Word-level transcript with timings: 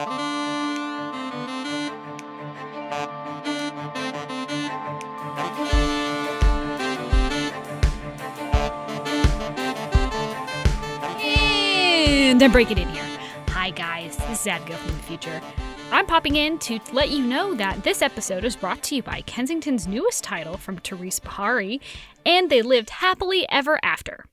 And 0.00 0.08
I'm 12.42 12.50
breaking 12.50 12.78
in 12.78 12.88
here. 12.88 13.04
Hi, 13.48 13.68
guys. 13.70 14.16
This 14.16 14.40
is 14.40 14.46
Abigail 14.46 14.78
from 14.78 14.96
the 14.96 15.02
future. 15.02 15.42
I'm 15.92 16.06
popping 16.06 16.36
in 16.36 16.58
to 16.60 16.80
let 16.94 17.10
you 17.10 17.22
know 17.22 17.54
that 17.56 17.82
this 17.82 18.00
episode 18.00 18.46
is 18.46 18.56
brought 18.56 18.82
to 18.84 18.96
you 18.96 19.02
by 19.02 19.20
Kensington's 19.22 19.86
newest 19.86 20.24
title 20.24 20.56
from 20.56 20.78
Therese 20.78 21.20
Beharrie, 21.20 21.80
and 22.24 22.48
they 22.48 22.62
lived 22.62 22.88
happily 22.88 23.46
ever 23.50 23.78
after. 23.82 24.24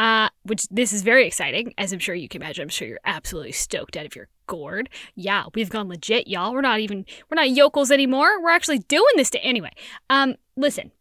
Uh, 0.00 0.30
which 0.44 0.66
this 0.70 0.94
is 0.94 1.02
very 1.02 1.26
exciting, 1.26 1.74
as 1.76 1.92
I'm 1.92 1.98
sure 1.98 2.14
you 2.14 2.26
can 2.26 2.40
imagine. 2.40 2.62
I'm 2.62 2.70
sure 2.70 2.88
you're 2.88 3.00
absolutely 3.04 3.52
stoked 3.52 3.98
out 3.98 4.06
of 4.06 4.16
your 4.16 4.28
gourd. 4.46 4.88
Yeah, 5.14 5.44
we've 5.54 5.68
gone 5.68 5.90
legit, 5.90 6.26
y'all. 6.26 6.54
We're 6.54 6.62
not 6.62 6.80
even 6.80 7.04
we're 7.28 7.34
not 7.34 7.50
yokels 7.50 7.90
anymore. 7.90 8.42
We're 8.42 8.48
actually 8.48 8.78
doing 8.78 9.12
this 9.16 9.28
to 9.30 9.44
anyway. 9.44 9.72
Um, 10.08 10.36
listen. 10.56 10.92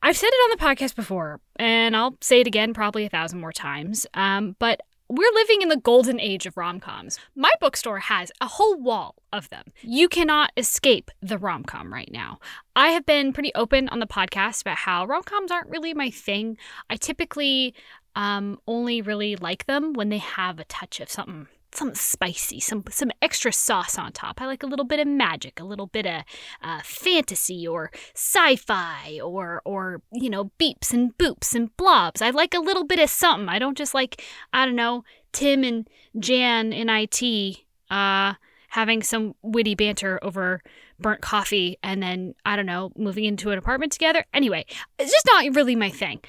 I've 0.00 0.16
said 0.16 0.28
it 0.28 0.30
on 0.30 0.50
the 0.50 0.64
podcast 0.64 0.94
before, 0.94 1.40
and 1.56 1.96
I'll 1.96 2.16
say 2.20 2.40
it 2.40 2.46
again 2.46 2.72
probably 2.72 3.04
a 3.04 3.08
thousand 3.08 3.40
more 3.40 3.52
times. 3.52 4.06
Um, 4.14 4.54
but 4.60 4.80
we're 5.08 5.32
living 5.34 5.62
in 5.62 5.68
the 5.68 5.76
golden 5.76 6.20
age 6.20 6.46
of 6.46 6.56
rom 6.56 6.80
coms. 6.80 7.18
My 7.34 7.50
bookstore 7.60 7.98
has 7.98 8.30
a 8.40 8.46
whole 8.46 8.76
wall 8.78 9.14
of 9.32 9.48
them. 9.48 9.64
You 9.82 10.08
cannot 10.08 10.52
escape 10.56 11.10
the 11.22 11.38
rom 11.38 11.64
com 11.64 11.92
right 11.92 12.10
now. 12.12 12.38
I 12.76 12.88
have 12.88 13.06
been 13.06 13.32
pretty 13.32 13.52
open 13.54 13.88
on 13.88 14.00
the 14.00 14.06
podcast 14.06 14.60
about 14.62 14.78
how 14.78 15.06
rom 15.06 15.22
coms 15.22 15.50
aren't 15.50 15.70
really 15.70 15.94
my 15.94 16.10
thing. 16.10 16.58
I 16.90 16.96
typically 16.96 17.74
um, 18.14 18.58
only 18.66 19.00
really 19.00 19.36
like 19.36 19.66
them 19.66 19.92
when 19.92 20.08
they 20.08 20.18
have 20.18 20.58
a 20.58 20.64
touch 20.64 21.00
of 21.00 21.10
something 21.10 21.48
something 21.72 21.94
spicy, 21.94 22.60
some 22.60 22.84
some 22.90 23.10
extra 23.20 23.52
sauce 23.52 23.98
on 23.98 24.12
top. 24.12 24.40
I 24.40 24.46
like 24.46 24.62
a 24.62 24.66
little 24.66 24.84
bit 24.84 25.00
of 25.00 25.06
magic, 25.06 25.60
a 25.60 25.64
little 25.64 25.86
bit 25.86 26.06
of 26.06 26.22
uh, 26.62 26.80
fantasy 26.82 27.66
or 27.66 27.90
sci-fi 28.14 29.20
or 29.22 29.62
or 29.64 30.02
you 30.12 30.30
know 30.30 30.50
beeps 30.58 30.92
and 30.92 31.16
boops 31.18 31.54
and 31.54 31.76
blobs. 31.76 32.22
I 32.22 32.30
like 32.30 32.54
a 32.54 32.60
little 32.60 32.84
bit 32.84 32.98
of 32.98 33.10
something. 33.10 33.48
I 33.48 33.58
don't 33.58 33.76
just 33.76 33.94
like 33.94 34.22
I 34.52 34.64
don't 34.64 34.76
know 34.76 35.04
Tim 35.32 35.64
and 35.64 35.88
Jan 36.18 36.72
in 36.72 36.88
IT 36.88 37.58
uh, 37.90 38.34
having 38.68 39.02
some 39.02 39.34
witty 39.42 39.74
banter 39.74 40.18
over 40.22 40.62
burnt 41.00 41.20
coffee 41.20 41.78
and 41.82 42.02
then 42.02 42.34
I 42.44 42.56
don't 42.56 42.66
know 42.66 42.92
moving 42.96 43.24
into 43.24 43.50
an 43.50 43.58
apartment 43.58 43.92
together. 43.92 44.24
Anyway, 44.34 44.66
it's 44.98 45.12
just 45.12 45.26
not 45.26 45.54
really 45.54 45.76
my 45.76 45.90
thing. 45.90 46.20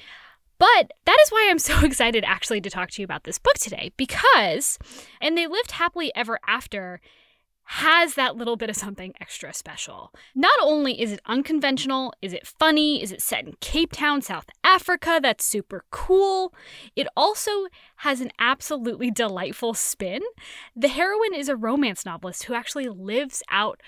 But 0.59 0.91
that 1.05 1.17
is 1.23 1.29
why 1.29 1.47
I'm 1.49 1.59
so 1.59 1.79
excited 1.83 2.23
actually 2.27 2.61
to 2.61 2.69
talk 2.69 2.91
to 2.91 3.01
you 3.01 3.05
about 3.05 3.23
this 3.23 3.39
book 3.39 3.55
today 3.55 3.91
because 3.97 4.77
And 5.19 5.35
They 5.37 5.47
Lived 5.47 5.71
Happily 5.71 6.11
Ever 6.15 6.39
After 6.47 7.01
has 7.71 8.15
that 8.15 8.35
little 8.35 8.55
bit 8.55 8.69
of 8.69 8.75
something 8.75 9.13
extra 9.21 9.53
special. 9.53 10.11
Not 10.33 10.59
only 10.59 10.99
is 10.99 11.11
it 11.11 11.21
unconventional, 11.27 12.11
is 12.19 12.33
it 12.33 12.47
funny, 12.47 13.01
is 13.01 13.11
it 13.11 13.21
set 13.21 13.45
in 13.45 13.53
Cape 13.61 13.91
Town, 13.91 14.23
South 14.23 14.47
Africa, 14.63 15.19
that's 15.21 15.45
super 15.45 15.85
cool, 15.91 16.51
it 16.95 17.05
also 17.15 17.67
has 17.97 18.21
an 18.21 18.31
absolutely 18.39 19.11
delightful 19.11 19.75
spin. 19.75 20.23
The 20.75 20.87
heroine 20.87 21.35
is 21.35 21.47
a 21.47 21.55
romance 21.55 22.07
novelist 22.07 22.45
who 22.45 22.55
actually 22.55 22.87
lives 22.87 23.43
out 23.51 23.79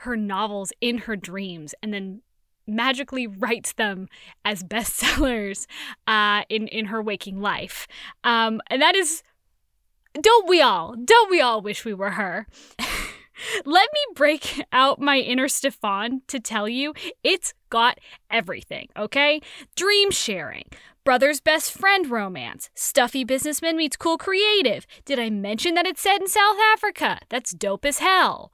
her 0.00 0.16
novels 0.16 0.72
in 0.80 0.98
her 0.98 1.14
dreams 1.14 1.76
and 1.80 1.94
then 1.94 2.22
magically 2.68 3.26
writes 3.26 3.72
them 3.72 4.08
as 4.44 4.62
bestsellers 4.62 5.66
uh, 6.06 6.42
in 6.48 6.68
in 6.68 6.86
her 6.86 7.02
waking 7.02 7.40
life, 7.40 7.86
um, 8.24 8.60
and 8.68 8.82
that 8.82 8.94
is. 8.94 9.22
Don't 10.20 10.48
we 10.48 10.60
all? 10.60 10.96
Don't 10.96 11.30
we 11.30 11.40
all 11.40 11.60
wish 11.60 11.84
we 11.84 11.94
were 11.94 12.12
her? 12.12 12.46
Let 13.64 13.88
me 13.92 14.00
break 14.14 14.64
out 14.72 15.00
my 15.00 15.18
inner 15.18 15.48
Stefon 15.48 16.20
to 16.26 16.40
tell 16.40 16.68
you 16.68 16.94
it's 17.22 17.54
got 17.70 17.98
everything, 18.30 18.88
okay? 18.96 19.40
Dream 19.76 20.10
sharing, 20.10 20.64
brother's 21.04 21.40
best 21.40 21.72
friend 21.72 22.10
romance, 22.10 22.70
stuffy 22.74 23.24
businessman 23.24 23.76
meets 23.76 23.96
cool 23.96 24.18
creative. 24.18 24.86
Did 25.04 25.18
I 25.18 25.30
mention 25.30 25.74
that 25.74 25.86
it's 25.86 26.00
set 26.00 26.20
in 26.20 26.28
South 26.28 26.58
Africa? 26.72 27.20
That's 27.28 27.52
dope 27.52 27.84
as 27.84 27.98
hell. 27.98 28.52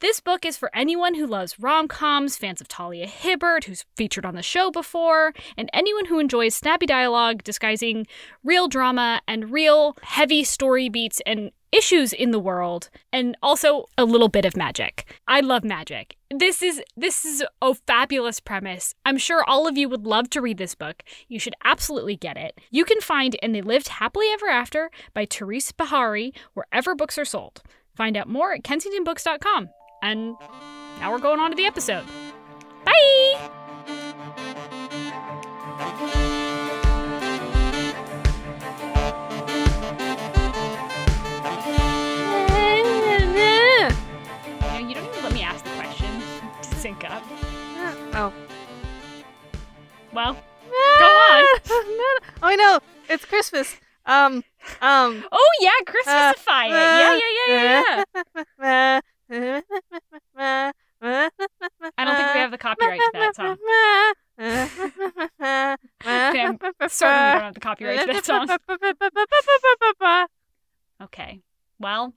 This 0.00 0.20
book 0.20 0.44
is 0.44 0.58
for 0.58 0.70
anyone 0.74 1.14
who 1.14 1.26
loves 1.26 1.58
rom 1.58 1.88
coms, 1.88 2.36
fans 2.36 2.60
of 2.60 2.68
Talia 2.68 3.06
Hibbert, 3.06 3.64
who's 3.64 3.86
featured 3.96 4.26
on 4.26 4.34
the 4.34 4.42
show 4.42 4.70
before, 4.70 5.32
and 5.56 5.70
anyone 5.72 6.04
who 6.04 6.18
enjoys 6.18 6.54
snappy 6.54 6.84
dialogue 6.84 7.42
disguising 7.44 8.06
real 8.44 8.68
drama 8.68 9.22
and 9.26 9.50
real 9.50 9.96
heavy 10.02 10.44
story 10.44 10.90
beats 10.90 11.22
and 11.24 11.50
issues 11.72 12.12
in 12.12 12.30
the 12.30 12.38
world 12.38 12.90
and 13.10 13.38
also 13.42 13.86
a 13.96 14.04
little 14.04 14.28
bit 14.28 14.44
of 14.44 14.54
magic. 14.54 15.10
I 15.28 15.40
love 15.40 15.64
magic. 15.64 16.16
This 16.30 16.62
is 16.62 16.82
this 16.94 17.24
is 17.24 17.42
a 17.62 17.74
fabulous 17.74 18.38
premise. 18.38 18.94
I'm 19.06 19.16
sure 19.16 19.44
all 19.44 19.66
of 19.66 19.78
you 19.78 19.88
would 19.88 20.06
love 20.06 20.28
to 20.30 20.42
read 20.42 20.58
this 20.58 20.74
book. 20.74 21.02
You 21.26 21.38
should 21.38 21.54
absolutely 21.64 22.16
get 22.16 22.36
it. 22.36 22.60
You 22.70 22.84
can 22.84 23.00
find 23.00 23.34
And 23.42 23.54
They 23.54 23.62
Lived 23.62 23.88
Happily 23.88 24.26
Ever 24.30 24.48
After 24.48 24.90
by 25.14 25.24
Therese 25.24 25.72
Beharrie 25.72 26.36
wherever 26.52 26.94
books 26.94 27.16
are 27.16 27.24
sold. 27.24 27.62
Find 27.94 28.14
out 28.14 28.28
more 28.28 28.52
at 28.52 28.62
kensingtonbooks.com. 28.62 29.70
And 30.02 30.36
now 31.00 31.12
we're 31.12 31.18
going 31.18 31.40
on 31.40 31.50
to 31.50 31.56
the 31.56 31.66
episode. 31.66 32.04
Bye! 32.84 33.50
You, 44.78 44.94
don't 44.94 45.04
even 45.04 45.22
let 45.24 45.32
me 45.32 45.42
ask 45.42 45.64
the 45.64 45.70
question 45.70 46.22
to 46.62 46.74
sync 46.76 47.04
up. 47.04 47.22
Uh, 47.78 47.94
oh. 48.14 48.32
Well, 50.12 50.36
ah, 50.70 50.96
go 51.00 51.06
on. 51.06 51.44
oh, 51.68 52.20
I 52.42 52.56
know. 52.56 52.78
It's 53.08 53.24
Christmas. 53.24 53.76
Um, 54.04 54.44
um. 54.80 55.24
Oh 55.32 55.50
yeah, 55.60 55.72
Christmasify 55.84 56.66
uh, 56.66 56.66
it. 56.66 56.72
Uh, 56.72 56.98
yeah, 56.98 57.18
yeah, 57.48 57.48
yeah, 57.48 58.04
yeah. 58.60 59.00
I 59.28 59.62
don't 61.02 62.16
think 62.16 62.34
we 62.34 62.40
have 62.40 62.52
the 62.52 62.58
copyright 62.58 63.00
to 63.00 63.10
that 63.14 63.34
song. 63.34 63.56
Okay, 66.06 66.42
I'm 66.42 66.58
certain 66.88 67.24
we 67.24 67.32
don't 67.32 67.42
have 67.42 67.54
the 67.54 67.60
copyright 67.60 68.00
to 68.00 68.12
that 68.12 68.24
song. 68.24 68.48
Okay. 71.02 71.40
Well. 71.80 72.14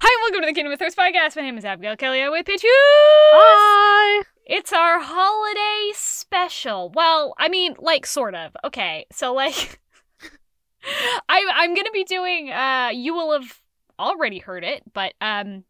Hi, 0.00 0.08
and 0.12 0.22
welcome 0.22 0.40
to 0.42 0.46
the 0.46 0.52
Kingdom 0.54 0.72
of 0.72 0.78
Thirst 0.80 0.98
podcast. 0.98 1.36
My 1.36 1.42
name 1.42 1.56
is 1.56 1.64
Abigail 1.64 1.96
Kelly. 1.96 2.20
I'm 2.20 2.32
with 2.32 2.46
Pitch 2.46 2.62
Hi. 2.64 4.24
It's 4.44 4.72
our 4.72 4.98
holiday 5.00 5.92
special. 5.94 6.90
Well, 6.90 7.34
I 7.38 7.48
mean, 7.48 7.76
like, 7.78 8.06
sort 8.06 8.34
of. 8.34 8.56
Okay, 8.64 9.06
so 9.12 9.32
like, 9.32 9.78
I 11.28 11.44
I'm 11.54 11.74
gonna 11.74 11.92
be 11.92 12.02
doing. 12.02 12.50
Uh, 12.50 12.90
you 12.92 13.14
will 13.14 13.32
have 13.34 13.60
already 13.98 14.38
heard 14.40 14.64
it, 14.64 14.82
but 14.92 15.14
um, 15.20 15.64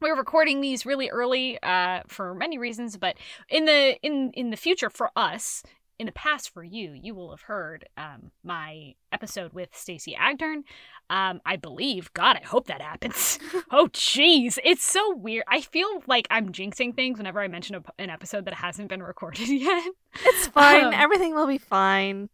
we're 0.00 0.16
recording 0.16 0.60
these 0.60 0.86
really 0.86 1.08
early 1.08 1.60
uh, 1.62 2.00
for 2.06 2.34
many 2.34 2.58
reasons 2.58 2.96
but 2.96 3.16
in 3.48 3.64
the 3.64 3.96
in 4.02 4.30
in 4.34 4.50
the 4.50 4.56
future 4.56 4.90
for 4.90 5.10
us 5.16 5.62
in 5.98 6.06
the 6.06 6.12
past 6.12 6.52
for 6.52 6.62
you 6.62 6.92
you 6.92 7.14
will 7.14 7.30
have 7.30 7.42
heard 7.42 7.88
um, 7.96 8.30
my 8.44 8.94
episode 9.12 9.52
with 9.52 9.70
Stacey 9.72 10.16
Agdern 10.18 10.62
um, 11.08 11.40
I 11.46 11.56
believe 11.56 12.12
God 12.12 12.38
I 12.42 12.46
hope 12.46 12.66
that 12.66 12.82
happens 12.82 13.38
oh 13.70 13.88
jeez 13.92 14.58
it's 14.64 14.84
so 14.84 15.14
weird 15.14 15.44
I 15.48 15.60
feel 15.60 16.02
like 16.06 16.26
I'm 16.30 16.52
jinxing 16.52 16.94
things 16.94 17.18
whenever 17.18 17.40
I 17.40 17.48
mention 17.48 17.76
a, 17.76 17.82
an 17.98 18.10
episode 18.10 18.44
that 18.44 18.54
hasn't 18.54 18.88
been 18.88 19.02
recorded 19.02 19.48
yet 19.48 19.84
It's 20.24 20.46
fine. 20.48 20.84
Um, 20.86 20.94
Everything 20.94 21.34
will 21.34 21.46
be 21.46 21.58
fine. 21.58 22.28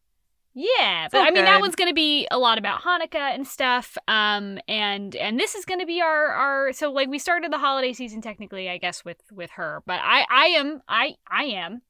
Yeah, 0.55 1.09
but 1.11 1.19
So 1.19 1.25
I 1.25 1.31
mean 1.31 1.45
that 1.45 1.61
one's 1.61 1.77
gonna 1.77 1.95
be 1.95 2.27
a 2.31 2.39
lot 2.39 2.59
about 2.59 2.83
Hanukkah 2.83 3.35
and 3.35 3.47
stuff. 3.47 3.97
Um, 4.07 4.59
and 4.69 5.17
and 5.17 5.39
this 5.39 5.55
is 5.55 5.65
gonna 5.65 5.87
be 5.87 6.01
our 6.03 6.27
our 6.27 6.73
so 6.73 6.93
like 6.93 7.09
we 7.09 7.19
started 7.19 7.53
the 7.53 7.59
holiday 7.59 7.93
season 7.93 8.21
technically, 8.21 8.69
I 8.69 8.79
guess 8.79 9.05
with 9.05 9.23
with 9.31 9.51
her, 9.53 9.83
but 9.87 10.01
I 10.03 10.27
I 10.31 10.47
am 10.47 10.83
I 10.89 11.17
I 11.27 11.45
am 11.45 11.83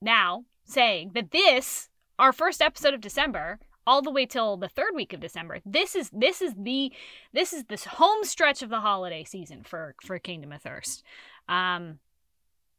now 0.00 0.44
saying 0.64 1.12
that 1.14 1.30
this 1.32 1.88
our 2.18 2.32
first 2.32 2.62
episode 2.62 2.94
of 2.94 3.00
December 3.00 3.58
all 3.86 4.02
the 4.02 4.10
way 4.10 4.26
till 4.26 4.56
the 4.56 4.68
third 4.68 4.94
week 4.94 5.12
of 5.12 5.20
December. 5.20 5.60
This 5.64 5.94
is 5.94 6.10
this 6.12 6.42
is 6.42 6.54
the 6.58 6.92
this 7.32 7.52
is 7.52 7.64
this 7.64 7.84
home 7.84 8.24
stretch 8.24 8.62
of 8.62 8.70
the 8.70 8.80
holiday 8.80 9.24
season 9.24 9.62
for 9.62 9.94
for 10.02 10.18
Kingdom 10.18 10.52
of 10.52 10.62
Thirst. 10.62 11.02
Um, 11.48 11.98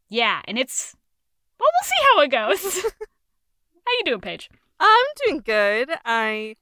yeah, 0.10 0.42
and 0.45 0.57
it's 0.57 0.95
well, 1.60 1.69
we'll 1.72 1.88
see 1.88 2.06
how 2.16 2.22
it 2.22 2.31
goes. 2.31 2.83
how 2.83 3.92
you 4.00 4.04
doing, 4.06 4.22
Paige? 4.22 4.50
I'm 4.79 5.06
doing 5.25 5.41
good. 5.45 5.89
I 6.06 6.56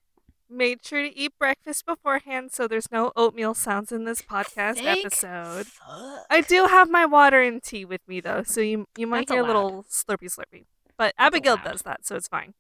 made 0.50 0.85
sure 0.85 1.01
to 1.01 1.17
eat 1.17 1.33
breakfast 1.39 1.85
beforehand 1.85 2.51
so 2.51 2.67
there's 2.67 2.91
no 2.91 3.12
oatmeal 3.15 3.53
sounds 3.53 3.91
in 3.91 4.06
this 4.06 4.21
podcast 4.21 4.75
Thank 4.75 5.06
episode. 5.06 5.65
fuck. 5.67 6.25
I 6.29 6.41
do 6.47 6.65
have 6.65 6.89
my 6.89 7.06
water 7.06 7.41
and 7.41 7.62
tea 7.62 7.83
with 7.85 8.01
me 8.07 8.21
though, 8.21 8.44
so 8.44 8.62
you 8.62 8.88
you 8.97 9.07
might 9.07 9.27
That's 9.27 9.31
hear 9.31 9.44
a 9.44 9.47
little 9.47 9.85
slurpy 9.89 10.29
slurpy. 10.33 10.65
But 10.97 11.13
Abigail 11.17 11.56
allowed. 11.56 11.63
does 11.63 11.81
that, 11.81 12.06
so 12.06 12.15
it's 12.15 12.27
fine. 12.27 12.53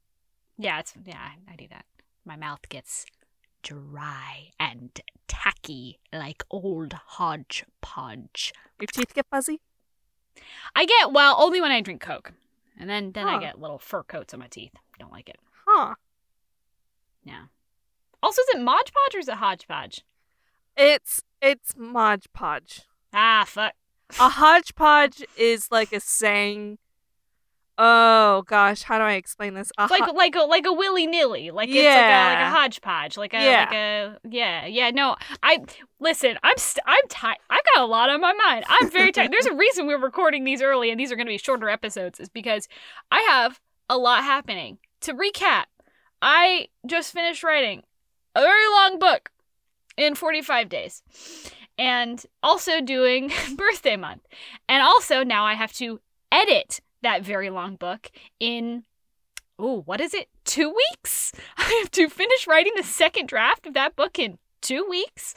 Yeah, 0.57 0.79
it's 0.79 0.93
yeah, 1.05 1.29
I 1.49 1.55
do 1.55 1.67
that. 1.69 1.85
My 2.25 2.35
mouth 2.35 2.67
gets 2.69 3.05
dry 3.63 4.49
and 4.59 4.99
tacky 5.27 5.99
like 6.13 6.43
old 6.51 6.93
hodgepodge. 6.93 8.53
Your 8.79 8.87
teeth 8.87 9.13
get 9.13 9.25
fuzzy? 9.31 9.61
I 10.75 10.85
get 10.85 11.13
well 11.13 11.35
only 11.39 11.61
when 11.61 11.71
I 11.71 11.81
drink 11.81 12.01
Coke, 12.01 12.33
and 12.79 12.89
then 12.89 13.11
then 13.13 13.27
I 13.27 13.39
get 13.39 13.59
little 13.59 13.79
fur 13.79 14.03
coats 14.03 14.33
on 14.33 14.39
my 14.39 14.47
teeth. 14.47 14.73
Don't 14.99 15.11
like 15.11 15.29
it. 15.29 15.37
Huh. 15.67 15.95
Yeah. 17.23 17.45
Also, 18.23 18.41
is 18.41 18.47
it 18.55 18.61
Mod 18.61 18.85
Podge 18.85 19.15
or 19.15 19.19
is 19.19 19.27
it 19.27 19.35
Hodgepodge? 19.35 20.01
It's 20.77 21.21
it's 21.41 21.73
Mod 21.77 22.23
Podge. 22.33 22.81
Ah, 23.13 23.43
fuck. 23.47 23.73
A 24.19 24.29
hodgepodge 24.29 25.23
is 25.37 25.69
like 25.71 25.91
a 25.93 25.99
saying. 25.99 26.77
Oh 27.77 28.43
gosh, 28.47 28.83
how 28.83 28.97
do 28.97 29.03
I 29.03 29.13
explain 29.13 29.53
this? 29.53 29.69
A 29.77 29.87
like 29.87 30.03
ho- 30.03 30.13
like 30.13 30.35
a 30.35 30.41
like 30.41 30.65
a 30.65 30.71
willy 30.71 31.07
nilly, 31.07 31.51
like 31.51 31.67
it's 31.67 31.75
like 31.77 31.85
a 31.85 31.89
like 31.89 31.97
Yeah. 31.97 32.47
a 32.47 32.55
hodgepodge, 32.55 33.17
like 33.17 33.33
a 33.33 33.43
Yeah. 33.43 33.59
like 33.61 33.73
a 33.73 34.17
yeah 34.29 34.65
yeah. 34.65 34.91
No, 34.91 35.15
I 35.43 35.59
listen. 35.99 36.37
I'm 36.43 36.57
st- 36.57 36.83
I'm 36.87 37.05
tired. 37.09 37.37
I've 37.49 37.63
got 37.73 37.83
a 37.83 37.85
lot 37.85 38.09
on 38.09 38.21
my 38.21 38.31
mind. 38.33 38.63
I'm 38.69 38.89
very 38.89 39.11
tired. 39.11 39.31
There's 39.31 39.45
a 39.47 39.53
reason 39.55 39.87
we're 39.87 39.97
recording 39.99 40.45
these 40.45 40.61
early, 40.61 40.89
and 40.89 40.97
these 40.99 41.11
are 41.11 41.15
going 41.15 41.27
to 41.27 41.31
be 41.33 41.37
shorter 41.37 41.67
episodes, 41.69 42.19
is 42.19 42.29
because 42.29 42.69
I 43.11 43.19
have 43.21 43.59
a 43.89 43.97
lot 43.97 44.23
happening. 44.23 44.77
To 45.01 45.13
recap, 45.13 45.65
I 46.21 46.67
just 46.85 47.13
finished 47.13 47.43
writing 47.43 47.83
a 48.35 48.41
very 48.41 48.67
long 48.67 48.99
book 48.99 49.29
in 49.97 50.15
45 50.15 50.69
days. 50.69 51.03
And 51.77 52.23
also 52.41 52.81
doing 52.81 53.31
birthday 53.55 53.95
month. 53.97 54.25
And 54.69 54.81
also 54.81 55.23
now 55.23 55.45
I 55.45 55.53
have 55.53 55.73
to 55.73 55.99
edit 56.31 56.79
that 57.01 57.23
very 57.23 57.49
long 57.49 57.75
book 57.75 58.11
in 58.39 58.83
oh, 59.57 59.83
what 59.85 60.01
is 60.01 60.13
it? 60.13 60.27
2 60.43 60.69
weeks? 60.69 61.31
I 61.57 61.79
have 61.81 61.91
to 61.91 62.09
finish 62.09 62.45
writing 62.47 62.73
the 62.75 62.83
second 62.83 63.27
draft 63.27 63.65
of 63.65 63.73
that 63.73 63.95
book 63.95 64.19
in 64.19 64.37
2 64.65 64.85
weeks. 64.89 65.33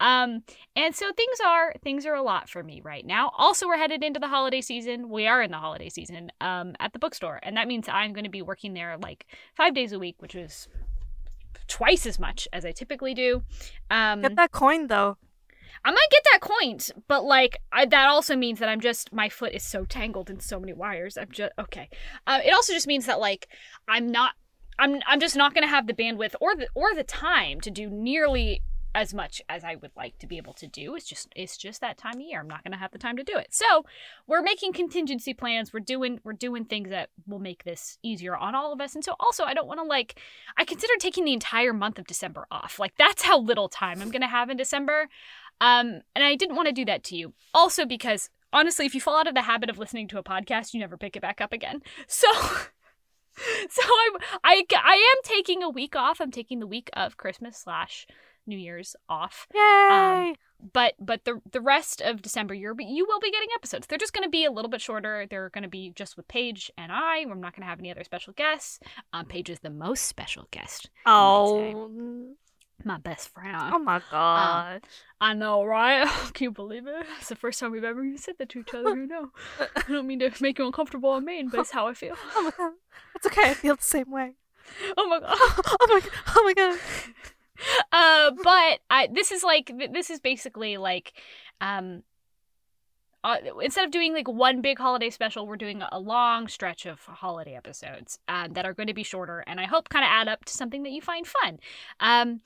Um 0.00 0.42
and 0.74 0.94
so 0.94 1.12
things 1.12 1.38
are 1.44 1.74
things 1.82 2.06
are 2.06 2.14
a 2.14 2.22
lot 2.22 2.48
for 2.48 2.62
me 2.62 2.80
right 2.82 3.04
now. 3.04 3.30
Also 3.36 3.66
we're 3.66 3.76
headed 3.76 4.02
into 4.02 4.20
the 4.20 4.28
holiday 4.28 4.60
season. 4.60 5.10
We 5.10 5.26
are 5.26 5.42
in 5.42 5.50
the 5.50 5.58
holiday 5.58 5.88
season 5.88 6.30
um 6.40 6.74
at 6.80 6.92
the 6.92 6.98
bookstore 6.98 7.40
and 7.42 7.56
that 7.56 7.68
means 7.68 7.88
I'm 7.88 8.12
going 8.12 8.24
to 8.24 8.30
be 8.30 8.42
working 8.42 8.74
there 8.74 8.96
like 8.98 9.26
5 9.56 9.74
days 9.74 9.92
a 9.92 9.98
week, 9.98 10.16
which 10.18 10.34
is 10.34 10.68
twice 11.68 12.06
as 12.06 12.18
much 12.18 12.48
as 12.52 12.64
I 12.64 12.72
typically 12.72 13.14
do. 13.14 13.42
Um 13.90 14.22
get 14.22 14.36
that 14.36 14.52
coin 14.52 14.86
though. 14.86 15.16
I 15.84 15.90
might 15.90 16.08
get 16.10 16.22
that 16.32 16.40
coined, 16.40 16.90
but 17.08 17.24
like 17.24 17.58
I, 17.72 17.86
that 17.86 18.08
also 18.08 18.36
means 18.36 18.58
that 18.58 18.68
I'm 18.68 18.80
just 18.80 19.12
my 19.12 19.28
foot 19.28 19.54
is 19.54 19.62
so 19.62 19.84
tangled 19.84 20.28
in 20.28 20.40
so 20.40 20.60
many 20.60 20.72
wires. 20.72 21.16
I'm 21.16 21.30
just 21.30 21.52
okay. 21.58 21.88
Uh, 22.26 22.40
it 22.44 22.52
also 22.52 22.72
just 22.72 22.86
means 22.86 23.06
that 23.06 23.20
like 23.20 23.48
I'm 23.88 24.10
not. 24.10 24.32
I'm 24.78 25.00
I'm 25.06 25.20
just 25.20 25.36
not 25.36 25.54
gonna 25.54 25.66
have 25.66 25.86
the 25.86 25.92
bandwidth 25.94 26.34
or 26.40 26.56
the 26.56 26.68
or 26.74 26.94
the 26.94 27.04
time 27.04 27.60
to 27.62 27.70
do 27.70 27.90
nearly 27.90 28.62
as 28.94 29.14
much 29.14 29.40
as 29.48 29.62
I 29.62 29.76
would 29.76 29.92
like 29.96 30.18
to 30.18 30.26
be 30.26 30.36
able 30.36 30.52
to 30.54 30.66
do. 30.66 30.94
It's 30.96 31.06
just 31.06 31.28
it's 31.36 31.56
just 31.56 31.80
that 31.80 31.96
time 31.96 32.16
of 32.16 32.20
year. 32.20 32.40
I'm 32.40 32.48
not 32.48 32.64
gonna 32.64 32.76
have 32.76 32.90
the 32.90 32.98
time 32.98 33.16
to 33.16 33.22
do 33.22 33.36
it. 33.36 33.48
So 33.50 33.84
we're 34.26 34.42
making 34.42 34.72
contingency 34.72 35.32
plans. 35.32 35.72
We're 35.72 35.80
doing 35.80 36.20
we're 36.24 36.32
doing 36.32 36.64
things 36.64 36.90
that 36.90 37.10
will 37.26 37.38
make 37.38 37.64
this 37.64 37.98
easier 38.02 38.36
on 38.36 38.54
all 38.54 38.72
of 38.72 38.80
us. 38.80 38.94
And 38.94 39.04
so 39.04 39.14
also 39.20 39.44
I 39.44 39.54
don't 39.54 39.68
want 39.68 39.80
to 39.80 39.84
like 39.84 40.20
I 40.56 40.64
consider 40.64 40.94
taking 40.98 41.24
the 41.24 41.32
entire 41.32 41.72
month 41.72 41.98
of 41.98 42.06
December 42.06 42.46
off. 42.50 42.78
Like 42.78 42.94
that's 42.98 43.22
how 43.22 43.38
little 43.38 43.68
time 43.68 44.02
I'm 44.02 44.10
gonna 44.10 44.26
have 44.26 44.50
in 44.50 44.56
December. 44.56 45.08
Um, 45.60 46.00
and 46.16 46.24
I 46.24 46.36
didn't 46.36 46.56
want 46.56 46.68
to 46.68 46.72
do 46.72 46.86
that 46.86 47.04
to 47.04 47.16
you. 47.16 47.34
Also 47.54 47.86
because 47.86 48.28
honestly, 48.52 48.86
if 48.86 48.94
you 48.94 49.00
fall 49.00 49.18
out 49.18 49.28
of 49.28 49.34
the 49.34 49.42
habit 49.42 49.70
of 49.70 49.78
listening 49.78 50.08
to 50.08 50.18
a 50.18 50.24
podcast, 50.24 50.74
you 50.74 50.80
never 50.80 50.96
pick 50.96 51.14
it 51.16 51.22
back 51.22 51.40
up 51.40 51.52
again. 51.52 51.80
So 52.08 52.32
so 53.68 53.82
I'm 53.82 54.20
I 54.42 54.64
I 54.76 55.14
am 55.16 55.22
taking 55.22 55.62
a 55.62 55.70
week 55.70 55.94
off. 55.94 56.20
I'm 56.20 56.32
taking 56.32 56.58
the 56.58 56.66
week 56.66 56.90
of 56.94 57.16
Christmas 57.16 57.56
slash 57.56 58.06
New 58.46 58.56
Year's 58.58 58.96
off. 59.08 59.46
Yay! 59.54 60.34
But 60.72 60.94
but 61.00 61.24
the 61.24 61.40
the 61.50 61.60
rest 61.60 62.00
of 62.00 62.20
December 62.22 62.52
you're 62.54 62.74
you 62.78 63.06
will 63.06 63.20
be 63.20 63.30
getting 63.30 63.48
episodes. 63.54 63.86
They're 63.86 63.98
just 63.98 64.12
going 64.12 64.24
to 64.24 64.30
be 64.30 64.44
a 64.44 64.50
little 64.50 64.70
bit 64.70 64.80
shorter. 64.80 65.26
They're 65.28 65.48
going 65.50 65.62
to 65.62 65.68
be 65.68 65.90
just 65.94 66.16
with 66.16 66.28
Paige 66.28 66.70
and 66.76 66.92
I. 66.92 67.24
We're 67.26 67.34
not 67.34 67.54
going 67.54 67.62
to 67.62 67.68
have 67.68 67.78
any 67.78 67.90
other 67.90 68.04
special 68.04 68.32
guests. 68.34 68.78
Um, 69.12 69.24
Paige 69.26 69.50
is 69.50 69.60
the 69.60 69.70
most 69.70 70.04
special 70.04 70.48
guest. 70.50 70.90
oh, 71.06 72.34
My 72.84 72.98
best 72.98 73.28
friend. 73.30 73.56
oh 73.74 73.78
my 73.78 74.02
god. 74.10 74.82
I 75.20 75.32
know, 75.34 75.64
right? 75.64 76.06
Can 76.34 76.44
you 76.44 76.50
believe 76.50 76.86
it? 76.86 77.06
It's 77.18 77.28
the 77.28 77.36
first 77.36 77.60
time 77.60 77.72
we've 77.72 77.84
ever 77.84 78.02
even 78.04 78.18
said 78.18 78.34
that 78.38 78.48
to 78.50 78.60
each 78.60 78.74
other. 78.74 78.96
You 78.96 79.06
know, 79.06 79.30
I 79.76 79.82
don't 79.88 80.06
mean 80.06 80.18
to 80.20 80.30
make 80.40 80.58
you 80.58 80.66
uncomfortable 80.66 81.10
or 81.10 81.20
mean, 81.20 81.48
but 81.48 81.60
it's 81.60 81.70
how 81.70 81.86
I 81.86 81.94
feel. 81.94 82.16
oh 82.36 82.42
my 82.42 82.50
god. 82.56 82.72
It's 83.16 83.26
okay. 83.26 83.50
I 83.50 83.54
feel 83.54 83.76
the 83.76 83.82
same 83.82 84.10
way. 84.10 84.34
Oh 84.96 85.08
my 85.08 85.20
god. 85.20 85.28
oh 85.38 85.86
my. 85.88 86.00
Oh 86.36 86.42
my 86.44 86.52
god. 86.54 86.78
uh, 87.92 88.30
but 88.42 88.80
I 88.90 89.08
this 89.12 89.32
is 89.32 89.42
like 89.42 89.72
this 89.92 90.10
is 90.10 90.20
basically 90.20 90.76
like, 90.76 91.12
um. 91.60 92.02
Uh, 93.22 93.36
instead 93.62 93.84
of 93.84 93.90
doing 93.90 94.14
like 94.14 94.26
one 94.26 94.62
big 94.62 94.78
holiday 94.78 95.10
special, 95.10 95.46
we're 95.46 95.54
doing 95.54 95.82
a 95.92 95.98
long 96.00 96.48
stretch 96.48 96.86
of 96.86 97.00
holiday 97.00 97.54
episodes 97.54 98.18
um, 98.28 98.54
that 98.54 98.64
are 98.64 98.72
going 98.72 98.86
to 98.86 98.94
be 98.94 99.02
shorter, 99.02 99.44
and 99.46 99.60
I 99.60 99.66
hope 99.66 99.90
kind 99.90 100.06
of 100.06 100.08
add 100.10 100.26
up 100.26 100.46
to 100.46 100.54
something 100.54 100.84
that 100.84 100.92
you 100.92 101.02
find 101.02 101.26
fun. 101.26 101.58
Um, 102.00 102.40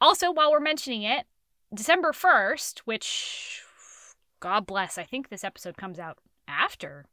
also, 0.00 0.32
while 0.32 0.50
we're 0.50 0.58
mentioning 0.58 1.04
it, 1.04 1.26
December 1.72 2.12
first, 2.12 2.80
which 2.86 3.62
God 4.40 4.66
bless, 4.66 4.98
I 4.98 5.04
think 5.04 5.28
this 5.28 5.44
episode 5.44 5.76
comes 5.76 5.98
out 6.00 6.18
after. 6.48 7.06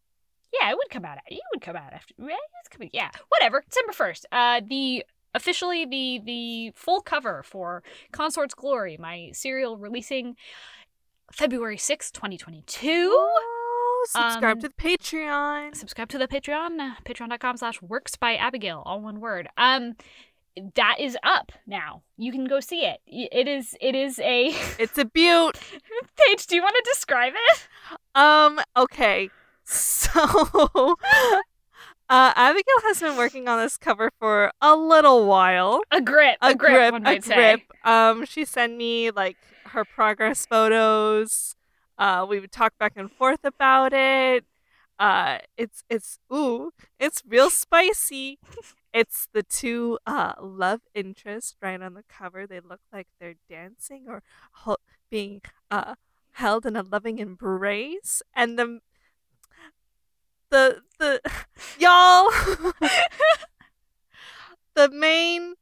Yeah, 0.59 0.71
it 0.71 0.77
would 0.77 0.89
come 0.89 1.05
out. 1.05 1.17
It 1.27 1.41
would 1.53 1.61
come 1.61 1.75
out 1.75 1.93
after. 1.93 2.13
yeah, 2.17 2.35
It's 2.59 2.69
coming. 2.69 2.89
Yeah, 2.93 3.09
whatever. 3.29 3.63
December 3.69 3.93
first. 3.93 4.25
Uh, 4.31 4.61
the 4.67 5.05
officially 5.33 5.85
the 5.85 6.21
the 6.23 6.71
full 6.75 7.01
cover 7.01 7.43
for 7.43 7.83
Consort's 8.11 8.53
Glory, 8.53 8.97
my 8.97 9.29
serial 9.33 9.77
releasing 9.77 10.35
February 11.31 11.77
sixth, 11.77 12.13
twenty 12.13 12.37
twenty 12.37 12.63
two. 12.67 13.09
Oh, 13.11 14.05
subscribe 14.09 14.57
Um, 14.57 14.61
to 14.61 14.67
the 14.69 14.73
Patreon. 14.75 15.75
Subscribe 15.75 16.09
to 16.09 16.17
the 16.17 16.27
Patreon, 16.27 16.95
patreon.com 17.05 17.57
slash 17.57 17.81
works 17.81 18.15
by 18.15 18.35
Abigail, 18.35 18.83
all 18.85 18.99
one 19.01 19.19
word. 19.19 19.47
Um, 19.57 19.95
that 20.75 20.97
is 20.99 21.17
up 21.23 21.51
now. 21.65 22.03
You 22.17 22.31
can 22.31 22.45
go 22.45 22.59
see 22.59 22.85
it. 22.85 22.99
It 23.07 23.47
is. 23.47 23.75
It 23.81 23.95
is 23.95 24.19
a. 24.19 24.53
It's 24.79 24.97
a 24.99 25.05
beaut. 25.05 25.57
Paige, 26.15 26.45
do 26.45 26.55
you 26.55 26.61
want 26.61 26.75
to 26.75 26.91
describe 26.93 27.33
it? 27.51 27.67
Um, 28.13 28.59
okay. 28.77 29.29
So 29.65 30.95
uh 32.13 32.33
Abigail 32.35 32.81
has 32.85 32.99
been 32.99 33.17
working 33.17 33.47
on 33.47 33.59
this 33.59 33.77
cover 33.77 34.11
for 34.19 34.51
a 34.61 34.75
little 34.75 35.25
while. 35.25 35.81
A 35.91 36.01
grip. 36.01 36.37
A, 36.41 36.53
grip, 36.55 36.91
One 36.91 37.07
a 37.07 37.21
say. 37.21 37.35
grip. 37.35 37.61
Um 37.83 38.25
she 38.25 38.45
sent 38.45 38.77
me 38.77 39.11
like 39.11 39.37
her 39.67 39.83
progress 39.85 40.45
photos. 40.45 41.55
Uh 41.97 42.25
we 42.29 42.39
would 42.39 42.51
talk 42.51 42.73
back 42.77 42.93
and 42.95 43.11
forth 43.11 43.43
about 43.43 43.93
it. 43.93 44.45
Uh 44.99 45.39
it's 45.57 45.83
it's 45.89 46.19
ooh, 46.31 46.71
it's 46.99 47.23
real 47.27 47.49
spicy. 47.49 48.39
It's 48.93 49.27
the 49.33 49.43
two 49.43 49.97
uh 50.05 50.33
love 50.41 50.81
interests 50.93 51.55
right 51.61 51.81
on 51.81 51.93
the 51.95 52.03
cover. 52.07 52.45
They 52.45 52.59
look 52.59 52.81
like 52.91 53.07
they're 53.19 53.35
dancing 53.49 54.05
or 54.07 54.21
ho- 54.63 54.77
being 55.09 55.41
uh 55.71 55.95
held 56.33 56.65
in 56.65 56.75
a 56.75 56.83
loving 56.83 57.17
embrace 57.19 58.21
and 58.35 58.57
the 58.59 58.79
the 60.53 60.81
the 60.99 61.19
y'all 61.79 62.29
the 64.75 64.89
main 64.91 65.55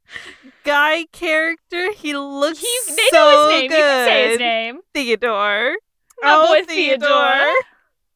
guy 0.64 1.06
character 1.12 1.92
he 1.94 2.14
looks 2.16 2.60
He, 2.60 2.80
they 2.96 3.10
so 3.10 3.18
know 3.18 3.48
his 3.50 3.62
name. 3.62 3.70
good 3.70 3.78
You 3.78 3.84
can 3.84 4.08
say 4.08 4.30
his 4.32 4.40
name. 4.40 4.80
Theodore 4.94 5.76
My 6.22 6.36
oh 6.36 6.48
boy 6.48 6.66
Theodore. 6.66 7.54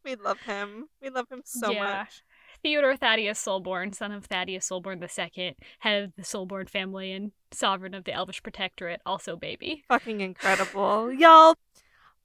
we 0.04 0.16
love 0.16 0.40
him 0.46 0.86
we 1.02 1.10
love 1.10 1.28
him 1.32 1.42
so 1.46 1.72
Yeah. 1.72 1.84
much 1.84 2.24
Theodore 2.64 2.96
Thaddeus 2.98 3.44
Solborn, 3.46 3.94
son 3.94 4.12
of 4.12 4.26
Thaddeus 4.26 4.68
Solborn 4.68 5.00
II, 5.00 5.56
head 5.80 6.04
of 6.04 6.16
the 6.16 6.24
Solborn 6.24 6.68
family 6.68 7.12
and 7.12 7.32
sovereign 7.52 7.94
of 7.94 8.06
the 8.06 8.12
Elvish 8.12 8.42
Protectorate, 8.42 9.02
also 9.06 9.36
baby. 9.36 9.84
fucking 9.88 10.20
incredible 10.22 11.12
y'all 11.14 11.56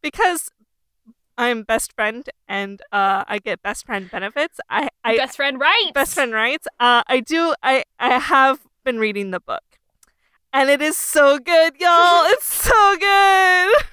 because 0.03 0.49
I'm 1.39 1.63
best 1.63 1.93
friend 1.95 2.29
and 2.49 2.81
uh 2.93 3.25
I 3.27 3.39
get 3.39 3.63
best 3.63 3.87
friend 3.87 4.11
benefits 4.11 4.61
I 4.69 4.89
I 5.05 5.17
Best 5.17 5.37
friend 5.37 5.59
rights. 5.59 5.93
best 5.95 6.15
friend 6.15 6.33
rights. 6.33 6.67
Uh, 6.79 7.03
I 7.07 7.21
do. 7.21 7.55
I 7.63 7.85
I 7.99 8.19
have 8.19 8.61
been 8.85 8.99
reading 8.99 9.31
the 9.31 9.41
book, 9.41 9.63
and 10.53 10.69
it 10.71 10.83
is 10.83 10.97
so 10.97 11.39
good, 11.39 11.75
y'all. 11.81 12.25
it's 12.27 12.45
so 12.69 12.97
good. 12.99 13.85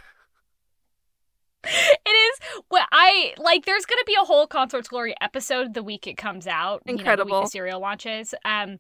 It 1.63 2.10
is 2.10 2.39
what 2.70 2.88
I 2.94 3.34
like. 3.38 3.65
There's 3.65 3.86
gonna 3.86 4.03
be 4.06 4.15
a 4.22 4.24
whole 4.24 4.48
Consort's 4.48 4.88
Glory 4.88 5.13
episode 5.20 5.74
the 5.74 5.84
week 5.84 6.08
it 6.08 6.15
comes 6.15 6.48
out. 6.48 6.82
You 6.86 6.94
know, 6.94 6.94
the 6.94 6.94
week 6.94 7.00
Incredible. 7.01 7.41
the 7.41 7.48
serial 7.48 7.82
launches. 7.82 8.34
Um, 8.46 8.79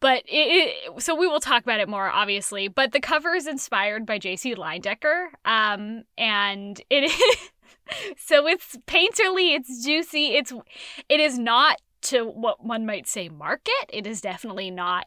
but 0.00 0.24
it, 0.28 0.74
it, 0.94 1.02
so 1.02 1.14
we 1.14 1.26
will 1.26 1.40
talk 1.40 1.62
about 1.62 1.80
it 1.80 1.88
more, 1.88 2.08
obviously. 2.10 2.68
But 2.68 2.92
the 2.92 3.00
cover 3.00 3.34
is 3.34 3.46
inspired 3.46 4.04
by 4.04 4.18
J.C. 4.18 4.54
Leyendecker. 4.54 5.28
Um, 5.46 6.02
and 6.18 6.78
it 6.90 7.04
is 7.10 7.50
so 8.16 8.46
it's 8.46 8.76
painterly, 8.86 9.54
it's 9.56 9.84
juicy, 9.84 10.28
it's 10.36 10.52
it 11.08 11.20
is 11.20 11.38
not 11.38 11.80
to 12.02 12.24
what 12.24 12.64
one 12.64 12.86
might 12.86 13.06
say 13.06 13.28
market. 13.28 13.72
It 13.92 14.06
is 14.06 14.20
definitely 14.20 14.70
not 14.70 15.06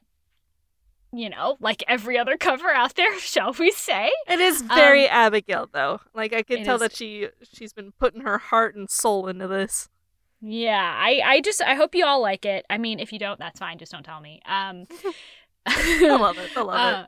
you 1.14 1.30
know, 1.30 1.58
like 1.60 1.84
every 1.90 2.18
other 2.18 2.38
cover 2.38 2.70
out 2.70 2.96
there, 2.96 3.20
shall 3.20 3.54
we 3.54 3.72
say? 3.72 4.12
It 4.30 4.40
is 4.40 4.62
very 4.62 5.10
Um, 5.10 5.16
Abigail 5.16 5.70
though. 5.72 6.00
Like 6.14 6.34
I 6.34 6.42
can 6.42 6.64
tell 6.64 6.76
is- 6.76 6.82
that 6.82 6.96
she 6.96 7.28
she's 7.54 7.74
been 7.74 7.92
putting 7.94 8.22
her 8.22 8.38
heart 8.38 8.76
and 8.76 8.90
soul 8.90 9.28
into 9.28 9.48
this. 9.48 9.90
Yeah, 10.44 10.96
I, 10.98 11.22
I 11.24 11.42
just 11.42 11.62
I 11.62 11.76
hope 11.76 11.94
you 11.94 12.04
all 12.06 12.20
like 12.22 12.46
it. 12.46 12.66
I 12.68 12.80
mean, 12.80 13.00
if 13.00 13.14
you 13.14 13.20
don't, 13.20 13.38
that's 13.38 13.60
fine. 13.60 13.78
Just 13.78 13.92
don't 13.92 14.04
tell 14.04 14.20
me. 14.20 14.42
Um, 14.48 14.86
I 15.68 16.18
love 16.18 16.38
it. 16.40 16.50
I 16.58 16.62
love 16.62 16.76
uh, 16.80 17.06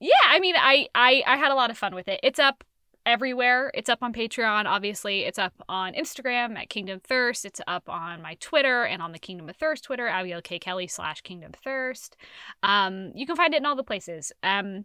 yeah, 0.00 0.12
I 0.28 0.40
mean, 0.40 0.56
I, 0.56 0.88
I 0.94 1.22
I 1.26 1.36
had 1.36 1.52
a 1.52 1.54
lot 1.54 1.70
of 1.70 1.78
fun 1.78 1.94
with 1.94 2.08
it. 2.08 2.18
It's 2.24 2.38
up 2.40 2.64
everywhere. 3.06 3.70
It's 3.74 3.88
up 3.88 4.02
on 4.02 4.12
Patreon, 4.12 4.66
obviously. 4.66 5.20
It's 5.22 5.38
up 5.38 5.54
on 5.68 5.94
Instagram 5.94 6.56
at 6.56 6.68
Kingdom 6.68 7.00
Thirst. 7.00 7.44
It's 7.44 7.60
up 7.66 7.88
on 7.88 8.22
my 8.22 8.36
Twitter 8.40 8.84
and 8.84 9.02
on 9.02 9.12
the 9.12 9.18
Kingdom 9.18 9.48
of 9.48 9.56
Thirst 9.56 9.84
Twitter, 9.84 10.06
Abigail 10.08 10.42
K 10.42 10.58
Kelly 10.58 10.86
slash 10.86 11.20
Kingdom 11.20 11.52
Thirst. 11.52 12.16
Um, 12.62 13.12
you 13.14 13.26
can 13.26 13.36
find 13.36 13.54
it 13.54 13.58
in 13.58 13.66
all 13.66 13.76
the 13.76 13.82
places. 13.82 14.32
Um, 14.42 14.84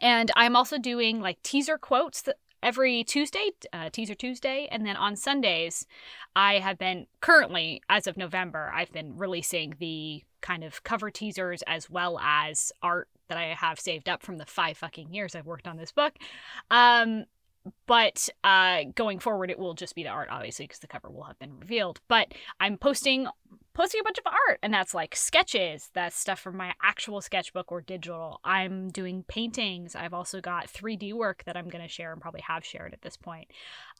and 0.00 0.30
I'm 0.36 0.56
also 0.56 0.78
doing 0.78 1.20
like 1.20 1.42
teaser 1.42 1.78
quotes 1.78 2.22
th- 2.22 2.36
every 2.62 3.04
Tuesday, 3.04 3.50
uh, 3.72 3.90
teaser 3.90 4.14
Tuesday, 4.14 4.68
and 4.70 4.86
then 4.86 4.96
on 4.96 5.16
Sundays, 5.16 5.86
I 6.36 6.60
have 6.60 6.78
been 6.78 7.06
currently, 7.20 7.82
as 7.88 8.06
of 8.06 8.16
November, 8.16 8.70
I've 8.74 8.92
been 8.92 9.16
releasing 9.16 9.74
the 9.78 10.22
kind 10.42 10.64
of 10.64 10.82
cover 10.84 11.10
teasers 11.10 11.62
as 11.62 11.88
well 11.88 12.18
as 12.18 12.72
art 12.82 13.08
that 13.28 13.38
I 13.38 13.54
have 13.54 13.80
saved 13.80 14.08
up 14.08 14.22
from 14.22 14.36
the 14.36 14.44
five 14.44 14.76
fucking 14.76 15.12
years 15.14 15.34
I've 15.34 15.46
worked 15.46 15.66
on 15.66 15.78
this 15.78 15.92
book. 15.92 16.14
Um, 16.70 17.24
but 17.86 18.28
uh, 18.42 18.84
going 18.94 19.20
forward, 19.20 19.50
it 19.50 19.58
will 19.58 19.74
just 19.74 19.94
be 19.94 20.02
the 20.02 20.08
art, 20.08 20.28
obviously, 20.30 20.64
because 20.66 20.80
the 20.80 20.88
cover 20.88 21.08
will 21.08 21.22
have 21.22 21.38
been 21.38 21.58
revealed. 21.58 22.00
But 22.08 22.34
I'm 22.58 22.76
posting 22.76 23.28
posting 23.74 24.00
a 24.00 24.04
bunch 24.04 24.18
of 24.18 24.26
art, 24.26 24.58
and 24.62 24.74
that's 24.74 24.94
like 24.94 25.14
sketches. 25.14 25.90
That's 25.94 26.18
stuff 26.18 26.40
from 26.40 26.56
my 26.56 26.74
actual 26.82 27.20
sketchbook 27.20 27.70
or 27.70 27.80
digital. 27.80 28.40
I'm 28.44 28.90
doing 28.90 29.24
paintings. 29.28 29.94
I've 29.94 30.14
also 30.14 30.40
got 30.40 30.66
3D 30.72 31.12
work 31.12 31.44
that 31.44 31.56
I'm 31.56 31.68
going 31.68 31.82
to 31.82 31.88
share 31.88 32.12
and 32.12 32.20
probably 32.20 32.42
have 32.42 32.64
shared 32.64 32.92
at 32.92 33.02
this 33.02 33.16
point. 33.16 33.48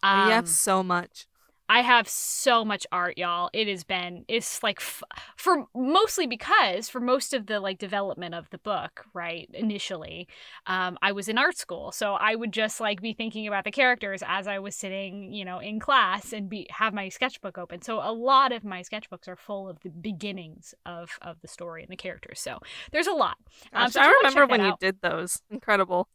Um, 0.03 0.29
you 0.29 0.35
have 0.35 0.49
so 0.49 0.83
much. 0.83 1.27
I 1.69 1.81
have 1.81 2.09
so 2.09 2.65
much 2.65 2.87
art, 2.93 3.17
y'all. 3.17 3.49
It 3.53 3.69
has 3.69 3.85
been 3.85 4.25
it's 4.29 4.63
like 4.63 4.81
f- 4.81 5.03
for 5.37 5.67
mostly 5.75 6.27
because 6.27 6.89
for 6.89 7.01
most 7.01 7.33
of 7.33 7.47
the 7.47 7.61
like 7.61 7.79
development 7.79 8.35
of 8.35 8.51
the 8.51 8.59
book, 8.59 9.07
right? 9.15 9.49
Initially, 9.55 10.29
um, 10.67 10.99
I 11.03 11.13
was 11.13 11.29
in 11.29 11.39
art 11.39 11.57
school, 11.57 11.93
so 11.93 12.15
I 12.15 12.35
would 12.35 12.53
just 12.53 12.81
like 12.81 13.01
be 13.01 13.15
thinking 13.15 13.47
about 13.47 13.65
the 13.65 13.71
characters 13.71 14.23
as 14.27 14.47
I 14.47 14.59
was 14.59 14.77
sitting, 14.77 15.33
you 15.33 15.45
know, 15.45 15.61
in 15.61 15.81
class 15.81 16.33
and 16.33 16.49
be 16.49 16.67
have 16.71 16.93
my 16.93 17.09
sketchbook 17.09 17.57
open. 17.57 17.81
So 17.81 18.01
a 18.03 18.13
lot 18.13 18.53
of 18.53 18.65
my 18.65 18.83
sketchbooks 18.83 19.29
are 19.29 19.37
full 19.37 19.69
of 19.69 19.81
the 19.81 19.91
beginnings 19.91 20.75
of 20.85 21.19
of 21.23 21.41
the 21.41 21.49
story 21.49 21.83
and 21.83 21.91
the 21.91 21.97
characters. 21.97 22.41
So 22.41 22.59
there's 22.91 23.07
a 23.07 23.13
lot. 23.13 23.37
Um, 23.73 23.85
Gosh, 23.85 23.93
so 23.93 24.01
I 24.03 24.13
remember 24.23 24.47
when 24.47 24.65
you 24.65 24.75
did 24.79 24.99
those. 25.01 25.41
Incredible. 25.51 26.09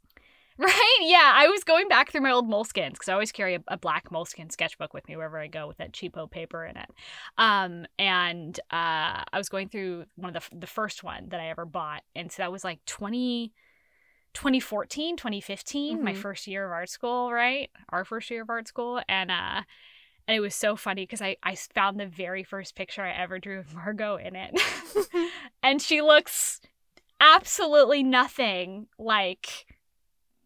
Right? 0.60 0.98
Yeah, 1.02 1.34
I 1.36 1.48
was 1.50 1.64
going 1.64 1.88
back 1.88 2.12
through 2.12 2.22
my 2.22 2.32
old 2.32 2.50
moleskins 2.50 2.94
because 2.94 3.10
I 3.10 3.14
always 3.14 3.32
carry 3.32 3.56
a, 3.56 3.64
a 3.68 3.78
black 3.78 4.12
moleskin 4.12 4.50
sketchbook 4.50 4.92
with 4.92 5.08
me 5.08 5.16
wherever 5.16 5.38
I 5.40 5.48
go 5.48 5.68
with 5.68 5.78
that 5.78 5.92
cheapo 5.92 6.30
paper 6.30 6.66
in 6.66 6.78
it. 6.78 6.90
Um, 7.38 7.86
and 8.00 8.60
uh, 8.72 9.22
I 9.32 9.38
was 9.38 9.50
going 9.50 9.70
through 9.70 10.06
one 10.16 10.36
of 10.36 10.50
the 10.50 10.58
the 10.58 10.68
first 10.68 11.04
one 11.04 11.30
that 11.30 11.40
I 11.40 11.50
ever 11.50 11.66
bought, 11.66 12.02
and 12.16 12.32
so 12.32 12.42
that 12.42 12.52
was 12.52 12.64
like 12.64 12.84
20, 12.86 13.54
2014, 14.34 15.16
2015, 15.16 16.04
my 16.04 16.14
Mhm. 16.14 16.22
first 16.22 16.48
year 16.48 16.66
of 16.66 16.72
art 16.72 16.90
school, 16.90 17.32
right? 17.32 17.70
Our 17.90 18.04
first 18.04 18.30
year 18.32 18.42
of 18.42 18.50
art 18.50 18.68
school, 18.68 19.00
and 19.08 19.30
uh, 19.30 19.62
and 20.28 20.36
it 20.38 20.40
was 20.42 20.56
so 20.56 20.76
funny 20.76 21.04
because 21.04 21.22
I 21.22 21.38
I 21.44 21.56
found 21.56 22.00
the 22.00 22.08
very 22.08 22.44
first 22.44 22.76
picture 22.76 23.04
I 23.04 23.12
ever 23.12 23.40
drew 23.40 23.60
of 23.60 23.74
Margot 23.76 24.18
in 24.18 24.36
it, 24.36 24.60
and 25.64 25.82
she 25.82 26.02
looks 26.02 26.62
absolutely 27.22 28.04
nothing 28.04 28.88
like 29.00 29.66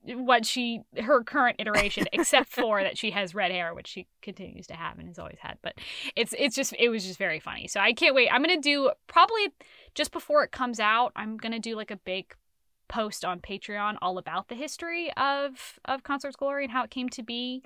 what 0.03 0.46
she 0.46 0.81
her 1.00 1.24
current 1.24 1.58
iteration 1.60 2.08
except 2.13 2.50
for 2.50 2.81
that 2.81 2.98
she 2.98 3.12
has 3.12 3.36
red 3.36 3.51
hair 3.51 3.74
which 3.74 3.88
she 3.88 4.08
continues 4.22 4.67
to 4.67 4.74
have 4.74 4.98
and 4.98 5.08
has 5.08 5.20
always 5.20 5.38
had. 5.39 5.58
But 5.62 5.75
it's 6.15 6.34
it's 6.38 6.55
just 6.55 6.74
it 6.79 6.89
was 6.89 7.05
just 7.05 7.20
very 7.20 7.39
funny. 7.39 7.67
So 7.67 7.79
i 7.79 7.93
can't 7.93 8.15
wait. 8.15 8.29
I'm 8.31 8.41
gonna 8.41 8.60
do 8.60 8.91
probably 9.08 9.50
just 9.93 10.12
before 10.12 10.43
it 10.43 10.51
comes 10.51 10.79
out 10.79 11.12
i'm 11.15 11.38
gonna 11.38 11.60
do 11.60 11.75
like 11.75 11.91
a 11.91 11.98
big 11.98 12.34
post 12.88 13.24
on 13.24 13.39
patreon 13.39 13.98
all 14.01 14.17
about 14.17 14.48
the 14.50 14.55
history 14.55 15.12
of 15.15 15.79
of 15.86 16.03
consort's 16.03 16.36
glory 16.36 16.65
and 16.65 16.72
how 16.74 16.84
it 16.84 16.91
came 16.91 17.10
to 17.10 17.24
be. 17.24 17.63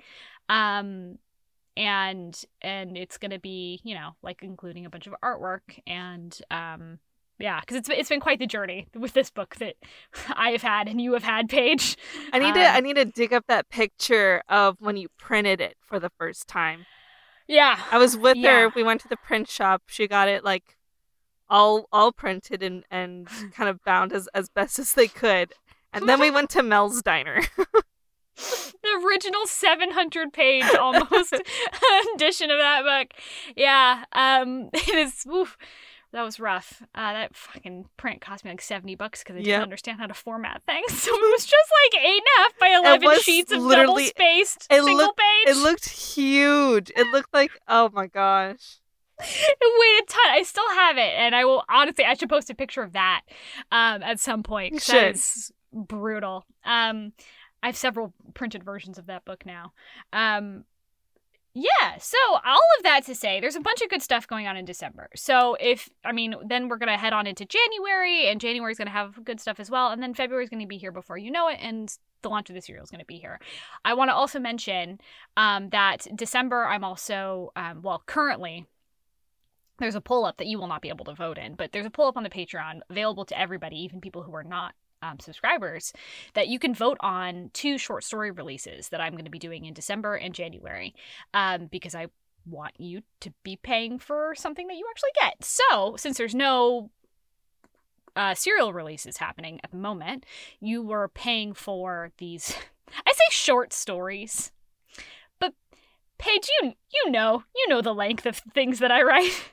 Um 0.48 1.18
and 1.76 2.42
and 2.62 2.96
it's 2.96 3.18
gonna 3.18 3.38
be 3.38 3.80
you 3.84 3.94
know 3.94 4.10
like 4.22 4.42
including 4.42 4.86
a 4.86 4.90
bunch 4.90 5.06
of 5.06 5.14
artwork 5.22 5.80
and 5.86 6.40
um 6.50 6.98
yeah 7.38 7.60
because 7.60 7.76
it's, 7.76 7.88
it's 7.88 8.08
been 8.08 8.20
quite 8.20 8.38
the 8.38 8.46
journey 8.46 8.86
with 8.94 9.12
this 9.12 9.30
book 9.30 9.56
that 9.56 9.74
i 10.36 10.50
have 10.50 10.62
had 10.62 10.88
and 10.88 11.00
you 11.00 11.12
have 11.12 11.22
had 11.24 11.48
paige 11.48 11.96
I 12.32 12.38
need 12.38 12.54
to 12.54 12.60
Um, 12.60 12.76
I 12.76 12.80
need 12.80 12.96
to 12.96 13.04
dig 13.04 13.32
up 13.32 13.44
that 13.48 13.68
picture 13.68 14.42
of 14.48 14.76
when 14.80 14.96
you 14.96 15.08
printed 15.18 15.60
it 15.60 15.76
for 15.86 15.98
the 16.00 16.10
first 16.18 16.48
time. 16.48 16.86
yeah 17.48 17.78
I 17.90 17.98
was 17.98 18.16
with 18.16 18.36
Yeah. 18.36 18.60
her. 18.62 18.68
We 18.74 18.82
went 18.82 19.00
to 19.02 19.08
the 19.08 19.16
print 19.16 19.48
shop. 19.48 19.82
She 19.86 20.08
got 20.08 20.28
it 20.28 20.42
like 20.44 20.76
all 21.48 21.86
all 21.92 22.10
printed 22.12 22.62
and 22.62 22.84
and 22.90 23.28
kind 23.54 23.68
of 23.70 23.82
bound 23.84 24.12
as 24.12 24.28
as 24.34 24.48
best 24.48 24.78
as 24.78 24.94
they 24.94 25.06
could. 25.08 25.52
And 25.92 26.08
then 26.08 26.18
we 26.20 26.30
went 26.30 26.50
to 26.50 26.62
Mel's 26.62 27.02
Diner. 27.02 27.40
the 28.36 29.02
original 29.06 29.46
700 29.46 30.32
page 30.32 30.64
almost 30.78 31.32
edition 32.14 32.50
of 32.50 32.58
that 32.58 32.82
book 32.84 33.18
yeah 33.56 34.04
um 34.12 34.68
it 34.74 34.94
is 34.94 35.24
oof, 35.26 35.56
that 36.16 36.24
was 36.24 36.40
rough 36.40 36.82
uh 36.94 37.12
that 37.12 37.36
fucking 37.36 37.84
print 37.96 38.20
cost 38.20 38.42
me 38.44 38.50
like 38.50 38.60
70 38.62 38.94
bucks 38.94 39.20
because 39.22 39.34
i 39.34 39.38
didn't 39.38 39.48
Yep. 39.50 39.62
understand 39.62 40.00
how 40.00 40.06
to 40.06 40.14
format 40.14 40.62
things 40.66 40.92
so 41.02 41.12
it 41.14 41.32
was 41.32 41.44
just 41.44 41.70
like 41.92 42.02
eight 42.02 42.18
and 42.18 42.26
a 42.38 42.40
half 42.42 42.58
by 42.58 42.68
11 42.90 43.04
was 43.06 43.22
sheets 43.22 43.52
of 43.52 43.58
double 43.68 43.98
spaced 43.98 44.66
single 44.72 44.96
looked- 44.96 45.18
page 45.18 45.54
It 45.54 45.56
looked 45.62 45.88
huge. 45.88 46.90
It 46.96 47.06
looked 47.12 47.32
like 47.34 47.50
oh 47.68 47.90
my 47.92 48.06
gosh. 48.06 48.80
it 49.20 49.58
weighed 49.60 50.02
a 50.02 50.06
ton. 50.06 50.30
I 50.32 50.42
still 50.42 50.68
have 50.70 50.98
it, 50.98 51.12
and 51.16 51.34
I 51.34 51.44
will 51.46 51.64
honestly. 51.70 52.04
I 52.04 52.12
should 52.14 52.28
post 52.28 52.50
a 52.50 52.54
picture 52.54 52.82
of 52.82 52.92
that 52.92 53.22
um, 53.72 54.02
at 54.02 54.20
some 54.20 54.42
point. 54.42 54.74
You 54.74 54.80
that 54.92 55.14
is 55.14 55.50
brutal. 55.72 56.44
Um, 56.64 57.12
I 57.62 57.68
have 57.68 57.76
several 57.78 58.12
printed 58.34 58.62
versions 58.62 58.98
of 58.98 59.06
that 59.06 59.24
book 59.24 59.46
now. 59.46 59.72
Um, 60.12 60.64
yeah, 61.58 61.96
so 61.98 62.18
all 62.44 62.60
of 62.76 62.82
that 62.82 63.06
to 63.06 63.14
say, 63.14 63.40
there's 63.40 63.56
a 63.56 63.60
bunch 63.60 63.80
of 63.80 63.88
good 63.88 64.02
stuff 64.02 64.26
going 64.26 64.46
on 64.46 64.58
in 64.58 64.66
December. 64.66 65.08
So 65.16 65.56
if 65.58 65.88
I 66.04 66.12
mean, 66.12 66.34
then 66.46 66.68
we're 66.68 66.76
gonna 66.76 66.98
head 66.98 67.14
on 67.14 67.26
into 67.26 67.46
January, 67.46 68.28
and 68.28 68.38
January's 68.38 68.76
gonna 68.76 68.90
have 68.90 69.24
good 69.24 69.40
stuff 69.40 69.58
as 69.58 69.70
well, 69.70 69.88
and 69.88 70.02
then 70.02 70.12
February's 70.12 70.50
gonna 70.50 70.66
be 70.66 70.76
here 70.76 70.92
before 70.92 71.16
you 71.16 71.30
know 71.30 71.48
it, 71.48 71.56
and 71.62 71.96
the 72.20 72.28
launch 72.28 72.50
of 72.50 72.54
the 72.54 72.60
serial 72.60 72.84
is 72.84 72.90
gonna 72.90 73.06
be 73.06 73.16
here. 73.16 73.40
I 73.86 73.94
want 73.94 74.10
to 74.10 74.14
also 74.14 74.38
mention 74.38 75.00
um, 75.38 75.70
that 75.70 76.06
December, 76.14 76.66
I'm 76.66 76.84
also 76.84 77.52
um, 77.56 77.80
well 77.80 78.02
currently 78.04 78.66
there's 79.78 79.94
a 79.94 80.00
poll 80.02 80.26
up 80.26 80.36
that 80.36 80.46
you 80.46 80.58
will 80.58 80.68
not 80.68 80.82
be 80.82 80.90
able 80.90 81.06
to 81.06 81.14
vote 81.14 81.38
in, 81.38 81.54
but 81.54 81.72
there's 81.72 81.86
a 81.86 81.90
poll 81.90 82.08
up 82.08 82.18
on 82.18 82.22
the 82.22 82.30
Patreon 82.30 82.80
available 82.90 83.24
to 83.24 83.38
everybody, 83.38 83.76
even 83.78 84.02
people 84.02 84.22
who 84.22 84.34
are 84.34 84.44
not 84.44 84.74
um, 85.02 85.18
subscribers, 85.20 85.92
that 86.34 86.48
you 86.48 86.58
can 86.58 86.74
vote 86.74 86.96
on 87.00 87.50
two 87.52 87.78
short 87.78 88.04
story 88.04 88.30
releases 88.30 88.88
that 88.88 89.00
I'm 89.00 89.12
going 89.12 89.24
to 89.24 89.30
be 89.30 89.38
doing 89.38 89.64
in 89.64 89.74
December 89.74 90.14
and 90.14 90.34
January 90.34 90.94
um, 91.34 91.66
because 91.66 91.94
I 91.94 92.06
want 92.46 92.74
you 92.78 93.02
to 93.20 93.32
be 93.42 93.56
paying 93.56 93.98
for 93.98 94.34
something 94.34 94.66
that 94.68 94.76
you 94.76 94.86
actually 94.90 95.10
get. 95.20 95.44
So, 95.44 95.96
since 95.96 96.16
there's 96.16 96.34
no 96.34 96.90
uh, 98.14 98.34
serial 98.34 98.72
releases 98.72 99.18
happening 99.18 99.60
at 99.62 99.70
the 99.70 99.76
moment, 99.76 100.24
you 100.60 100.82
were 100.82 101.08
paying 101.08 101.52
for 101.52 102.12
these, 102.18 102.54
I 103.06 103.12
say 103.12 103.24
short 103.30 103.72
stories, 103.72 104.52
but 105.38 105.54
Paige, 106.18 106.48
you 106.60 106.72
you 106.92 107.10
know 107.10 107.44
you 107.54 107.68
know 107.68 107.82
the 107.82 107.94
length 107.94 108.26
of 108.26 108.38
things 108.54 108.78
that 108.78 108.90
I 108.90 109.02
write. 109.02 109.32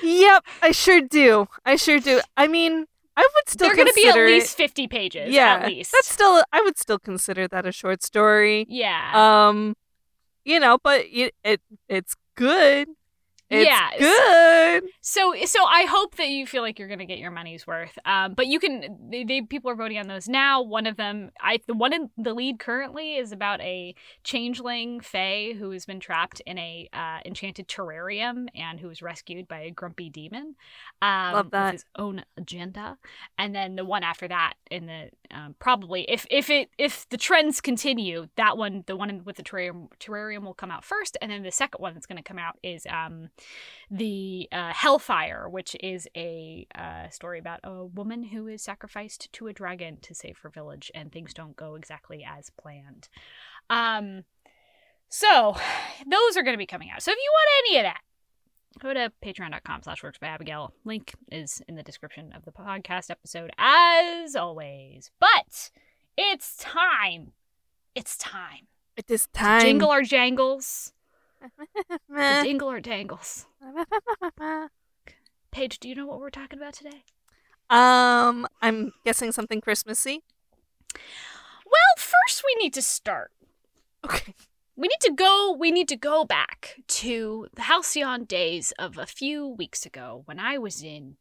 Yep, 0.00 0.44
I 0.62 0.70
sure 0.70 1.00
do. 1.00 1.48
I 1.66 1.74
sure 1.74 1.98
do. 1.98 2.20
I 2.36 2.46
mean, 2.46 2.86
I 3.16 3.20
would 3.34 3.48
still 3.48 3.68
They're 3.68 3.76
going 3.76 3.88
to 3.88 3.94
be 3.94 4.08
at 4.08 4.14
least 4.16 4.56
50 4.56 4.88
pages. 4.88 5.34
yeah, 5.34 5.56
At 5.62 5.66
least. 5.68 5.92
That's 5.92 6.08
still 6.08 6.42
I 6.52 6.62
would 6.62 6.78
still 6.78 6.98
consider 6.98 7.46
that 7.48 7.66
a 7.66 7.72
short 7.72 8.02
story. 8.02 8.66
yeah. 8.68 9.48
Um, 9.48 9.76
you 10.44 10.58
know, 10.58 10.78
but 10.82 11.04
it, 11.10 11.34
it 11.44 11.60
it's 11.88 12.14
good. 12.36 12.88
It's 13.52 13.66
Yeah, 13.68 14.80
good. 14.80 14.90
so 15.02 15.34
so 15.44 15.64
I 15.64 15.84
hope 15.84 16.16
that 16.16 16.28
you 16.28 16.46
feel 16.46 16.62
like 16.62 16.78
you're 16.78 16.88
going 16.88 17.00
to 17.00 17.04
get 17.04 17.18
your 17.18 17.30
money's 17.30 17.66
worth. 17.66 17.98
Um, 18.06 18.32
but 18.34 18.46
you 18.46 18.58
can. 18.58 18.96
They, 19.10 19.24
they 19.24 19.42
people 19.42 19.70
are 19.70 19.74
voting 19.74 19.98
on 19.98 20.08
those 20.08 20.26
now. 20.26 20.62
One 20.62 20.86
of 20.86 20.96
them, 20.96 21.30
I 21.40 21.58
the 21.66 21.74
one 21.74 21.92
in 21.92 22.10
the 22.16 22.32
lead 22.32 22.58
currently 22.58 23.16
is 23.16 23.30
about 23.30 23.60
a 23.60 23.94
changeling 24.24 25.00
fae 25.00 25.52
who 25.58 25.70
has 25.72 25.84
been 25.84 26.00
trapped 26.00 26.40
in 26.46 26.56
a 26.56 26.88
uh, 26.94 27.18
enchanted 27.26 27.68
terrarium 27.68 28.46
and 28.54 28.80
who 28.80 28.88
was 28.88 29.02
rescued 29.02 29.46
by 29.48 29.60
a 29.60 29.70
grumpy 29.70 30.08
demon. 30.08 30.54
Um, 31.02 31.32
Love 31.34 31.50
that. 31.50 31.64
With 31.64 31.72
his 31.72 31.84
own 31.98 32.24
agenda. 32.38 32.96
And 33.36 33.54
then 33.54 33.76
the 33.76 33.84
one 33.84 34.02
after 34.02 34.28
that, 34.28 34.54
in 34.70 34.86
the 34.86 35.10
um, 35.30 35.56
probably 35.58 36.02
if 36.10 36.26
if 36.30 36.48
it 36.48 36.70
if 36.78 37.06
the 37.10 37.18
trends 37.18 37.60
continue, 37.60 38.28
that 38.36 38.56
one 38.56 38.84
the 38.86 38.96
one 38.96 39.22
with 39.24 39.36
the 39.36 39.42
terrarium 39.42 39.88
terrarium 40.00 40.44
will 40.44 40.54
come 40.54 40.70
out 40.70 40.84
first, 40.84 41.18
and 41.20 41.30
then 41.30 41.42
the 41.42 41.50
second 41.52 41.80
one 41.82 41.92
that's 41.92 42.06
going 42.06 42.16
to 42.16 42.22
come 42.22 42.38
out 42.38 42.56
is 42.62 42.86
um 42.86 43.28
the 43.90 44.48
uh, 44.52 44.72
Hellfire, 44.72 45.48
which 45.48 45.76
is 45.80 46.08
a 46.16 46.66
uh, 46.74 47.08
story 47.10 47.38
about 47.38 47.60
a 47.64 47.84
woman 47.84 48.24
who 48.24 48.46
is 48.48 48.62
sacrificed 48.62 49.32
to 49.32 49.46
a 49.48 49.52
dragon 49.52 49.98
to 50.02 50.14
save 50.14 50.38
her 50.38 50.48
village, 50.48 50.90
and 50.94 51.12
things 51.12 51.34
don't 51.34 51.56
go 51.56 51.74
exactly 51.74 52.24
as 52.28 52.50
planned. 52.50 53.08
Um, 53.70 54.24
so 55.08 55.56
those 56.06 56.36
are 56.36 56.42
going 56.42 56.54
to 56.54 56.58
be 56.58 56.66
coming 56.66 56.90
out. 56.90 57.02
So 57.02 57.10
if 57.10 57.18
you 57.18 57.30
want 57.32 57.66
any 57.68 57.78
of 57.78 57.84
that, 57.84 58.00
go 58.78 58.94
to 58.94 59.12
patreon.com 59.22 59.82
slash 59.82 60.02
works 60.02 60.18
by 60.18 60.28
abigail 60.28 60.72
link 60.84 61.12
is 61.30 61.60
in 61.68 61.74
the 61.74 61.82
description 61.82 62.32
of 62.32 62.44
the 62.46 62.50
podcast 62.52 63.10
episode 63.10 63.50
as 63.58 64.34
always 64.34 65.10
but 65.20 65.70
it's 66.16 66.56
time 66.56 67.32
it's 67.94 68.16
time 68.16 68.66
It 68.96 69.10
is 69.10 69.26
to 69.26 69.32
time. 69.34 69.60
jingle 69.60 69.90
our 69.90 70.00
jangles 70.00 70.94
to 72.16 72.42
jingle 72.42 72.68
our 72.68 72.80
dangles 72.80 73.46
paige 75.50 75.78
do 75.78 75.88
you 75.88 75.94
know 75.94 76.06
what 76.06 76.20
we're 76.20 76.30
talking 76.30 76.58
about 76.58 76.74
today 76.74 77.02
um, 77.70 78.46
I'm 78.60 78.92
guessing 79.04 79.32
something 79.32 79.62
Christmassy. 79.62 80.22
well 80.94 81.94
first 81.96 82.42
we 82.46 82.62
need 82.62 82.74
to 82.74 82.82
start 82.82 83.30
Okay. 84.04 84.34
we 84.76 84.88
need 84.88 85.00
to 85.00 85.12
go 85.12 85.56
we 85.58 85.70
need 85.70 85.88
to 85.88 85.96
go 85.96 86.24
back 86.24 86.76
to 86.88 87.46
the 87.54 87.62
halcyon 87.62 88.24
days 88.24 88.72
of 88.78 88.98
a 88.98 89.06
few 89.06 89.46
weeks 89.46 89.86
ago 89.86 90.22
when 90.26 90.38
i 90.40 90.58
was 90.58 90.82
in 90.82 91.16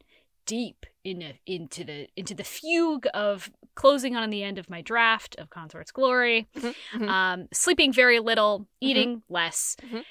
deep 0.48 0.86
in 1.04 1.22
a, 1.22 1.40
into 1.46 1.84
the 1.84 2.08
into 2.18 2.34
the 2.34 2.44
fugue 2.44 3.08
of 3.14 3.52
closing 3.82 4.16
on 4.16 4.30
the 4.30 4.44
end 4.44 4.58
of 4.60 4.70
my 4.70 4.82
draft 4.82 5.36
of 5.40 5.50
consort's 5.50 5.92
glory 5.92 6.48
Mhm, 6.56 6.76
mhm. 6.94 7.10
um 7.10 7.48
sleeping 7.52 7.92
very 7.92 8.20
little 8.20 8.68
eating 8.80 9.24
less 9.28 9.76
Mhm. 9.82 10.04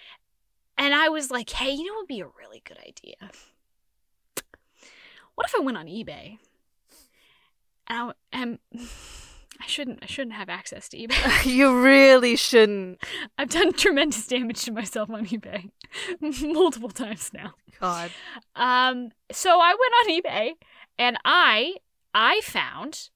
and 0.77 0.95
i 0.95 1.09
was 1.09 1.31
like 1.31 1.49
hey 1.51 1.71
you 1.71 1.85
know 1.87 1.93
what 1.95 2.01
would 2.03 2.09
be 2.17 2.21
a 2.21 2.27
really 2.41 2.63
good 2.69 2.79
idea 2.93 3.17
what 5.35 5.47
if 5.47 5.55
i 5.55 5.61
went 5.61 5.79
on 5.79 5.87
ebay 5.87 6.39
and, 7.89 7.99
I, 7.99 8.13
and 8.41 8.59
I 9.63 9.67
shouldn't 9.67 9.99
I 10.03 10.07
shouldn't 10.07 10.37
have 10.37 10.49
access 10.49 10.89
to 10.89 10.97
eBay. 10.97 11.45
you 11.59 11.83
really 11.83 12.35
shouldn't. 12.35 12.99
I've 13.39 13.51
done 13.51 13.75
tremendous 13.75 14.27
damage 14.27 14.63
to 14.65 14.73
myself 14.73 15.11
on 15.11 15.27
eBay 15.27 15.71
multiple 16.43 16.89
times 16.89 17.31
now. 17.35 17.53
God. 17.79 18.11
Um, 18.57 19.11
so 19.31 19.61
I 19.61 19.75
went 19.81 19.95
on 20.01 20.07
eBay 20.17 20.53
and 20.99 21.19
I 21.27 21.75
I 22.15 22.41
found 22.43 23.11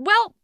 well 0.00 0.34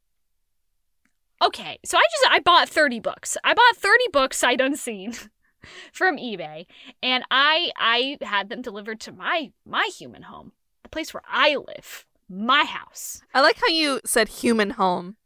okay, 1.42 1.78
so 1.84 1.98
I 1.98 2.02
just 2.10 2.26
I 2.30 2.40
bought 2.40 2.68
30 2.68 3.00
books. 3.00 3.36
I 3.44 3.54
bought 3.54 3.76
30 3.76 4.04
books 4.12 4.36
sight 4.36 4.60
unseen 4.60 5.14
from 5.92 6.16
eBay 6.16 6.66
and 7.02 7.24
I 7.30 7.70
I 7.76 8.18
had 8.22 8.48
them 8.48 8.62
delivered 8.62 9.00
to 9.00 9.12
my 9.12 9.52
my 9.64 9.88
human 9.96 10.22
home, 10.22 10.52
the 10.82 10.88
place 10.88 11.12
where 11.12 11.22
I 11.28 11.56
live, 11.56 12.06
my 12.28 12.64
house. 12.64 13.22
I 13.34 13.40
like 13.40 13.56
how 13.56 13.68
you 13.68 14.00
said 14.04 14.28
human 14.28 14.70
home. 14.70 15.16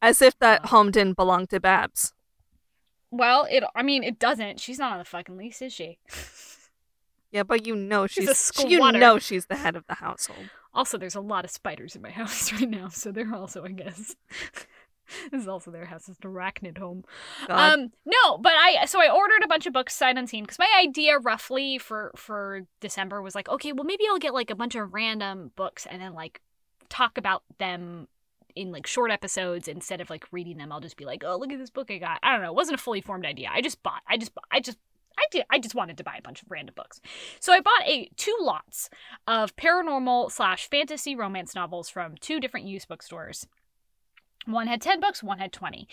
As 0.00 0.20
if 0.20 0.36
that 0.40 0.66
home 0.66 0.90
didn't 0.90 1.16
belong 1.16 1.46
to 1.48 1.60
Babs. 1.60 2.12
Well, 3.12 3.46
it 3.50 3.62
I 3.74 3.82
mean 3.82 4.02
it 4.02 4.18
doesn't. 4.18 4.58
She's 4.58 4.78
not 4.78 4.92
on 4.92 4.98
the 4.98 5.04
fucking 5.04 5.36
lease, 5.36 5.62
is 5.62 5.72
she? 5.72 5.98
Yeah, 7.32 7.44
but 7.44 7.66
you 7.66 7.74
know 7.74 8.06
She's 8.06 8.52
she's, 8.54 8.70
you 8.70 8.92
know 8.92 9.18
she's 9.18 9.46
the 9.46 9.56
head 9.56 9.74
of 9.74 9.86
the 9.86 9.94
household. 9.94 10.50
Also, 10.74 10.96
there's 10.96 11.14
a 11.14 11.20
lot 11.20 11.44
of 11.44 11.50
spiders 11.50 11.94
in 11.94 12.02
my 12.02 12.10
house 12.22 12.52
right 12.52 12.68
now, 12.68 12.88
so 12.88 13.12
they're 13.12 13.34
also, 13.34 13.64
I 13.64 13.72
guess. 13.72 14.16
this 15.30 15.42
is 15.42 15.48
also 15.48 15.70
their 15.70 15.86
house. 15.86 16.08
It's 16.08 16.18
an 16.22 16.30
arachnid 16.30 16.78
home. 16.78 17.04
God. 17.46 17.74
Um, 17.74 17.92
no, 18.04 18.38
but 18.38 18.52
I 18.52 18.84
so 18.86 19.00
I 19.00 19.10
ordered 19.10 19.44
a 19.44 19.48
bunch 19.48 19.66
of 19.66 19.72
books 19.72 19.94
sight 19.94 20.16
unseen 20.16 20.44
because 20.44 20.58
my 20.58 20.70
idea 20.82 21.18
roughly 21.18 21.78
for 21.78 22.12
for 22.16 22.62
December 22.80 23.22
was 23.22 23.34
like, 23.34 23.48
okay, 23.48 23.72
well 23.72 23.84
maybe 23.84 24.04
I'll 24.08 24.18
get 24.18 24.34
like 24.34 24.50
a 24.50 24.54
bunch 24.54 24.74
of 24.74 24.94
random 24.94 25.52
books 25.56 25.86
and 25.86 26.00
then 26.00 26.14
like 26.14 26.40
talk 26.88 27.18
about 27.18 27.42
them 27.58 28.08
in 28.54 28.70
like 28.70 28.86
short 28.86 29.10
episodes 29.10 29.66
instead 29.66 30.00
of 30.00 30.10
like 30.10 30.26
reading 30.30 30.58
them. 30.58 30.72
I'll 30.72 30.80
just 30.80 30.96
be 30.96 31.04
like, 31.04 31.24
oh 31.26 31.36
look 31.36 31.52
at 31.52 31.58
this 31.58 31.70
book 31.70 31.90
I 31.90 31.98
got. 31.98 32.18
I 32.22 32.32
don't 32.32 32.42
know. 32.42 32.50
It 32.50 32.56
wasn't 32.56 32.78
a 32.78 32.82
fully 32.82 33.00
formed 33.00 33.26
idea. 33.26 33.50
I 33.52 33.60
just 33.60 33.82
bought. 33.82 34.02
I 34.08 34.16
just. 34.16 34.32
I 34.50 34.60
just. 34.60 34.78
I 35.18 35.24
did. 35.30 35.44
I 35.50 35.58
just 35.58 35.74
wanted 35.74 35.96
to 35.98 36.04
buy 36.04 36.16
a 36.18 36.22
bunch 36.22 36.42
of 36.42 36.50
random 36.50 36.74
books, 36.76 37.00
so 37.40 37.52
I 37.52 37.60
bought 37.60 37.82
a 37.86 38.08
two 38.16 38.36
lots 38.40 38.88
of 39.26 39.54
paranormal 39.56 40.30
slash 40.32 40.68
fantasy 40.68 41.14
romance 41.16 41.54
novels 41.54 41.88
from 41.88 42.16
two 42.20 42.40
different 42.40 42.66
used 42.66 42.88
bookstores. 42.88 43.46
One 44.46 44.66
had 44.66 44.82
10 44.82 44.98
books, 45.00 45.22
one 45.22 45.38
had 45.38 45.52
20. 45.52 45.86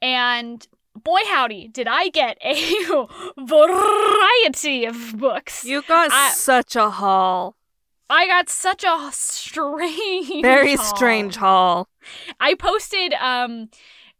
And 0.00 0.66
boy 0.94 1.20
howdy, 1.26 1.66
did 1.68 1.88
I 1.88 2.10
get 2.10 2.38
a 2.44 3.06
variety 3.38 4.84
of 4.84 5.16
books. 5.18 5.64
you 5.64 5.82
got 5.82 6.10
I- 6.12 6.30
such 6.30 6.76
a 6.76 6.90
haul. 6.90 7.56
I 8.10 8.26
got 8.26 8.48
such 8.48 8.84
a 8.84 9.10
strange 9.12 10.40
Very 10.42 10.76
haul. 10.76 10.96
strange 10.96 11.36
haul. 11.36 11.88
I 12.40 12.54
posted 12.54 13.12
um 13.14 13.68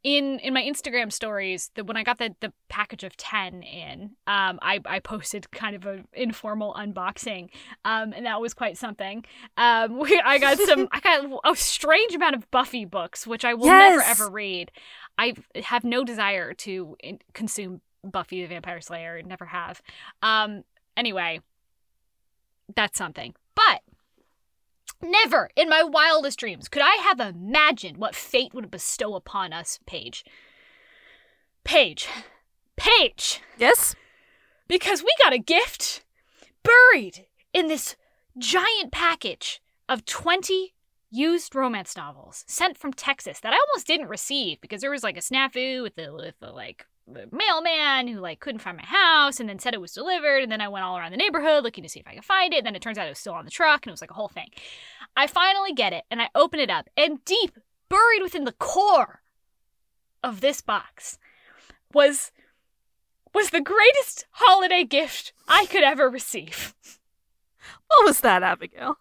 in 0.05 0.39
in 0.39 0.55
my 0.55 0.63
Instagram 0.63 1.13
stories 1.13 1.71
that 1.75 1.87
when 1.87 1.97
I 1.97 2.03
got 2.03 2.19
the 2.19 2.35
the 2.41 2.53
package 2.69 3.05
of 3.05 3.17
10 3.17 3.63
in, 3.63 4.03
um 4.27 4.59
I 4.63 4.81
I 4.85 5.01
posted 5.01 5.51
kind 5.51 5.75
of 5.75 5.87
an 5.87 6.07
informal 6.13 6.75
unboxing. 6.75 7.51
Um 7.85 8.13
and 8.13 8.27
that 8.27 8.41
was 8.41 8.55
quite 8.55 8.77
something. 8.77 9.25
Um 9.57 9.99
we, 10.01 10.21
I 10.25 10.39
got 10.39 10.59
some 10.59 10.89
I 10.93 11.01
got 11.01 11.25
a 11.45 11.57
strange 11.57 12.15
amount 12.15 12.37
of 12.37 12.51
Buffy 12.51 12.85
books 12.85 13.27
which 13.27 13.45
I 13.45 13.55
will 13.55 13.67
never 13.67 14.03
ever 14.03 14.31
read. 14.31 14.71
I 15.19 15.35
have 15.57 15.85
no 15.85 16.05
desire 16.05 16.55
to 16.55 16.97
in- 17.01 17.21
consume 17.33 17.81
Buffy 18.05 18.43
the 18.43 18.49
Vampire 18.49 18.81
Slayer, 18.81 19.21
never 19.23 19.47
have. 19.47 19.83
Um 20.23 20.63
anyway, 20.97 21.41
that's 22.75 22.97
something. 22.97 23.35
But 23.55 23.83
Never 25.01 25.51
in 25.55 25.69
my 25.69 25.83
wildest 25.83 26.39
dreams 26.39 26.69
could 26.69 26.83
I 26.83 26.97
have 27.03 27.21
imagined 27.21 27.99
what 27.99 28.17
fate 28.17 28.53
would 28.53 28.71
bestow 28.71 29.15
upon 29.15 29.53
us, 29.53 29.79
Paige. 29.87 30.25
Paige. 31.65 32.09
Paige! 32.77 33.41
Yes? 33.59 33.95
Because 34.67 35.03
we 35.03 35.15
got 35.23 35.33
a 35.33 35.39
gift 35.39 36.05
buried 36.63 37.27
in 37.53 37.69
this 37.69 37.97
giant 38.37 38.93
package 38.93 39.61
of 39.89 40.05
20 40.05 40.75
used 41.11 41.55
romance 41.55 41.97
novels 41.97 42.45
sent 42.47 42.77
from 42.77 42.93
Texas 42.93 43.41
that 43.41 43.53
I 43.53 43.57
almost 43.57 43.87
didn't 43.87 44.09
receive 44.09 44.61
because 44.61 44.81
there 44.81 44.91
was 44.91 45.03
like 45.03 45.17
a 45.17 45.21
snafu 45.21 45.83
with 45.83 45.95
the 45.97 46.13
with 46.13 46.39
the 46.41 46.51
like 46.51 46.87
mailman 47.31 48.09
who 48.09 48.21
like 48.21 48.41
couldn't 48.41 48.61
find 48.61 48.77
my 48.77 48.85
house 48.85 49.41
and 49.41 49.49
then 49.49 49.59
said 49.59 49.75
it 49.75 49.81
was 49.81 49.93
delivered 49.93 50.43
and 50.43 50.53
then 50.53 50.61
I 50.61 50.69
went 50.69 50.85
all 50.85 50.97
around 50.97 51.11
the 51.11 51.17
neighborhood 51.17 51.63
looking 51.63 51.83
to 51.83 51.89
see 51.89 52.01
if 52.01 52.07
I 52.07 52.15
could 52.15 52.25
find 52.25 52.53
it 52.53 52.59
and 52.59 52.67
then 52.67 52.77
it 52.77 52.83
turns 52.83 52.99
out 52.99 53.07
it 53.07 53.11
was 53.11 53.19
still 53.19 53.35
on 53.35 53.45
the 53.45 53.51
truck 53.51 53.85
and 53.85 53.91
it 53.91 53.93
was 53.93 54.01
like 54.01 54.11
a 54.11 54.15
whole 54.15 54.29
thing. 54.29 54.49
I 55.17 55.27
finally 55.27 55.73
get 55.73 55.93
it 55.93 56.05
and 56.11 56.21
I 56.21 56.29
open 56.35 56.61
it 56.61 56.71
up 56.71 56.89
and 56.97 57.25
deep 57.25 57.57
buried 57.89 58.23
within 58.23 58.45
the 58.45 58.53
core 58.53 59.23
of 60.23 60.41
this 60.41 60.61
box 60.61 61.19
was 61.93 62.31
was 63.35 63.51
the 63.51 63.61
greatest 63.61 64.27
holiday 64.33 64.85
gift 64.85 65.33
I 65.47 65.67
could 65.67 65.83
ever 65.83 66.09
receive. 66.09 66.75
What 67.89 68.05
was 68.05 68.21
that, 68.21 68.43
Abigail? 68.43 68.99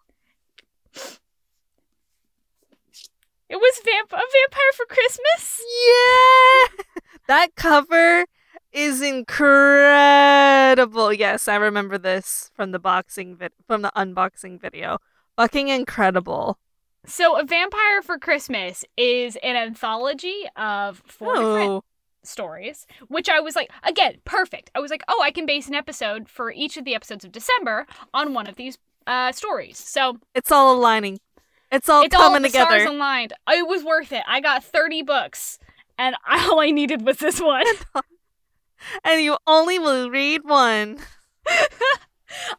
It 3.50 3.56
was 3.56 3.80
vamp- 3.86 4.12
a 4.12 4.18
vampire 4.18 4.74
for 4.76 4.86
Christmas. 4.86 5.62
Yeah! 5.88 6.84
That 7.28 7.56
cover 7.56 8.26
is 8.72 9.02
incredible. 9.02 11.14
Yes, 11.14 11.48
I 11.48 11.56
remember 11.56 11.98
this 11.98 12.52
from 12.56 12.72
the 12.72 12.80
boxing 12.80 13.36
vid- 13.36 13.54
from 13.66 13.82
the 13.82 13.92
unboxing 13.96 14.60
video. 14.60 14.98
Fucking 15.36 15.68
incredible. 15.70 16.58
So, 17.06 17.40
a 17.40 17.46
vampire 17.46 18.02
for 18.02 18.20
Christmas 18.20 18.84
is 18.98 19.38
an 19.38 19.56
anthology 19.56 20.44
of 20.58 21.02
four 21.06 21.36
different 21.36 21.70
Oh, 21.70 21.84
stories, 22.24 22.86
which 23.08 23.30
I 23.30 23.40
was 23.40 23.56
like, 23.56 23.72
again, 23.84 24.18
perfect. 24.26 24.70
I 24.76 24.80
was 24.80 24.92
like, 24.92 25.04
oh, 25.08 25.22
I 25.24 25.32
can 25.32 25.46
base 25.46 25.70
an 25.70 25.76
episode 25.76 26.28
for 26.28 26.52
each 26.52 26.76
of 26.76 26.84
the 26.84 26.96
episodes 26.96 27.24
of 27.24 27.32
December 27.32 27.88
on 28.14 28.34
one 28.34 28.48
of 28.48 28.56
these 28.58 28.78
uh, 29.06 29.32
stories. 29.32 29.78
So 29.78 30.18
it's 30.36 30.52
all 30.52 30.76
aligning. 30.76 31.20
It's 31.72 31.90
all 31.90 32.04
it's 32.04 32.16
all 32.16 32.34
coming 32.34 32.50
stars 32.50 32.82
together. 32.82 32.96
aligned. 32.96 33.34
It 33.50 33.68
was 33.68 33.84
worth 33.84 34.12
it. 34.12 34.24
I 34.28 34.40
got 34.40 34.64
30 34.64 35.02
books, 35.04 35.60
and 35.98 36.16
all 36.30 36.60
I 36.60 36.72
needed 36.72 37.06
was 37.06 37.18
this 37.18 37.42
one. 37.42 37.66
and 39.04 39.22
you 39.22 39.38
only 39.46 39.80
will 39.80 40.10
read 40.10 40.42
one. 40.44 41.00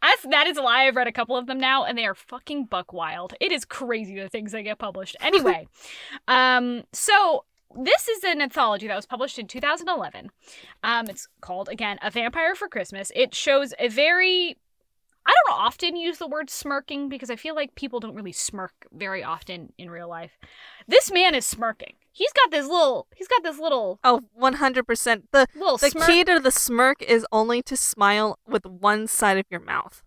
That's, 0.02 0.22
that 0.30 0.46
is 0.46 0.56
a 0.56 0.62
lie. 0.62 0.84
I've 0.84 0.96
read 0.96 1.08
a 1.08 1.12
couple 1.12 1.36
of 1.36 1.46
them 1.46 1.58
now, 1.60 1.84
and 1.84 1.96
they 1.96 2.06
are 2.06 2.14
fucking 2.14 2.66
buck 2.66 2.92
wild. 2.92 3.34
It 3.40 3.52
is 3.52 3.64
crazy 3.64 4.18
the 4.18 4.28
things 4.28 4.52
that 4.52 4.62
get 4.62 4.78
published. 4.78 5.16
Anyway, 5.28 5.68
um, 6.26 6.84
so 6.92 7.44
this 7.76 8.08
is 8.08 8.24
an 8.24 8.40
anthology 8.40 8.86
that 8.86 8.96
was 8.96 9.04
published 9.04 9.38
in 9.38 9.46
2011. 9.46 10.30
Um, 10.82 11.06
it's 11.08 11.28
called 11.42 11.68
again 11.68 11.98
"A 12.02 12.10
Vampire 12.10 12.54
for 12.54 12.66
Christmas." 12.68 13.12
It 13.14 13.34
shows 13.34 13.74
a 13.78 13.88
very 13.88 14.56
I 15.28 15.34
don't 15.44 15.58
often 15.58 15.94
use 15.94 16.16
the 16.16 16.26
word 16.26 16.48
smirking 16.48 17.10
because 17.10 17.28
I 17.28 17.36
feel 17.36 17.54
like 17.54 17.74
people 17.74 18.00
don't 18.00 18.14
really 18.14 18.32
smirk 18.32 18.72
very 18.90 19.22
often 19.22 19.74
in 19.76 19.90
real 19.90 20.08
life. 20.08 20.38
This 20.86 21.12
man 21.12 21.34
is 21.34 21.44
smirking. 21.44 21.96
He's 22.10 22.32
got 22.32 22.50
this 22.50 22.66
little. 22.66 23.06
He's 23.14 23.28
got 23.28 23.42
this 23.42 23.58
little. 23.58 24.00
Oh, 24.02 24.22
100%. 24.40 25.22
The 25.30 25.46
little 25.54 25.76
the 25.76 25.90
smirk. 25.90 26.06
key 26.06 26.24
to 26.24 26.40
the 26.40 26.50
smirk 26.50 27.02
is 27.02 27.26
only 27.30 27.60
to 27.64 27.76
smile 27.76 28.38
with 28.48 28.64
one 28.64 29.06
side 29.06 29.36
of 29.36 29.44
your 29.50 29.60
mouth. 29.60 30.02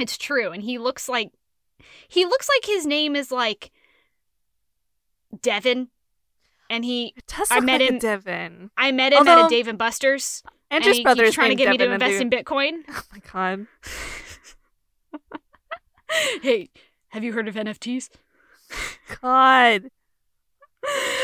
It's 0.00 0.18
true, 0.18 0.50
and 0.50 0.64
he 0.64 0.78
looks 0.78 1.08
like 1.08 1.30
he 2.08 2.24
looks 2.24 2.48
like 2.48 2.66
his 2.66 2.84
name 2.86 3.14
is 3.14 3.30
like 3.30 3.70
Devin, 5.42 5.88
and 6.68 6.84
he. 6.84 7.14
I 7.50 7.60
met 7.60 7.80
him- 7.80 7.98
Devin. 7.98 8.70
I 8.76 8.90
met 8.90 9.12
him 9.12 9.28
at 9.28 9.46
a 9.46 9.48
Dave 9.48 9.68
and 9.68 9.78
Buster's, 9.78 10.42
and 10.70 10.82
Andrew's 10.82 11.02
brother 11.04 11.22
keeps 11.22 11.28
is 11.30 11.34
trying 11.36 11.50
to 11.50 11.54
get 11.56 11.70
me 11.70 11.78
to 11.78 11.92
invest 11.92 12.20
in 12.20 12.30
Bitcoin. 12.30 12.82
Oh 12.88 13.02
my 13.12 13.20
god. 13.32 13.66
hey, 16.42 16.70
have 17.08 17.24
you 17.24 17.32
heard 17.32 17.48
of 17.48 17.56
NFTs? 17.56 18.10
God. 19.20 19.90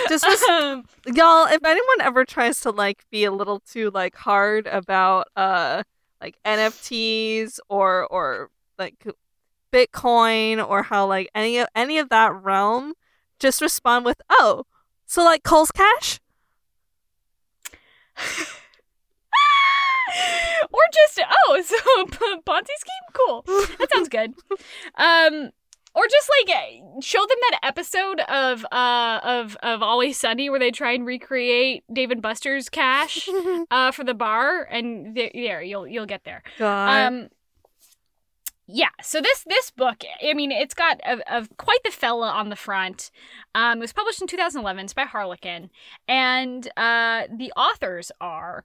Just 0.08 0.26
was- 0.26 0.42
Um, 0.50 0.84
y'all 1.06 1.46
if 1.46 1.64
anyone 1.64 2.00
ever 2.00 2.24
tries 2.24 2.60
to 2.60 2.70
like 2.70 3.04
be 3.10 3.24
a 3.24 3.32
little 3.32 3.60
too 3.60 3.90
like 3.90 4.14
hard 4.14 4.66
about 4.66 5.28
uh 5.34 5.82
like 6.20 6.36
nfts 6.44 7.58
or 7.68 8.06
or 8.06 8.50
like 8.78 9.04
bitcoin 9.72 10.66
or 10.66 10.82
how 10.84 11.06
like 11.06 11.28
any 11.34 11.58
of 11.58 11.68
any 11.74 11.98
of 11.98 12.08
that 12.10 12.32
realm 12.42 12.94
just 13.38 13.60
respond 13.60 14.04
with 14.04 14.20
oh 14.30 14.64
so 15.06 15.24
like 15.24 15.42
cole's 15.42 15.70
cash 15.70 16.20
or 20.72 20.80
just 20.92 21.20
oh, 21.48 21.62
so 21.64 21.76
Ponzi 22.46 22.76
scheme, 22.78 23.12
cool. 23.12 23.42
That 23.78 23.88
sounds 23.92 24.08
good. 24.08 24.34
Um, 24.96 25.50
or 25.94 26.04
just 26.10 26.30
like 26.46 26.56
uh, 26.56 27.00
show 27.00 27.20
them 27.20 27.38
that 27.50 27.60
episode 27.62 28.20
of 28.20 28.64
uh 28.70 29.20
of 29.24 29.56
of 29.62 29.82
Always 29.82 30.18
Sunny 30.18 30.50
where 30.50 30.58
they 30.58 30.70
try 30.70 30.92
and 30.92 31.06
recreate 31.06 31.84
David 31.92 32.20
Buster's 32.20 32.68
cash 32.68 33.28
uh 33.70 33.90
for 33.92 34.04
the 34.04 34.14
bar, 34.14 34.64
and 34.64 35.14
th- 35.14 35.32
there 35.32 35.62
you'll 35.62 35.88
you'll 35.88 36.06
get 36.06 36.24
there. 36.24 36.42
god 36.58 37.06
Um, 37.06 37.28
yeah. 38.68 38.88
So 39.00 39.20
this 39.20 39.44
this 39.44 39.70
book, 39.70 40.02
I 40.22 40.34
mean, 40.34 40.50
it's 40.50 40.74
got 40.74 41.00
a, 41.04 41.18
a 41.28 41.48
quite 41.56 41.82
the 41.84 41.90
fella 41.90 42.28
on 42.30 42.48
the 42.48 42.56
front. 42.56 43.10
Um, 43.54 43.78
it 43.78 43.82
was 43.82 43.92
published 43.92 44.20
in 44.20 44.26
2011. 44.26 44.84
It's 44.84 44.92
by 44.92 45.04
Harlequin, 45.04 45.70
and 46.08 46.66
uh, 46.76 47.22
the 47.32 47.52
authors 47.56 48.10
are 48.20 48.64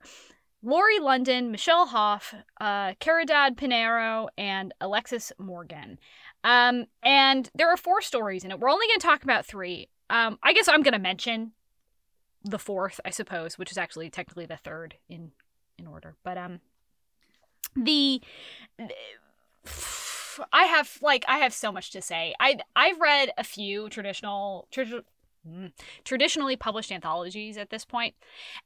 Laurie 0.64 1.00
London, 1.00 1.52
Michele 1.52 1.88
Hauf, 1.88 2.34
uh, 2.60 2.94
Caridad 3.00 3.56
Piñeiro, 3.56 4.28
and 4.38 4.74
Alexis 4.80 5.32
Morgan. 5.40 5.98
Um, 6.44 6.86
and 7.02 7.50
there 7.56 7.70
are 7.70 7.78
four 7.78 8.02
stories 8.02 8.44
in 8.44 8.52
it. 8.52 8.60
We're 8.60 8.70
only 8.70 8.88
going 8.88 9.00
to 9.00 9.08
talk 9.08 9.24
about 9.24 9.46
three. 9.46 9.90
Um, 10.10 10.38
I 10.44 10.54
guess 10.54 10.68
I'm 10.68 10.84
going 10.84 10.94
to 10.94 11.00
mention 11.00 11.54
the 12.44 12.60
fourth, 12.60 13.00
I 13.06 13.10
suppose, 13.10 13.58
which 13.58 13.72
is 13.72 13.78
actually 13.78 14.10
technically 14.10 14.46
the 14.46 14.58
third 14.58 14.96
in 15.10 15.32
in 15.78 15.88
order. 15.88 16.16
But 16.24 16.38
um, 16.38 16.60
the 17.76 18.22
I 20.54 20.64
have 20.64 20.98
like 21.02 21.26
I 21.28 21.38
have 21.40 21.54
so 21.54 21.72
much 21.72 21.92
to 21.92 22.02
say. 22.02 22.34
I 22.40 22.58
I've 22.76 23.00
read 23.00 23.32
a 23.38 23.44
few 23.44 23.90
traditional 23.90 24.68
tradi- 24.72 25.02
mm, 25.02 25.04
Hmm. 25.44 25.68
traditionally 26.04 26.56
published 26.56 26.92
anthologies 26.92 27.58
at 27.58 27.72
this 27.72 27.84
point, 27.84 28.14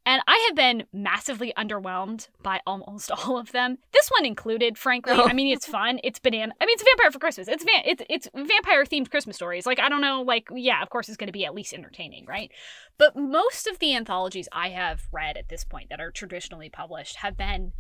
and 0.06 0.22
I 0.28 0.46
have 0.48 0.58
been 0.58 0.84
massively 0.92 1.54
underwhelmed 1.58 2.28
by 2.44 2.60
almost 2.68 3.10
all 3.26 3.38
of 3.38 3.54
them. 3.54 3.78
This 3.94 4.10
one 4.10 4.26
included, 4.26 4.78
frankly. 4.78 5.14
Oh. 5.16 5.26
I 5.26 5.32
mean, 5.32 5.54
it's 5.54 5.70
oh. 5.70 5.72
fun. 5.72 6.02
It's 6.04 6.20
banana. 6.20 6.54
I 6.60 6.66
mean, 6.66 6.74
it's 6.74 6.84
Vampire 6.84 7.12
for 7.12 7.20
Christmas. 7.20 7.48
It's 7.48 7.64
van- 7.64 7.84
it's 7.86 8.04
it's 8.10 8.28
vampire 8.36 8.84
themed 8.84 9.10
Christmas 9.10 9.38
stories. 9.38 9.66
Like 9.66 9.80
I 9.80 9.88
don't 9.88 10.02
know. 10.02 10.22
Like 10.22 10.50
yeah, 10.54 10.82
of 10.82 10.90
course 10.90 11.08
it's 11.08 11.16
going 11.16 11.30
to 11.30 11.34
be 11.34 11.46
at 11.46 11.56
least 11.56 11.74
entertaining, 11.74 12.26
right? 12.26 12.52
But 12.98 13.16
most 13.16 13.68
of 13.68 13.80
the 13.80 13.96
anthologies 13.96 14.50
I 14.52 14.70
have 14.70 15.08
read 15.14 15.38
at 15.38 15.48
this 15.48 15.64
point 15.64 15.90
that 15.90 16.02
are 16.02 16.12
traditionally 16.12 16.70
published 16.70 17.18
have 17.18 17.38
been 17.38 17.72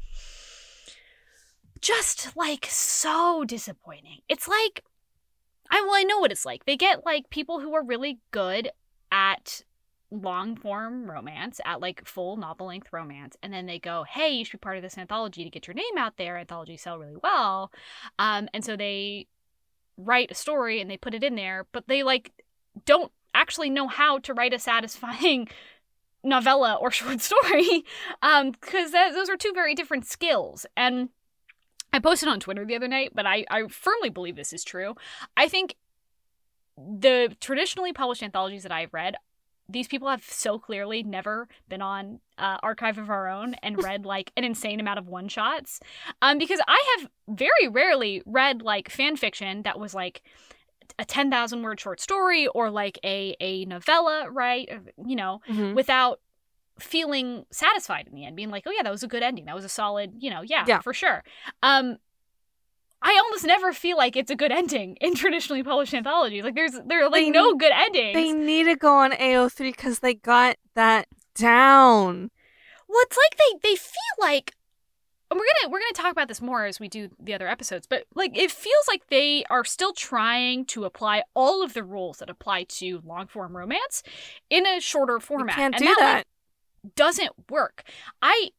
just 1.81 2.36
like 2.38 2.65
so 2.69 3.43
disappointing. 3.45 4.19
It's 4.29 4.47
like 4.47 4.86
I 5.69 5.81
well 5.81 5.95
I 5.95 6.03
know 6.03 6.19
what 6.19 6.31
it's 6.31 6.45
like. 6.45 6.63
They 6.65 6.77
get 6.77 7.05
like 7.05 7.29
people 7.29 7.60
who 7.60 7.73
are 7.73 7.84
really 7.84 8.19
good 8.31 8.71
at 9.11 9.63
long 10.11 10.55
form 10.55 11.09
romance, 11.09 11.59
at 11.65 11.81
like 11.81 12.07
full 12.07 12.37
novel 12.37 12.67
length 12.67 12.89
romance, 12.91 13.35
and 13.41 13.53
then 13.53 13.65
they 13.65 13.79
go, 13.79 14.05
"Hey, 14.07 14.29
you 14.29 14.45
should 14.45 14.59
be 14.59 14.63
part 14.63 14.77
of 14.77 14.83
this 14.83 14.97
anthology 14.97 15.43
to 15.43 15.49
get 15.49 15.67
your 15.67 15.73
name 15.73 15.97
out 15.97 16.17
there." 16.17 16.37
Anthologies 16.37 16.81
sell 16.81 16.97
really 16.97 17.17
well, 17.21 17.71
um, 18.19 18.47
and 18.53 18.63
so 18.63 18.75
they 18.75 19.27
write 19.97 20.31
a 20.31 20.35
story 20.35 20.81
and 20.81 20.89
they 20.89 20.97
put 20.97 21.13
it 21.13 21.23
in 21.23 21.35
there, 21.35 21.65
but 21.71 21.87
they 21.87 22.03
like 22.03 22.31
don't 22.85 23.11
actually 23.33 23.69
know 23.69 23.87
how 23.87 24.19
to 24.19 24.33
write 24.33 24.53
a 24.53 24.59
satisfying 24.59 25.47
novella 26.23 26.73
or 26.81 26.89
short 26.89 27.21
story 27.21 27.85
um 28.23 28.49
because 28.49 28.91
those 28.91 29.29
are 29.29 29.37
two 29.37 29.51
very 29.53 29.75
different 29.75 30.07
skills 30.07 30.65
and 30.75 31.09
I 31.95 31.99
posted 31.99 32.27
on 32.27 32.41
Twitter 32.41 32.65
the 32.65 32.75
other 32.75 32.89
night, 32.89 33.11
but 33.15 33.25
I, 33.25 33.45
I 33.49 33.67
firmly 33.69 34.09
believe 34.09 34.35
this 34.35 34.51
is 34.51 34.65
true. 34.65 34.95
I 35.37 35.47
think 35.47 35.77
the 36.77 37.35
traditionally 37.39 37.93
published 37.93 38.23
anthologies 38.23 38.63
that 38.63 38.71
I've 38.71 38.93
read, 38.93 39.15
these 39.67 39.88
people 39.88 40.07
have 40.09 40.23
so 40.23 40.59
clearly 40.59 41.01
never 41.03 41.47
been 41.67 41.81
on 41.81 42.19
uh, 42.38 42.57
Archive 42.61 42.97
of 42.97 43.09
Our 43.09 43.27
Own 43.27 43.55
and 43.63 43.81
read 43.81 44.05
like 44.15 44.31
an 44.38 44.43
insane 44.43 44.79
amount 44.79 44.99
of 44.99 45.07
one 45.07 45.27
shots. 45.27 45.79
Um, 46.21 46.38
because 46.38 46.59
I 46.67 46.97
have 46.99 47.09
very 47.27 47.67
rarely 47.69 48.21
read 48.25 48.61
like 48.61 48.89
fan 48.91 49.15
fiction 49.15 49.63
that 49.63 49.79
was 49.79 49.93
like 49.95 50.21
a 50.99 51.05
10,000 51.05 51.63
word 51.63 51.79
short 51.79 51.99
story 51.99 52.47
or 52.47 52.69
like 52.69 52.99
a, 53.03 53.35
a 53.39 53.65
novella, 53.65 54.29
right? 54.29 54.69
You 55.03 55.15
know, 55.15 55.41
Mhm. 55.49 55.73
without 55.73 56.19
feeling 56.77 57.45
satisfied 57.51 58.05
in 58.05 58.13
the 58.13 58.25
end 58.25 58.35
being 58.35 58.49
like 58.49 58.63
oh 58.67 58.71
yeah 58.71 58.83
that 58.83 58.91
was 58.91 59.01
a 59.01 59.07
good 59.07 59.23
ending 59.23 59.45
that 59.45 59.55
was 59.55 59.63
a 59.63 59.69
solid 59.69 60.11
you 60.19 60.29
know 60.29 60.41
yeah, 60.41 60.65
Yeah. 60.67 60.81
for 60.81 60.93
sure 60.93 61.23
um 61.63 61.95
i 63.07 63.17
almost 63.23 63.45
never 63.45 63.71
feel 63.71 63.95
like 63.97 64.15
it's 64.17 64.31
a 64.31 64.35
good 64.35 64.51
ending 64.51 64.97
in 64.99 65.13
traditionally 65.15 65.63
published 65.63 65.93
anthologies. 65.93 66.43
Like 66.43 66.55
there's 66.55 66.73
there 66.85 67.03
are 67.05 67.09
like 67.09 67.23
They 67.25 67.29
no 67.29 67.51
need- 67.51 67.59
good 67.59 67.71
endings. 67.73 68.15
they 68.15 68.33
need 68.33 68.63
to 68.65 68.75
go 68.75 68.93
on 68.97 69.11
ao3 69.11 69.57
because 69.59 69.99
they 69.99 70.15
got 70.15 70.57
that 70.73 71.07
down. 71.35 72.31
Well 72.89 72.99
it's 73.03 73.17
like 73.17 73.37
they 73.37 73.69
they 73.69 73.75
feel 73.75 74.15
like 74.19 74.53
and 75.31 75.39
we're 75.39 75.45
gonna 75.61 75.71
we're 75.71 75.79
gonna 75.79 75.91
talk 75.93 76.11
about 76.11 76.27
this 76.27 76.41
more 76.41 76.65
as 76.65 76.79
we 76.79 76.87
do 76.87 77.09
the 77.19 77.33
other 77.33 77.47
episodes 77.47 77.87
but 77.87 78.05
like 78.15 78.37
it 78.37 78.51
feels 78.51 78.87
like 78.87 79.07
they 79.07 79.43
are 79.49 79.63
still 79.65 79.91
trying 79.93 80.65
to 80.65 80.85
apply 80.85 81.23
all 81.33 81.63
of 81.63 81.73
the 81.73 81.83
rules 81.83 82.17
that 82.19 82.29
apply 82.29 82.63
to 82.65 83.01
long 83.05 83.27
form 83.27 83.55
romance 83.57 84.03
in 84.49 84.65
a 84.67 84.79
shorter 84.79 85.13
you 85.15 85.19
format. 85.19 85.55
can't 85.55 85.75
And 85.75 85.83
do 85.83 85.89
like, 85.89 85.97
that. 85.99 86.27
doesn't 86.95 87.31
work. 87.49 87.83
I 88.21 88.49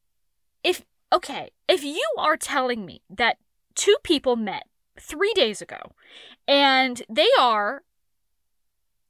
if 0.64 0.84
okay, 1.12 1.50
if 1.68 1.84
you 1.84 2.04
are 2.18 2.36
telling 2.36 2.84
me 2.84 3.00
that 3.10 3.36
two 3.76 3.96
people 4.02 4.34
met 4.36 4.64
3 4.98 5.32
days 5.34 5.62
ago 5.62 5.92
and 6.48 7.02
they 7.08 7.28
are 7.38 7.82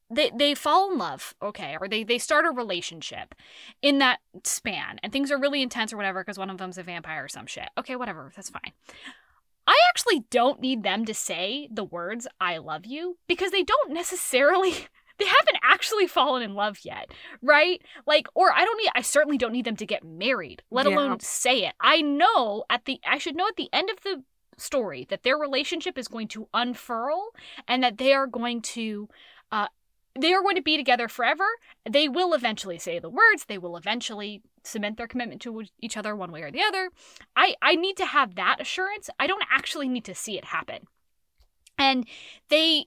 they 0.09 0.31
they 0.37 0.55
fall 0.55 0.93
in 0.93 0.99
love, 0.99 1.35
okay, 1.43 1.77
or 1.81 1.89
they 1.89 2.05
they 2.05 2.19
start 2.19 2.45
a 2.47 2.51
relationship 2.51 3.35
in 3.83 3.99
that 3.99 4.21
span 4.45 5.01
and 5.03 5.13
things 5.13 5.33
are 5.33 5.39
really 5.39 5.63
intense 5.63 5.93
or 5.93 5.97
whatever 5.97 6.23
because 6.23 6.39
one 6.39 6.51
of 6.51 6.59
them's 6.59 6.79
a 6.79 6.83
vampire 6.83 7.25
or 7.25 7.29
some 7.29 7.47
shit. 7.47 7.69
Okay, 7.77 7.97
whatever, 7.97 8.33
that's 8.35 8.51
fine. 8.51 8.73
I 9.67 9.77
actually 9.89 10.25
don't 10.31 10.61
need 10.61 10.85
them 10.85 11.05
to 11.07 11.15
say 11.15 11.69
the 11.73 11.83
words 11.83 12.29
I 12.41 12.59
love 12.59 12.87
you 12.87 13.19
because 13.27 13.51
they 13.51 13.65
don't 13.65 13.93
necessarily 13.93 14.71
they 15.19 15.25
haven't 15.27 15.59
actually 15.65 16.07
fallen 16.07 16.43
in 16.43 16.55
love 16.55 16.79
yet, 16.85 17.11
right? 17.43 17.83
Like 18.07 18.29
or 18.37 18.53
I 18.53 18.65
don't 18.65 18.79
need 18.81 18.91
I 18.95 19.03
certainly 19.03 19.39
don't 19.39 19.53
need 19.53 19.65
them 19.65 19.77
to 19.77 19.87
get 19.87 20.05
married, 20.05 20.63
let 20.71 20.87
Yeah. 20.87 20.95
alone 20.95 21.19
say 21.19 21.67
it. 21.67 21.75
I 21.81 22.01
know 22.01 22.63
at 22.71 22.85
the 22.85 23.01
I 23.05 23.19
should 23.19 23.35
know 23.35 23.49
at 23.49 23.57
the 23.57 23.71
end 23.73 23.91
of 23.91 24.01
the 24.03 24.23
story 24.59 25.07
that 25.11 25.23
their 25.23 25.37
relationship 25.37 25.99
is 25.99 26.09
going 26.09 26.29
to 26.29 26.49
unfurl 26.55 27.31
and 27.69 27.83
that 27.83 27.99
they 27.99 28.13
are 28.13 28.27
going 28.27 28.63
to 28.63 29.09
uh 29.53 29.69
they 30.19 30.33
are 30.33 30.43
going 30.43 30.57
to 30.57 30.63
be 30.63 30.77
together 30.77 31.09
forever. 31.09 31.45
They 31.89 32.09
will 32.09 32.33
eventually 32.35 32.79
say 32.79 32.99
the 32.99 33.11
words. 33.11 33.45
They 33.47 33.59
will 33.59 33.77
eventually 33.77 34.43
cement 34.65 34.97
their 34.97 35.07
commitment 35.07 35.41
to 35.43 35.65
each 35.81 35.97
other 35.97 36.17
one 36.17 36.33
way 36.33 36.43
or 36.43 36.51
the 36.51 36.63
other. 36.63 36.91
I, 37.37 37.55
I 37.63 37.77
need 37.77 37.97
to 37.99 38.07
have 38.07 38.35
that 38.35 38.61
assurance. 38.61 39.11
I 39.21 39.27
don't 39.27 39.45
actually 39.51 39.89
need 39.89 40.05
to 40.07 40.15
see 40.15 40.39
it 40.39 40.47
happen. 40.47 40.87
And 41.79 42.07
they, 42.49 42.87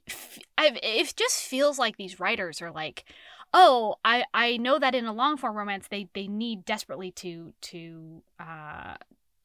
it 0.58 1.14
just 1.16 1.44
feels 1.44 1.78
like 1.78 1.98
these 1.98 2.20
writers 2.20 2.62
are 2.62 2.72
like, 2.72 3.06
oh, 3.54 3.96
I, 4.04 4.26
I 4.34 4.58
know 4.58 4.80
that 4.80 4.96
in 4.96 5.06
a 5.06 5.14
long 5.14 5.38
form 5.38 5.56
romance 5.56 5.88
they, 5.90 6.08
they 6.14 6.28
need 6.28 6.66
desperately 6.66 7.12
to 7.12 7.54
to 7.62 8.24
uh, 8.40 8.96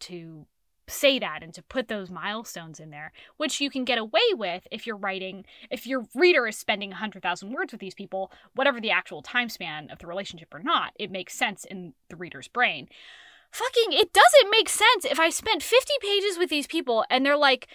to 0.01 0.47
say 0.89 1.19
that 1.19 1.43
and 1.43 1.53
to 1.55 1.63
put 1.63 1.89
those 1.89 2.11
milestones 2.11 2.79
in 2.81 2.91
there, 2.91 3.13
which 3.37 3.61
you 3.61 3.71
can 3.71 3.85
get 3.85 3.99
away 3.99 4.21
with 4.33 4.67
if 4.71 4.87
you're 4.87 4.97
writing, 4.97 5.45
if 5.71 5.87
your 5.87 6.05
reader 6.15 6.47
is 6.47 6.57
spending 6.59 6.91
100,000 6.91 7.53
words 7.53 7.73
with 7.73 7.81
these 7.81 7.95
people, 7.95 8.31
whatever 8.55 8.81
the 8.81 8.91
actual 8.91 9.23
time 9.23 9.49
span 9.49 9.89
of 9.91 9.99
the 9.99 10.07
relationship 10.07 10.53
or 10.53 10.61
not, 10.61 10.93
it 10.99 11.11
makes 11.11 11.35
sense 11.35 11.65
in 11.65 11.95
the 12.09 12.17
reader's 12.17 12.49
brain. 12.49 12.89
Fucking, 13.51 13.93
it 13.93 14.13
doesn't 14.13 14.51
make 14.51 14.69
sense 14.69 15.05
if 15.05 15.21
I 15.21 15.31
spent 15.31 15.63
50 15.63 15.93
pages 16.01 16.39
with 16.39 16.51
these 16.51 16.67
people 16.67 17.05
and 17.09 17.25
they're 17.25 17.37
like, 17.37 17.69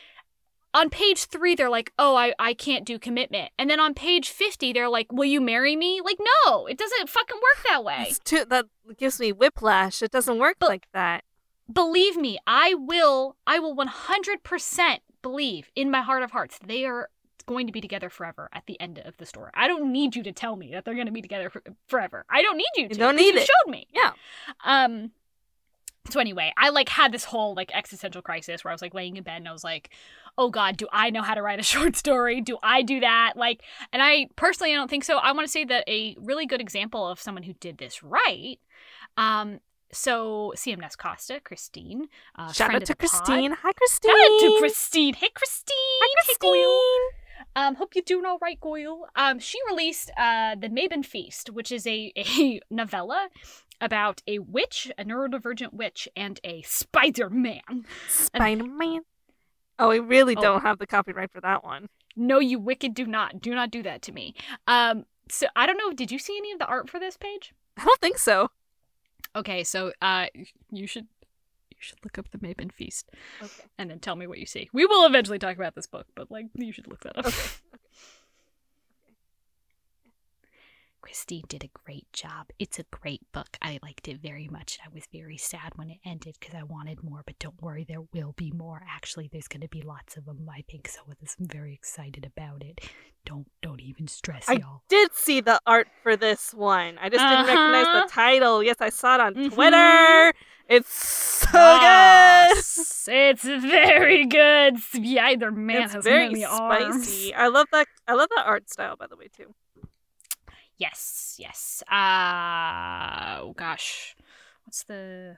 on 0.72 0.90
page 0.92 1.26
three, 1.26 1.56
they're 1.56 1.70
like, 1.70 1.92
oh, 1.98 2.16
I, 2.16 2.34
I 2.38 2.54
can't 2.54 2.86
do 2.86 3.00
commitment. 3.00 3.52
And 3.58 3.70
then 3.70 3.80
on 3.80 3.96
page 3.96 4.30
50, 4.30 4.72
they're 4.74 4.90
like, 4.90 5.12
will 5.12 5.26
you 5.26 5.42
marry 5.42 5.76
me? 5.76 6.00
Like, 6.04 6.18
no, 6.46 6.68
it 6.68 6.78
doesn't 6.78 7.10
fucking 7.10 7.38
work 7.38 7.64
that 7.68 7.84
way. 7.84 8.06
It's 8.08 8.20
too, 8.20 8.46
that 8.50 8.66
gives 8.98 9.20
me 9.20 9.32
whiplash. 9.32 10.04
It 10.04 10.12
doesn't 10.12 10.38
work 10.38 10.58
But- 10.60 10.70
like 10.70 10.88
that. 10.94 11.24
Believe 11.72 12.18
me, 12.18 12.38
I 12.48 12.74
will, 12.74 13.36
I 13.46 13.60
will 13.60 13.76
100% 13.76 14.98
believe 15.22 15.70
in 15.76 15.92
my 15.92 16.02
heart 16.02 16.24
of 16.24 16.32
hearts 16.32 16.58
they 16.66 16.86
are 16.86 17.10
going 17.46 17.68
to 17.68 17.74
be 17.74 17.82
together 17.82 18.10
forever 18.10 18.48
at 18.54 18.66
the 18.68 18.80
end 18.80 19.00
of 19.04 19.18
the 19.18 19.26
story. 19.26 19.52
I 19.56 19.68
don't 19.68 19.92
need 19.92 20.16
you 20.16 20.24
to 20.24 20.32
tell 20.32 20.56
me 20.56 20.72
that 20.72 20.86
they're 20.86 20.94
going 20.94 21.08
to 21.08 21.12
be 21.12 21.22
together 21.22 21.52
forever. 21.88 22.26
I 22.30 22.42
don't 22.42 22.58
need 22.58 22.66
you 22.76 22.88
to. 22.90 22.96
don't 22.96 23.16
'cause 23.16 23.22
need 23.22 23.34
you 23.36 23.42
it. 23.42 23.48
showed 23.66 23.72
me. 23.72 23.88
Yeah. 23.94 24.12
Um. 24.64 25.12
So 26.10 26.20
anyway, 26.20 26.54
I 26.58 26.70
like 26.70 26.90
had 26.90 27.12
this 27.12 27.24
whole 27.26 27.54
like 27.56 27.72
existential 27.76 28.22
crisis 28.22 28.64
where 28.64 28.72
I 28.72 28.74
was 28.74 28.82
like 28.82 28.94
laying 28.94 29.18
in 29.18 29.24
bed 29.24 29.38
and 29.38 29.48
I 29.48 29.52
was 29.52 29.64
like, 29.64 29.90
"Oh 30.38 30.50
God, 30.50 30.78
do 30.78 30.88
I 30.92 31.10
know 31.10 31.22
how 31.22 31.34
to 31.36 31.42
write 31.42 31.60
a 31.60 31.64
short 31.76 31.96
story? 31.96 32.40
Do 32.42 32.58
I 32.64 32.82
do 32.82 33.00
that?" 33.02 33.34
Like, 33.36 33.62
and 33.92 34.02
I 34.02 34.28
personally 34.36 34.72
I 34.74 34.76
don't 34.76 34.90
think 34.90 35.04
so. 35.04 35.18
I 35.18 35.32
want 35.34 35.46
to 35.46 35.52
say 35.52 35.66
that 35.66 35.84
a 35.88 36.16
really 36.20 36.46
good 36.46 36.62
example 36.62 37.08
of 37.08 37.20
someone 37.20 37.44
who 37.44 37.54
did 37.54 37.78
this 37.80 38.02
right. 38.04 38.60
Um. 39.18 39.60
So 39.92 40.54
C.M. 40.56 40.80
Nascosta, 40.82 41.44
Christine, 41.44 42.10
uh, 42.38 42.52
Shout 42.52 42.74
out 42.76 42.82
to 42.86 42.94
the 42.94 42.96
pod. 42.96 43.10
Christine. 43.10 43.52
Hi, 43.62 43.72
Christine. 43.74 44.12
Shout 44.12 44.20
out 44.20 44.40
to 44.40 44.56
Christine. 44.60 45.14
Hey, 45.16 45.30
Christine. 45.34 45.76
Hi, 45.78 46.24
Hey, 46.28 46.34
Goyle. 46.40 46.54
Christine. 46.54 47.46
Um, 47.56 47.76
hope 47.76 47.96
you're 47.96 48.04
doing 48.04 48.26
all 48.26 48.38
right, 48.42 48.60
Goyle. 48.60 49.08
Um, 49.16 49.40
she 49.40 49.58
released 49.70 50.12
uh, 50.18 50.56
The 50.56 50.70
Maben 50.70 51.04
Feast, 51.04 51.50
which 51.50 51.72
is 51.72 51.88
a, 51.88 52.12
a 52.16 52.60
novella 52.70 53.30
about 53.82 54.22
a 54.28 54.40
witch, 54.40 54.92
a 54.98 55.04
neurodivergent 55.06 55.74
witch, 55.74 56.08
and 56.16 56.40
a 56.44 56.62
Spider 56.64 57.30
Man. 57.30 57.86
Spider 58.08 58.64
Man. 58.66 59.02
Oh, 59.80 59.90
we 59.90 60.00
really 60.00 60.36
Oh. 60.38 60.42
don't 60.42 60.62
have 60.62 60.78
the 60.78 60.86
copyright 60.88 61.32
for 61.32 61.42
that 61.42 61.64
one. 61.64 61.88
No, 62.16 62.40
you 62.40 62.60
wicked 62.60 62.94
do 62.94 63.06
not. 63.08 63.42
Do 63.42 63.56
not 63.56 63.72
do 63.72 63.82
that 63.84 64.02
to 64.04 64.12
me. 64.12 64.36
Um, 64.68 65.06
so 65.30 65.48
I 65.56 65.66
don't 65.66 65.78
know. 65.78 65.94
Did 65.94 66.12
you 66.12 66.20
see 66.20 66.38
any 66.38 66.52
of 66.52 66.60
the 66.60 66.66
art 66.66 66.90
for 66.90 67.00
this 67.00 67.16
page? 67.18 67.54
I 67.78 67.86
don't 67.86 68.02
think 68.02 68.18
so. 68.18 68.52
Okay, 69.36 69.64
so 69.64 69.92
uh, 70.02 70.28
you 70.72 70.88
should 70.88 71.08
you 71.70 71.78
should 71.80 72.00
look 72.04 72.18
up 72.18 72.30
The 72.32 72.38
Maben 72.40 72.72
Feast 72.72 73.10
Okay. 73.42 73.64
and 73.78 73.90
then 73.90 74.00
tell 74.00 74.16
me 74.16 74.28
what 74.28 74.38
you 74.40 74.46
see. 74.46 74.70
We 74.74 74.86
will 74.86 75.06
eventually 75.06 75.40
talk 75.40 75.56
about 75.56 75.76
this 75.76 75.88
book, 75.88 76.08
but 76.16 76.30
like 76.32 76.48
you 76.56 76.72
should 76.74 76.88
look 76.88 77.02
that 77.02 77.18
up. 77.18 77.28
Okay. 77.28 77.38
Christine 81.02 81.44
did 81.48 81.64
a 81.64 81.70
great 81.86 82.12
job. 82.14 82.48
It's 82.60 82.78
a 82.80 82.84
great 82.92 83.22
book. 83.32 83.58
I 83.62 83.80
liked 83.82 84.08
it 84.08 84.20
very 84.22 84.48
much. 84.48 84.78
I 84.86 84.90
was 84.94 85.04
very 85.12 85.38
sad 85.38 85.72
when 85.76 85.90
it 85.90 85.98
ended 86.06 86.38
because 86.40 86.56
I 86.56 86.64
wanted 86.64 87.04
more, 87.04 87.22
but 87.26 87.40
don't 87.40 87.62
worry, 87.62 87.86
there 87.88 88.02
will 88.14 88.34
be 88.38 88.52
more. 88.52 88.84
Actually, 88.90 89.30
there's 89.32 89.48
going 89.48 89.62
to 89.62 89.68
be 89.68 89.82
lots 89.82 90.18
of 90.18 90.26
them. 90.26 90.48
I 90.54 90.64
think 90.70 90.88
so. 90.88 91.02
I'm 91.10 91.48
very 91.48 91.74
excited 91.74 92.26
about 92.26 92.64
it. 92.64 92.82
Don't 93.26 93.48
don't 93.62 93.82
even 93.82 94.08
stress, 94.08 94.48
I 94.48 94.54
y'all. 94.54 94.82
I 94.86 94.90
did 94.90 95.14
see 95.14 95.42
the 95.42 95.60
art 95.68 95.88
for 96.04 96.16
this 96.16 96.54
one. 96.54 96.98
I 97.00 97.10
just 97.10 97.22
didn't 97.22 97.46
recognize 97.48 97.86
Uh-huh. 97.88 98.06
the 98.06 98.12
title. 98.12 98.64
Yes, 98.64 98.78
I 98.80 98.90
saw 98.90 99.16
it 99.16 99.22
on 99.22 99.36
Mhm. 99.36 99.54
Twitter. 99.54 100.34
It's 100.68 100.94
so 100.94 101.50
Yes, 101.58 103.08
it's 103.12 103.44
very 103.44 104.26
good. 104.26 104.78
Yeah, 104.94 105.26
either 105.28 105.50
good. 105.52 105.58
man 105.60 105.82
it's 105.84 105.94
has 105.94 106.04
very 106.04 106.28
many 106.30 106.46
arms. 106.46 107.04
spicy. 107.08 107.34
I 107.34 107.48
love 107.48 107.68
that. 107.72 107.88
I 108.08 108.14
love 108.14 108.30
that 108.36 108.46
art 108.46 108.70
style, 108.70 108.96
by 108.96 109.08
the 109.08 109.18
way, 109.18 109.28
too. 109.36 109.54
Yes, 110.80 111.36
yes. 111.38 111.84
Uh 111.92 113.38
oh 113.42 113.54
gosh. 113.56 114.16
What's 114.66 114.84
the 114.84 115.38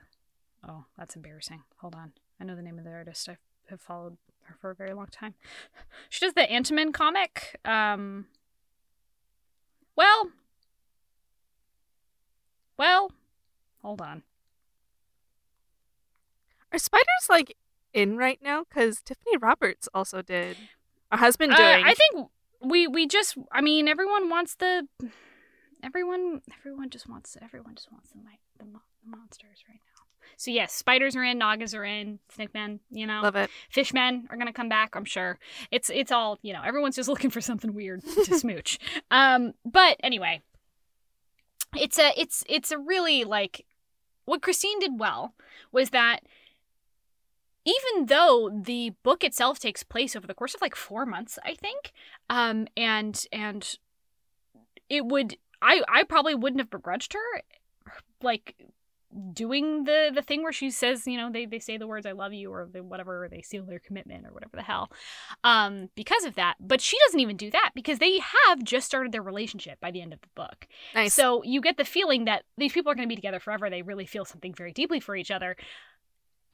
Oh, 0.66 0.84
that's 0.96 1.16
embarrassing. 1.16 1.62
Hold 1.78 1.94
on. 1.96 2.12
I 2.40 2.44
know 2.44 2.54
the 2.56 2.62
name 2.62 2.78
of 2.78 2.84
the 2.84 2.92
artist. 2.92 3.28
I 3.28 3.36
have 3.68 3.80
followed 3.80 4.16
her 4.44 4.54
for 4.60 4.70
a 4.70 4.74
very 4.74 4.94
long 4.94 5.08
time. 5.08 5.34
She 6.08 6.24
does 6.24 6.34
the 6.34 6.42
Antiman 6.42 6.92
comic. 6.94 7.58
Um 7.64 8.26
Well 9.96 10.30
Well 12.78 13.10
Hold 13.82 14.00
on. 14.00 14.22
Are 16.72 16.78
spiders 16.78 17.26
like 17.28 17.56
in 17.92 18.16
right 18.16 18.38
now? 18.40 18.64
Because 18.68 19.02
Tiffany 19.02 19.36
Roberts 19.36 19.88
also 19.92 20.22
did. 20.22 20.56
Has 21.10 21.36
been 21.36 21.50
Uh, 21.52 21.56
doing. 21.56 21.84
I 21.84 21.94
think 21.94 22.28
we 22.60 22.86
we 22.86 23.08
just 23.08 23.36
I 23.50 23.60
mean 23.60 23.88
everyone 23.88 24.28
wants 24.30 24.54
the 24.54 24.86
everyone 25.82 26.42
everyone 26.58 26.90
just 26.90 27.08
wants 27.08 27.36
everyone 27.42 27.74
just 27.74 27.90
wants 27.92 28.10
the 28.10 28.18
the, 28.58 28.70
mo- 28.70 28.82
the 29.04 29.16
monsters 29.16 29.64
right 29.68 29.80
now. 29.86 30.02
So 30.36 30.50
yes, 30.50 30.72
spiders 30.72 31.14
are 31.16 31.24
in, 31.24 31.38
nagas 31.38 31.74
are 31.74 31.84
in, 31.84 32.18
snake 32.34 32.54
men, 32.54 32.80
you 32.90 33.06
know. 33.06 33.20
love 33.22 33.36
it. 33.36 33.50
Fishmen 33.70 34.26
are 34.30 34.36
gonna 34.36 34.52
come 34.52 34.68
back, 34.68 34.94
I'm 34.94 35.04
sure. 35.04 35.38
It's 35.70 35.90
it's 35.90 36.12
all 36.12 36.38
you 36.42 36.52
know. 36.52 36.62
Everyone's 36.64 36.96
just 36.96 37.08
looking 37.08 37.30
for 37.30 37.40
something 37.40 37.74
weird 37.74 38.02
to 38.02 38.24
smooch. 38.38 38.78
Um, 39.10 39.52
but 39.64 39.96
anyway, 40.02 40.40
it's 41.76 41.98
a 41.98 42.12
it's 42.16 42.44
it's 42.48 42.70
a 42.70 42.78
really 42.78 43.24
like 43.24 43.64
what 44.24 44.42
Christine 44.42 44.78
did 44.78 44.98
well 44.98 45.34
was 45.72 45.90
that 45.90 46.20
even 47.64 48.06
though 48.06 48.50
the 48.52 48.90
book 49.02 49.22
itself 49.22 49.58
takes 49.58 49.82
place 49.82 50.16
over 50.16 50.26
the 50.26 50.34
course 50.34 50.54
of 50.54 50.60
like 50.60 50.74
four 50.74 51.06
months, 51.06 51.38
I 51.44 51.54
think, 51.54 51.92
um, 52.28 52.66
and 52.76 53.24
and 53.32 53.78
it 54.88 55.06
would 55.06 55.36
I 55.62 55.82
I 55.88 56.02
probably 56.02 56.34
wouldn't 56.34 56.60
have 56.60 56.70
begrudged 56.70 57.14
her 57.14 57.42
like 58.22 58.56
doing 59.32 59.84
the 59.84 60.10
the 60.14 60.22
thing 60.22 60.42
where 60.42 60.52
she 60.52 60.70
says 60.70 61.06
you 61.06 61.16
know 61.18 61.30
they, 61.30 61.44
they 61.44 61.58
say 61.58 61.76
the 61.76 61.86
words 61.86 62.06
i 62.06 62.12
love 62.12 62.32
you 62.32 62.50
or 62.50 62.66
they, 62.72 62.80
whatever 62.80 63.24
or 63.24 63.28
they 63.28 63.42
seal 63.42 63.62
their 63.64 63.78
commitment 63.78 64.26
or 64.26 64.32
whatever 64.32 64.56
the 64.56 64.62
hell 64.62 64.90
um 65.44 65.88
because 65.94 66.24
of 66.24 66.34
that. 66.36 66.54
But 66.60 66.80
she 66.80 66.96
doesn't 67.06 67.20
even 67.20 67.36
do 67.36 67.50
that 67.50 67.72
because 67.74 67.98
they 67.98 68.18
have 68.18 68.62
just 68.62 68.86
started 68.86 69.12
their 69.12 69.22
relationship 69.22 69.80
by 69.80 69.90
the 69.90 70.00
end 70.00 70.12
of 70.12 70.20
the 70.20 70.28
book. 70.34 70.66
Nice. 70.94 71.14
so 71.14 71.42
you 71.42 71.60
get 71.60 71.76
the 71.76 71.84
feeling 71.84 72.24
that 72.24 72.44
these 72.56 72.72
people 72.72 72.90
are 72.90 72.94
going 72.94 73.06
to 73.06 73.12
be 73.12 73.16
together 73.16 73.40
forever. 73.40 73.68
They 73.68 73.82
really 73.82 74.06
feel 74.06 74.24
something 74.24 74.54
very 74.54 74.72
deeply 74.72 75.00
for 75.00 75.14
each 75.14 75.30
other. 75.30 75.56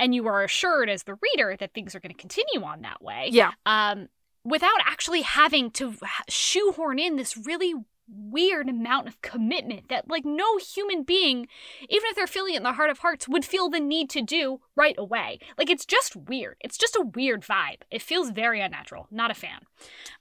And 0.01 0.15
you 0.15 0.27
are 0.29 0.45
assured 0.45 0.89
as 0.89 1.03
the 1.05 1.17
reader 1.17 1.57
that 1.59 1.75
things 1.75 1.95
are 1.95 2.01
going 2.01 2.15
to 2.15 2.19
continue 2.19 2.65
on 2.65 2.83
that 2.83 3.03
way. 3.03 3.29
Yeah. 3.33 3.53
um, 3.67 4.09
without 4.45 4.81
actually 4.87 5.23
having 5.23 5.71
to 5.73 5.95
shoehorn 6.29 6.99
in 6.99 7.17
this 7.17 7.37
really 7.37 7.75
weird 8.11 8.69
amount 8.69 9.07
of 9.09 9.21
commitment 9.23 9.89
that 9.89 10.09
like 10.09 10.25
no 10.25 10.57
human 10.59 11.03
being 11.03 11.47
even 11.89 12.07
if 12.09 12.17
they're 12.17 12.27
feeling 12.27 12.55
it 12.55 12.59
in 12.59 12.63
the 12.63 12.73
heart 12.73 12.91
of 12.91 12.99
hearts 13.01 13.29
would 13.29 13.45
feel 13.45 13.69
the 13.69 13.81
need 13.81 14.09
to 14.11 14.23
do 14.23 14.61
right 14.77 14.95
away. 14.99 15.39
Like 15.57 15.71
it's 15.71 15.85
just 15.87 16.17
weird. 16.17 16.57
It's 16.61 16.79
just 16.79 16.97
a 16.97 17.03
weird 17.15 17.43
vibe. 17.43 17.83
It 17.91 18.03
feels 18.03 18.31
very 18.31 18.61
unnatural. 18.61 19.07
Not 19.11 19.31
a 19.31 19.35
fan. 19.35 19.61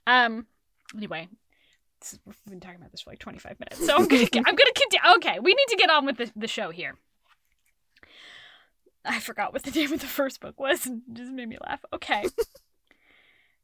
Um 0.06 0.46
anyway 0.96 1.28
this 2.00 2.12
is- 2.12 2.20
we've 2.24 2.36
been 2.46 2.60
talking 2.60 2.76
about 2.76 2.92
this 2.92 3.00
for 3.02 3.10
like 3.10 3.18
25 3.18 3.58
minutes 3.60 3.84
so 3.84 3.96
i'm 3.96 4.06
gonna 4.08 4.22
i'm 4.36 4.42
gonna 4.54 4.72
continue 4.74 5.14
okay 5.16 5.38
we 5.40 5.52
need 5.52 5.66
to 5.68 5.76
get 5.76 5.90
on 5.90 6.06
with 6.06 6.16
the, 6.16 6.30
the 6.36 6.46
show 6.48 6.70
here. 6.70 6.94
I 9.04 9.20
forgot 9.20 9.52
what 9.52 9.62
the 9.62 9.70
name 9.70 9.92
of 9.92 10.00
the 10.00 10.06
first 10.06 10.40
book 10.40 10.58
was. 10.60 10.84
And 10.86 11.02
it 11.08 11.14
just 11.14 11.32
made 11.32 11.48
me 11.48 11.56
laugh. 11.64 11.84
Okay 11.92 12.24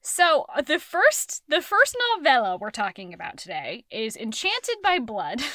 so 0.04 0.46
uh, 0.54 0.60
the 0.62 0.78
first 0.78 1.42
the 1.48 1.60
first 1.62 1.96
novella 2.16 2.56
we're 2.60 2.70
talking 2.70 3.12
about 3.14 3.36
today 3.38 3.84
is 3.90 4.16
Enchanted 4.16 4.76
by 4.82 4.98
Blood. 4.98 5.40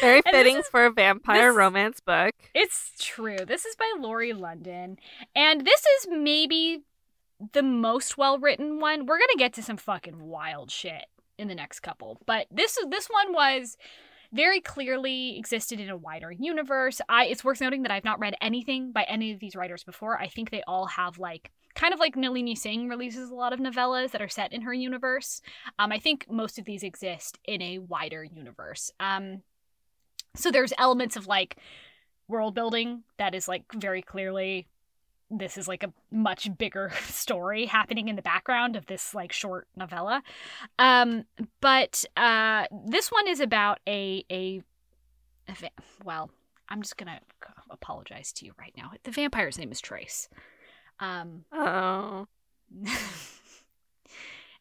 Very 0.00 0.20
fitting 0.22 0.58
is- 0.58 0.68
for 0.68 0.84
a 0.84 0.90
vampire 0.90 1.50
this- 1.50 1.56
romance 1.56 2.00
book. 2.00 2.34
it's 2.54 2.92
true. 2.98 3.36
This 3.46 3.64
is 3.64 3.76
by 3.76 3.90
Laurie 3.98 4.32
London, 4.32 4.96
and 5.36 5.64
this 5.64 5.80
is 5.80 6.08
maybe 6.10 6.82
the 7.52 7.62
most 7.62 8.18
well 8.18 8.38
written 8.38 8.80
one. 8.80 9.06
We're 9.06 9.18
gonna 9.18 9.38
get 9.38 9.52
to 9.54 9.62
some 9.62 9.76
fucking 9.76 10.20
wild 10.20 10.70
shit 10.70 11.04
in 11.38 11.46
the 11.48 11.54
next 11.54 11.80
couple, 11.80 12.18
but 12.26 12.46
this 12.50 12.76
this 12.90 13.06
one 13.06 13.32
was 13.32 13.76
very 14.32 14.60
clearly 14.60 15.38
existed 15.38 15.78
in 15.78 15.88
a 15.90 15.96
wider 15.96 16.32
universe. 16.32 17.00
I 17.08 17.26
it's 17.26 17.44
worth 17.44 17.60
noting 17.60 17.82
that 17.82 17.92
I've 17.92 18.04
not 18.04 18.18
read 18.18 18.34
anything 18.40 18.90
by 18.90 19.04
any 19.04 19.32
of 19.32 19.38
these 19.40 19.54
writers 19.54 19.84
before. 19.84 20.18
I 20.20 20.26
think 20.26 20.50
they 20.50 20.62
all 20.66 20.86
have 20.86 21.18
like 21.18 21.52
kind 21.74 21.94
of 21.94 22.00
like 22.00 22.16
Nalini 22.16 22.54
Singh 22.54 22.88
releases 22.88 23.30
a 23.30 23.34
lot 23.34 23.52
of 23.52 23.60
novellas 23.60 24.10
that 24.10 24.22
are 24.22 24.28
set 24.28 24.52
in 24.52 24.62
her 24.62 24.74
universe. 24.74 25.40
Um, 25.78 25.92
I 25.92 25.98
think 25.98 26.26
most 26.30 26.58
of 26.58 26.64
these 26.64 26.82
exist 26.82 27.38
in 27.44 27.62
a 27.62 27.78
wider 27.78 28.24
universe. 28.24 28.90
Um, 29.00 29.42
so 30.34 30.50
there's 30.50 30.72
elements 30.78 31.16
of 31.16 31.26
like 31.26 31.56
world 32.28 32.54
building 32.54 33.02
that 33.18 33.34
is 33.34 33.48
like 33.48 33.64
very 33.74 34.02
clearly 34.02 34.66
this 35.30 35.56
is 35.56 35.66
like 35.66 35.82
a 35.82 35.92
much 36.10 36.56
bigger 36.58 36.92
story 37.04 37.66
happening 37.66 38.08
in 38.08 38.16
the 38.16 38.22
background 38.22 38.76
of 38.76 38.86
this 38.86 39.14
like 39.14 39.32
short 39.32 39.66
novella 39.76 40.22
um 40.78 41.24
but 41.60 42.04
uh 42.16 42.64
this 42.86 43.10
one 43.10 43.26
is 43.28 43.40
about 43.40 43.80
a 43.86 44.24
a, 44.30 44.62
a 45.48 45.54
well 46.04 46.30
i'm 46.68 46.82
just 46.82 46.96
gonna 46.96 47.20
apologize 47.70 48.32
to 48.32 48.44
you 48.44 48.52
right 48.58 48.74
now 48.76 48.92
the 49.04 49.10
vampire's 49.10 49.58
name 49.58 49.72
is 49.72 49.80
trace 49.80 50.28
um 51.02 51.44
Oh. 51.52 52.26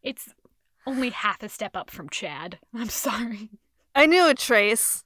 it's 0.04 0.30
only 0.86 1.10
half 1.12 1.42
a 1.44 1.50
step 1.50 1.76
up 1.76 1.90
from 1.90 2.10
chad 2.10 2.60
i'm 2.76 2.90
sorry 2.90 3.50
I 3.94 4.06
knew 4.06 4.30
a 4.30 4.34
trace. 4.34 5.04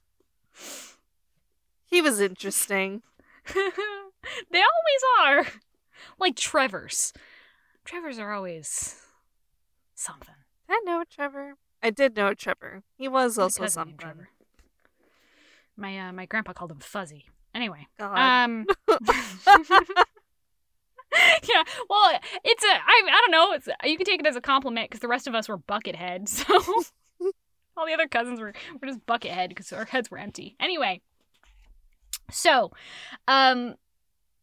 He 1.86 2.00
was 2.00 2.20
interesting. 2.20 3.02
they 3.54 3.60
always 4.62 5.02
are 5.20 5.46
like 6.20 6.36
Trevor's. 6.36 7.12
Trevor's 7.84 8.20
are 8.20 8.32
always 8.32 8.94
something. 9.94 10.36
I 10.68 10.80
know 10.84 11.02
Trevor. 11.10 11.54
I 11.82 11.90
did 11.90 12.16
know 12.16 12.32
Trevor. 12.32 12.82
He 12.96 13.08
was 13.08 13.38
also 13.38 13.66
something. 13.66 13.96
Trevor. 13.96 14.28
My 15.76 15.98
uh, 15.98 16.12
my 16.12 16.26
grandpa 16.26 16.52
called 16.52 16.70
him 16.70 16.78
Fuzzy. 16.78 17.26
Anyway, 17.54 17.88
God. 17.98 18.16
um, 18.18 18.66
yeah. 21.48 21.62
Well, 21.88 22.18
it's 22.44 22.64
a 22.64 22.68
I 22.68 23.02
I 23.08 23.20
don't 23.22 23.30
know. 23.30 23.52
It's 23.52 23.68
you 23.84 23.96
can 23.96 24.06
take 24.06 24.20
it 24.20 24.26
as 24.26 24.36
a 24.36 24.40
compliment 24.40 24.90
because 24.90 25.00
the 25.00 25.08
rest 25.08 25.26
of 25.26 25.34
us 25.34 25.48
were 25.48 25.58
buckethead, 25.58 26.28
so 26.28 26.44
all 27.76 27.86
the 27.86 27.92
other 27.92 28.08
cousins 28.08 28.40
were 28.40 28.52
were 28.80 28.88
just 28.88 29.04
buckethead 29.06 29.48
because 29.48 29.72
our 29.72 29.84
heads 29.84 30.10
were 30.10 30.18
empty. 30.18 30.56
Anyway, 30.60 31.00
so, 32.30 32.72
um. 33.28 33.74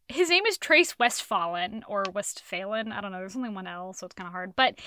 His 0.06 0.28
name 0.28 0.44
is 0.44 0.58
Trace 0.58 0.96
Westfalen 1.00 1.80
or 1.88 2.04
Westphalen. 2.12 2.92
I 2.92 3.00
don't 3.00 3.10
know. 3.10 3.20
There's 3.20 3.36
only 3.36 3.48
one 3.48 3.66
L, 3.66 3.94
so 3.94 4.04
it's 4.04 4.14
kind 4.14 4.26
of 4.26 4.32
hard. 4.32 4.54
But 4.54 4.78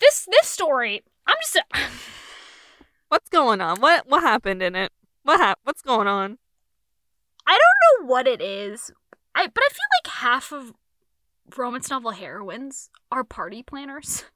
this 0.00 0.28
this 0.30 0.46
story, 0.46 1.02
I'm 1.26 1.36
just 1.42 1.58
What's 3.08 3.30
going 3.30 3.60
on? 3.60 3.80
What 3.80 4.06
what 4.06 4.22
happened 4.22 4.62
in 4.62 4.76
it? 4.76 4.92
What 5.22 5.40
hap- 5.40 5.60
What's 5.64 5.82
going 5.82 6.06
on? 6.06 6.38
I 7.46 7.52
don't 7.52 8.06
know 8.06 8.12
what 8.12 8.26
it 8.26 8.42
is. 8.42 8.90
I 9.34 9.46
but 9.46 9.62
I 9.62 9.68
feel 9.70 9.88
like 10.04 10.14
half 10.14 10.52
of 10.52 10.74
romance 11.56 11.90
novel 11.90 12.12
heroines 12.12 12.90
are 13.10 13.24
party 13.24 13.62
planners. 13.62 14.24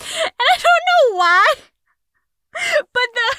And 0.00 0.32
I 0.40 0.56
don't 0.56 1.12
know 1.12 1.18
why. 1.18 1.46
But 2.52 3.08
the 3.14 3.36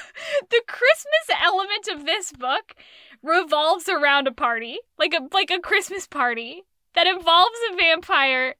the 0.50 0.62
Christmas 0.66 1.42
element 1.42 1.88
of 1.88 2.06
this 2.06 2.32
book 2.32 2.74
revolves 3.22 3.88
around 3.88 4.26
a 4.26 4.32
party, 4.32 4.78
like 4.98 5.12
a 5.12 5.20
like 5.32 5.50
a 5.50 5.60
Christmas 5.60 6.06
party 6.06 6.64
that 6.94 7.06
involves 7.06 7.56
a 7.70 7.76
vampire 7.76 8.54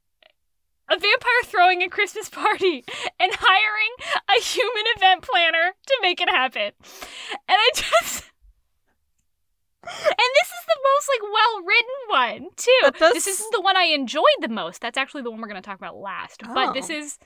a 0.89 0.99
vampire 0.99 1.43
throwing 1.45 1.83
a 1.83 1.89
Christmas 1.89 2.29
party 2.29 2.85
and 3.21 3.33
hiring 3.35 4.23
a 4.29 4.41
human 4.41 4.85
event 4.97 5.23
planner 5.23 5.73
to 5.87 5.99
make 6.03 6.21
it 6.21 6.31
happen. 6.31 6.73
And 7.33 7.41
I 7.49 7.71
just 7.75 8.31
and 9.89 10.31
this 10.35 10.49
is 10.49 10.65
the 10.67 10.79
most 10.85 11.09
like 11.13 11.33
well 11.33 11.63
written 11.65 12.43
one 12.43 12.51
too. 12.57 12.81
But 12.83 13.15
this- 13.15 13.27
is 13.27 13.39
the 13.53 13.61
one 13.61 13.77
I 13.77 13.85
enjoyed 13.85 14.25
the 14.41 14.49
most. 14.49 14.81
That's 14.81 14.99
actually 14.99 15.23
the 15.23 15.31
one 15.31 15.41
we're 15.41 15.49
going 15.49 15.61
to 15.63 15.67
talk 15.67 15.79
about 15.79 15.97
last. 15.97 16.43
But 16.55 16.73
this 16.73 16.91
Oh. 16.91 16.95
is 16.95 17.19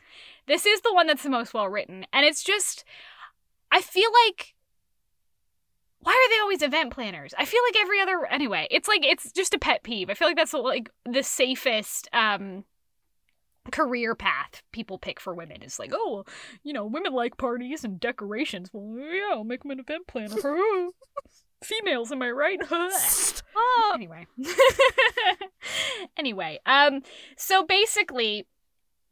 this 0.47 0.67
is 0.67 0.81
the 0.83 0.93
one 0.95 1.07
that's 1.07 1.23
the 1.23 1.31
most 1.31 1.55
well 1.55 1.69
written, 1.69 2.07
and 2.13 2.25
it's 2.27 2.43
just 2.43 2.85
I 3.73 3.81
feel 3.81 4.11
like 4.27 4.55
why 6.03 6.13
are 6.13 6.31
they 6.35 6.41
always 6.41 6.63
event 6.63 6.93
planners? 6.95 7.35
I 7.37 7.45
feel 7.45 7.61
like 7.69 7.77
every 7.83 8.01
other 8.01 8.25
anyway. 8.27 8.67
It's 8.71 8.89
like 8.89 9.05
it's 9.05 9.31
just 9.33 9.53
a 9.55 9.59
pet 9.59 9.83
peeve. 9.83 10.09
I 10.11 10.15
feel 10.15 10.29
like 10.29 10.37
that's 10.37 10.55
like 10.55 10.91
the 11.05 11.23
safest 11.23 12.09
um 12.13 12.65
career 13.71 14.15
path 14.15 14.63
people 14.73 14.99
pick 14.99 15.21
for 15.21 15.35
women 15.35 15.63
is 15.63 15.79
like, 15.79 15.91
oh, 15.95 16.25
you 16.65 16.73
know, 16.73 16.87
women 16.87 17.13
like 17.13 17.37
parties 17.37 17.85
and 17.85 18.01
decorations. 18.01 18.71
Well, 18.73 18.99
yeah, 18.99 19.29
I'll 19.33 19.45
make 19.45 19.61
them 19.63 19.71
an 19.73 19.81
event 19.81 20.07
planner. 20.07 20.35
Females, 21.63 22.11
am 22.11 22.23
I 22.23 22.31
right? 22.31 22.61
Stop. 22.91 23.95
anyway. 23.95 24.27
anyway, 26.17 26.59
um, 26.67 27.03
so 27.37 27.65
basically, 27.65 28.47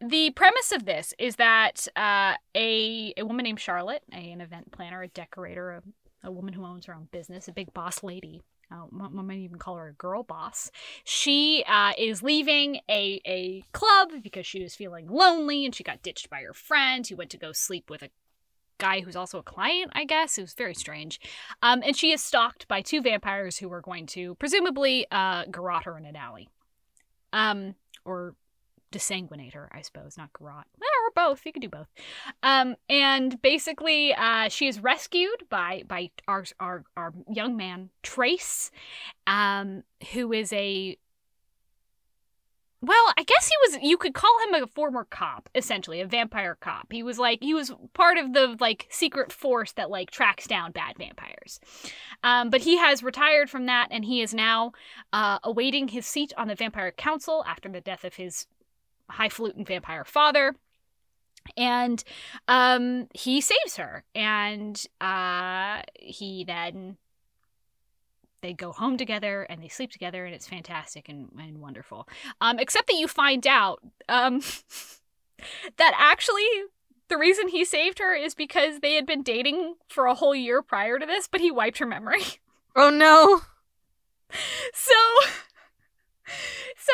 the 0.01 0.31
premise 0.31 0.73
of 0.73 0.85
this 0.85 1.13
is 1.19 1.37
that 1.37 1.87
uh, 1.97 2.35
a 2.55 3.13
a 3.17 3.25
woman 3.25 3.45
named 3.45 3.61
Charlotte, 3.61 4.03
a, 4.13 4.17
an 4.17 4.41
event 4.41 4.71
planner, 4.73 5.03
a 5.03 5.09
decorator, 5.09 5.83
a, 6.25 6.29
a 6.29 6.31
woman 6.31 6.55
who 6.55 6.65
owns 6.65 6.87
her 6.87 6.95
own 6.95 7.09
business, 7.13 7.49
a 7.49 7.53
big 7.53 7.73
boss 7.75 8.03
lady. 8.03 8.41
Uh, 8.71 8.85
one 8.91 9.27
might 9.27 9.39
even 9.39 9.59
call 9.59 9.77
her 9.77 9.89
a 9.89 9.93
girl 9.95 10.23
boss. 10.23 10.71
She 11.03 11.65
uh, 11.67 11.93
is 11.97 12.23
leaving 12.23 12.81
a, 12.91 13.19
a 13.27 13.65
club 13.73 14.11
because 14.23 14.47
she 14.47 14.63
was 14.63 14.77
feeling 14.77 15.09
lonely 15.09 15.65
and 15.65 15.75
she 15.75 15.83
got 15.83 16.03
ditched 16.03 16.29
by 16.29 16.43
her 16.43 16.53
friend 16.53 17.07
who 17.07 17.17
went 17.17 17.31
to 17.31 17.39
go 17.39 17.53
sleep 17.53 17.89
with 17.89 18.03
a 18.03 18.11
guy 18.79 19.01
who's 19.01 19.17
also 19.17 19.39
a 19.39 19.43
client, 19.43 19.91
I 19.95 20.05
guess. 20.05 20.39
It 20.39 20.43
was 20.43 20.55
very 20.55 20.75
strange. 20.75 21.21
Um, 21.63 21.83
and 21.85 21.97
she 21.97 22.13
is 22.13 22.23
stalked 22.23 22.67
by 22.69 22.81
two 22.81 23.03
vampires 23.03 23.59
who 23.59 23.73
are 23.73 23.81
going 23.81 24.07
to 24.07 24.35
presumably 24.37 25.07
uh, 25.11 25.45
garrote 25.51 25.85
her 25.85 25.99
in 25.99 26.07
an 26.07 26.17
alley. 26.17 26.49
Um, 27.33 27.75
or 28.05 28.35
desanguinate 28.91 29.55
her, 29.55 29.69
I 29.73 29.83
suppose, 29.83 30.17
not 30.17 30.31
garrote. 30.33 30.65
Well, 30.79 30.89
or 31.05 31.11
both. 31.15 31.45
You 31.45 31.53
could 31.53 31.63
do 31.63 31.69
both. 31.69 31.89
Um, 32.43 32.77
and 32.89 33.41
basically, 33.43 34.15
uh, 34.15 34.49
she 34.49 34.67
is 34.67 34.81
rescued 34.81 35.45
by 35.51 35.83
by 35.87 36.11
our 36.27 36.45
our, 36.59 36.85
our 36.97 37.13
young 37.31 37.57
man 37.57 37.91
Trace, 38.03 38.71
um, 39.27 39.83
who 40.13 40.33
is 40.33 40.53
a 40.53 40.97
well, 42.81 43.13
I 43.17 43.25
guess 43.25 43.49
he 43.49 43.55
was. 43.63 43.83
You 43.83 43.97
could 43.97 44.15
call 44.15 44.31
him 44.47 44.63
a 44.63 44.67
former 44.69 45.05
cop, 45.11 45.49
essentially 45.55 46.01
a 46.01 46.07
vampire 46.07 46.57
cop. 46.61 46.93
He 46.93 47.03
was 47.03 47.19
like 47.19 47.43
he 47.43 47.53
was 47.53 47.73
part 47.93 48.19
of 48.19 48.33
the 48.35 48.57
like 48.61 48.87
secret 48.91 49.33
force 49.33 49.73
that 49.73 49.91
like 49.91 50.13
tracks 50.13 50.47
down 50.47 50.71
bad 50.71 50.97
vampires. 50.97 51.59
Um, 52.23 52.51
but 52.51 52.61
he 52.61 52.79
has 52.79 53.03
retired 53.03 53.51
from 53.51 53.67
that, 53.67 53.89
and 53.91 54.05
he 54.05 54.23
is 54.23 54.33
now 54.33 54.73
uh, 55.13 55.41
awaiting 55.43 55.89
his 55.89 56.07
seat 56.07 56.33
on 56.37 56.47
the 56.47 56.55
Vampire 56.55 56.93
Council 56.93 57.45
after 57.49 57.69
the 57.69 57.81
death 57.81 58.05
of 58.05 58.15
his 58.15 58.47
highfalutin 59.11 59.65
vampire 59.65 60.05
father. 60.05 60.55
And 61.57 62.05
um, 62.47 63.09
he 63.13 63.41
saves 63.41 63.77
her, 63.77 64.05
and 64.15 64.81
uh, 65.01 65.83
he 65.95 66.45
then 66.45 66.97
they 68.41 68.53
go 68.53 68.73
home 68.73 68.97
together 68.97 69.43
and 69.43 69.63
they 69.63 69.69
sleep 69.69 69.91
together 69.91 70.25
and 70.25 70.35
it's 70.35 70.47
fantastic 70.47 71.09
and, 71.09 71.31
and 71.39 71.59
wonderful. 71.59 72.09
Um, 72.41 72.59
except 72.59 72.87
that 72.89 72.97
you 72.97 73.09
find 73.09 73.47
out 73.47 73.81
um, 74.09 74.41
that 75.77 75.95
actually 75.97 76.47
the 77.09 77.19
reason 77.19 77.49
he 77.49 77.65
saved 77.65 77.99
her 77.99 78.15
is 78.15 78.35
because 78.35 78.81
they 78.81 78.95
had 78.95 79.07
been 79.07 79.23
dating 79.23 79.75
for 79.89 80.07
a 80.07 80.15
whole 80.15 80.35
year 80.35 80.63
prior 80.63 80.99
to 80.99 81.07
this 81.07 81.27
but 81.29 81.41
he 81.41 81.51
wiped 81.51 81.79
her 81.79 81.87
memory. 81.87 82.23
Oh 82.77 82.91
no. 82.91 83.41
so 84.73 84.95
so 86.77 86.93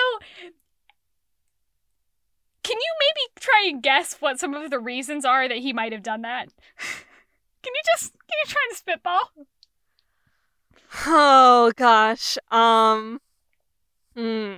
can 2.63 2.79
you 2.79 2.95
maybe 3.01 3.33
try 3.39 3.67
and 3.69 3.83
guess 3.83 4.15
what 4.21 4.41
some 4.41 4.55
of 4.55 4.71
the 4.71 4.79
reasons 4.79 5.27
are 5.27 5.47
that 5.47 5.59
he 5.59 5.75
might 5.75 5.93
have 5.93 6.03
done 6.03 6.23
that? 6.23 6.49
Can 7.63 7.73
you 7.75 7.83
just 7.95 8.13
can 8.13 8.37
you 8.45 8.51
try 8.51 8.63
and 8.69 8.77
spitball 8.77 9.31
Oh 10.95 11.73
gosh. 11.77 12.39
Um. 12.51 13.21
Hmm. 14.17 14.57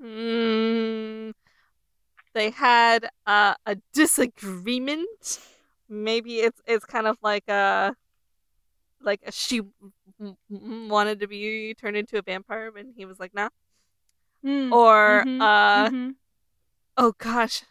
Hmm. 0.00 1.30
They 2.34 2.50
had 2.50 3.08
uh, 3.26 3.54
a 3.66 3.76
disagreement. 3.92 5.40
Maybe 5.88 6.40
it's 6.40 6.60
it's 6.66 6.84
kind 6.84 7.06
of 7.06 7.18
like 7.22 7.48
a 7.48 7.94
like 9.00 9.20
a, 9.26 9.32
she 9.32 9.60
wanted 10.48 11.20
to 11.20 11.26
be 11.26 11.74
turned 11.74 11.96
into 11.96 12.18
a 12.18 12.22
vampire, 12.22 12.72
and 12.76 12.94
he 12.96 13.04
was 13.04 13.18
like, 13.18 13.34
"Nah." 13.34 13.48
Mm, 14.44 14.70
Or 14.72 15.24
mhm, 15.26 15.40
uh, 15.40 15.90
mhm. 15.90 16.14
oh 16.96 17.12
gosh, 17.18 17.62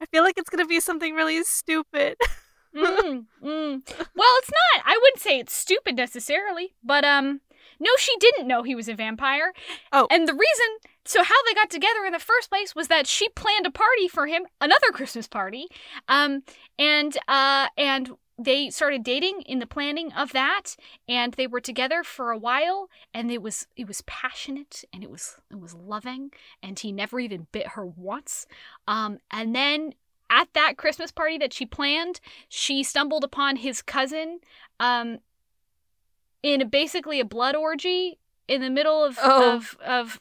I 0.00 0.06
feel 0.06 0.22
like 0.24 0.38
it's 0.38 0.50
gonna 0.50 0.66
be 0.66 0.80
something 0.80 1.14
really 1.14 1.42
stupid. 1.44 2.16
mm, 2.78 3.26
mm. 3.42 3.82
Well, 4.14 4.34
it's 4.38 4.50
not. 4.50 4.84
I 4.84 4.98
wouldn't 5.00 5.20
say 5.20 5.38
it's 5.38 5.54
stupid 5.54 5.96
necessarily, 5.96 6.74
but 6.82 7.04
um, 7.04 7.40
no, 7.80 7.90
she 7.98 8.16
didn't 8.18 8.48
know 8.48 8.62
he 8.62 8.74
was 8.74 8.88
a 8.88 8.94
vampire. 8.94 9.52
Oh. 9.92 10.06
and 10.10 10.26
the 10.26 10.32
reason, 10.32 10.66
so 11.04 11.22
how 11.22 11.42
they 11.46 11.54
got 11.54 11.70
together 11.70 12.04
in 12.04 12.12
the 12.12 12.18
first 12.18 12.50
place 12.50 12.74
was 12.74 12.88
that 12.88 13.06
she 13.06 13.28
planned 13.30 13.66
a 13.66 13.70
party 13.70 14.08
for 14.08 14.26
him, 14.26 14.46
another 14.60 14.90
Christmas 14.92 15.28
party, 15.28 15.66
um, 16.08 16.42
and 16.78 17.16
uh, 17.28 17.68
and 17.76 18.10
they 18.38 18.70
started 18.70 19.02
dating 19.02 19.42
in 19.42 19.58
the 19.58 19.66
planning 19.66 20.12
of 20.12 20.32
that, 20.32 20.76
and 21.08 21.34
they 21.34 21.46
were 21.46 21.60
together 21.60 22.04
for 22.04 22.30
a 22.30 22.38
while, 22.38 22.88
and 23.12 23.30
it 23.30 23.42
was 23.42 23.66
it 23.76 23.86
was 23.86 24.02
passionate 24.02 24.84
and 24.92 25.02
it 25.02 25.10
was 25.10 25.36
it 25.50 25.60
was 25.60 25.74
loving, 25.74 26.30
and 26.62 26.78
he 26.78 26.92
never 26.92 27.20
even 27.20 27.46
bit 27.52 27.68
her 27.68 27.86
once, 27.86 28.46
um, 28.86 29.18
and 29.30 29.54
then 29.54 29.94
at 30.30 30.48
that 30.54 30.76
Christmas 30.76 31.10
party 31.10 31.38
that 31.38 31.52
she 31.52 31.64
planned, 31.66 32.20
she 32.48 32.82
stumbled 32.82 33.24
upon 33.24 33.56
his 33.56 33.82
cousin 33.82 34.40
um, 34.80 35.18
in 36.42 36.68
basically 36.68 37.20
a 37.20 37.24
blood 37.24 37.56
orgy 37.56 38.18
in 38.46 38.60
the 38.60 38.70
middle 38.70 39.04
of, 39.04 39.18
Oh. 39.22 39.54
of 39.56 39.76
of 39.84 40.20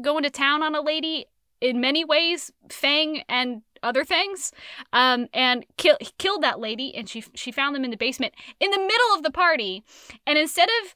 going 0.00 0.22
to 0.24 0.30
town 0.30 0.62
on 0.62 0.74
a 0.74 0.80
lady 0.80 1.26
in 1.60 1.80
many 1.80 2.04
ways, 2.04 2.52
Fang 2.70 3.22
and 3.28 3.62
other 3.82 4.04
things, 4.04 4.52
um, 4.92 5.26
and 5.32 5.64
kill, 5.78 5.96
killed 6.18 6.42
that 6.42 6.60
lady. 6.60 6.94
And 6.94 7.08
she 7.08 7.24
she 7.34 7.50
found 7.50 7.74
them 7.74 7.84
in 7.84 7.90
the 7.90 7.96
basement 7.96 8.34
in 8.60 8.70
the 8.70 8.78
middle 8.78 9.14
of 9.16 9.22
the 9.22 9.30
party. 9.30 9.82
And 10.26 10.38
instead 10.38 10.68
of 10.82 10.94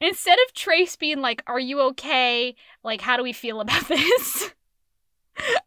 instead 0.00 0.38
of 0.46 0.54
Trace 0.54 0.96
being 0.96 1.20
like, 1.20 1.42
"Are 1.46 1.60
you 1.60 1.80
okay? 1.90 2.54
Like, 2.82 3.00
how 3.02 3.16
do 3.16 3.22
we 3.22 3.32
feel 3.32 3.60
about 3.60 3.86
this?" 3.88 4.52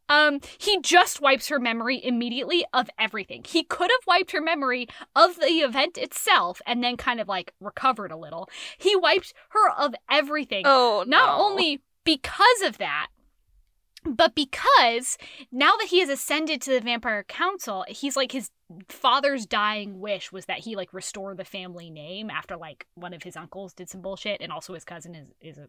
Um, 0.09 0.39
he 0.57 0.80
just 0.82 1.22
wipes 1.22 1.47
her 1.49 1.59
memory 1.59 2.03
immediately 2.03 2.65
of 2.74 2.89
everything. 2.99 3.43
He 3.45 3.63
could 3.63 3.89
have 3.91 4.07
wiped 4.07 4.32
her 4.32 4.41
memory 4.41 4.88
of 5.15 5.36
the 5.38 5.45
event 5.45 5.97
itself 5.97 6.61
and 6.65 6.84
then 6.84 6.97
kind 6.97 7.19
of 7.19 7.28
like 7.28 7.53
recovered 7.59 8.11
a 8.11 8.17
little. 8.17 8.49
He 8.78 8.95
wiped 8.95 9.34
her 9.49 9.69
of 9.72 9.93
everything. 10.09 10.63
Oh, 10.65 11.03
Not 11.07 11.38
no. 11.38 11.43
only 11.45 11.82
because 12.03 12.61
of 12.63 12.78
that, 12.80 13.07
but 14.03 14.34
because 14.34 15.17
now 15.51 15.74
that 15.80 15.88
he 15.89 15.99
has 15.99 16.09
ascended 16.09 16.61
to 16.63 16.72
the 16.72 16.82
vampire 16.82 17.24
council, 17.24 17.86
he's 17.88 18.15
like 18.15 18.32
his 18.32 18.49
father's 18.89 19.45
dying 19.45 19.99
wish 19.99 20.32
was 20.32 20.45
that 20.45 20.59
he 20.59 20.76
like 20.76 20.93
restore 20.93 21.36
the 21.36 21.45
family 21.45 21.89
name 21.89 22.30
after 22.30 22.57
like 22.57 22.88
one 22.95 23.13
of 23.13 23.22
his 23.24 23.36
uncles 23.36 23.74
did 23.74 23.89
some 23.89 24.01
bullshit 24.01 24.41
and 24.41 24.51
also 24.51 24.74
his 24.74 24.86
cousin 24.86 25.13
is 25.13 25.28
is 25.41 25.57
a 25.57 25.67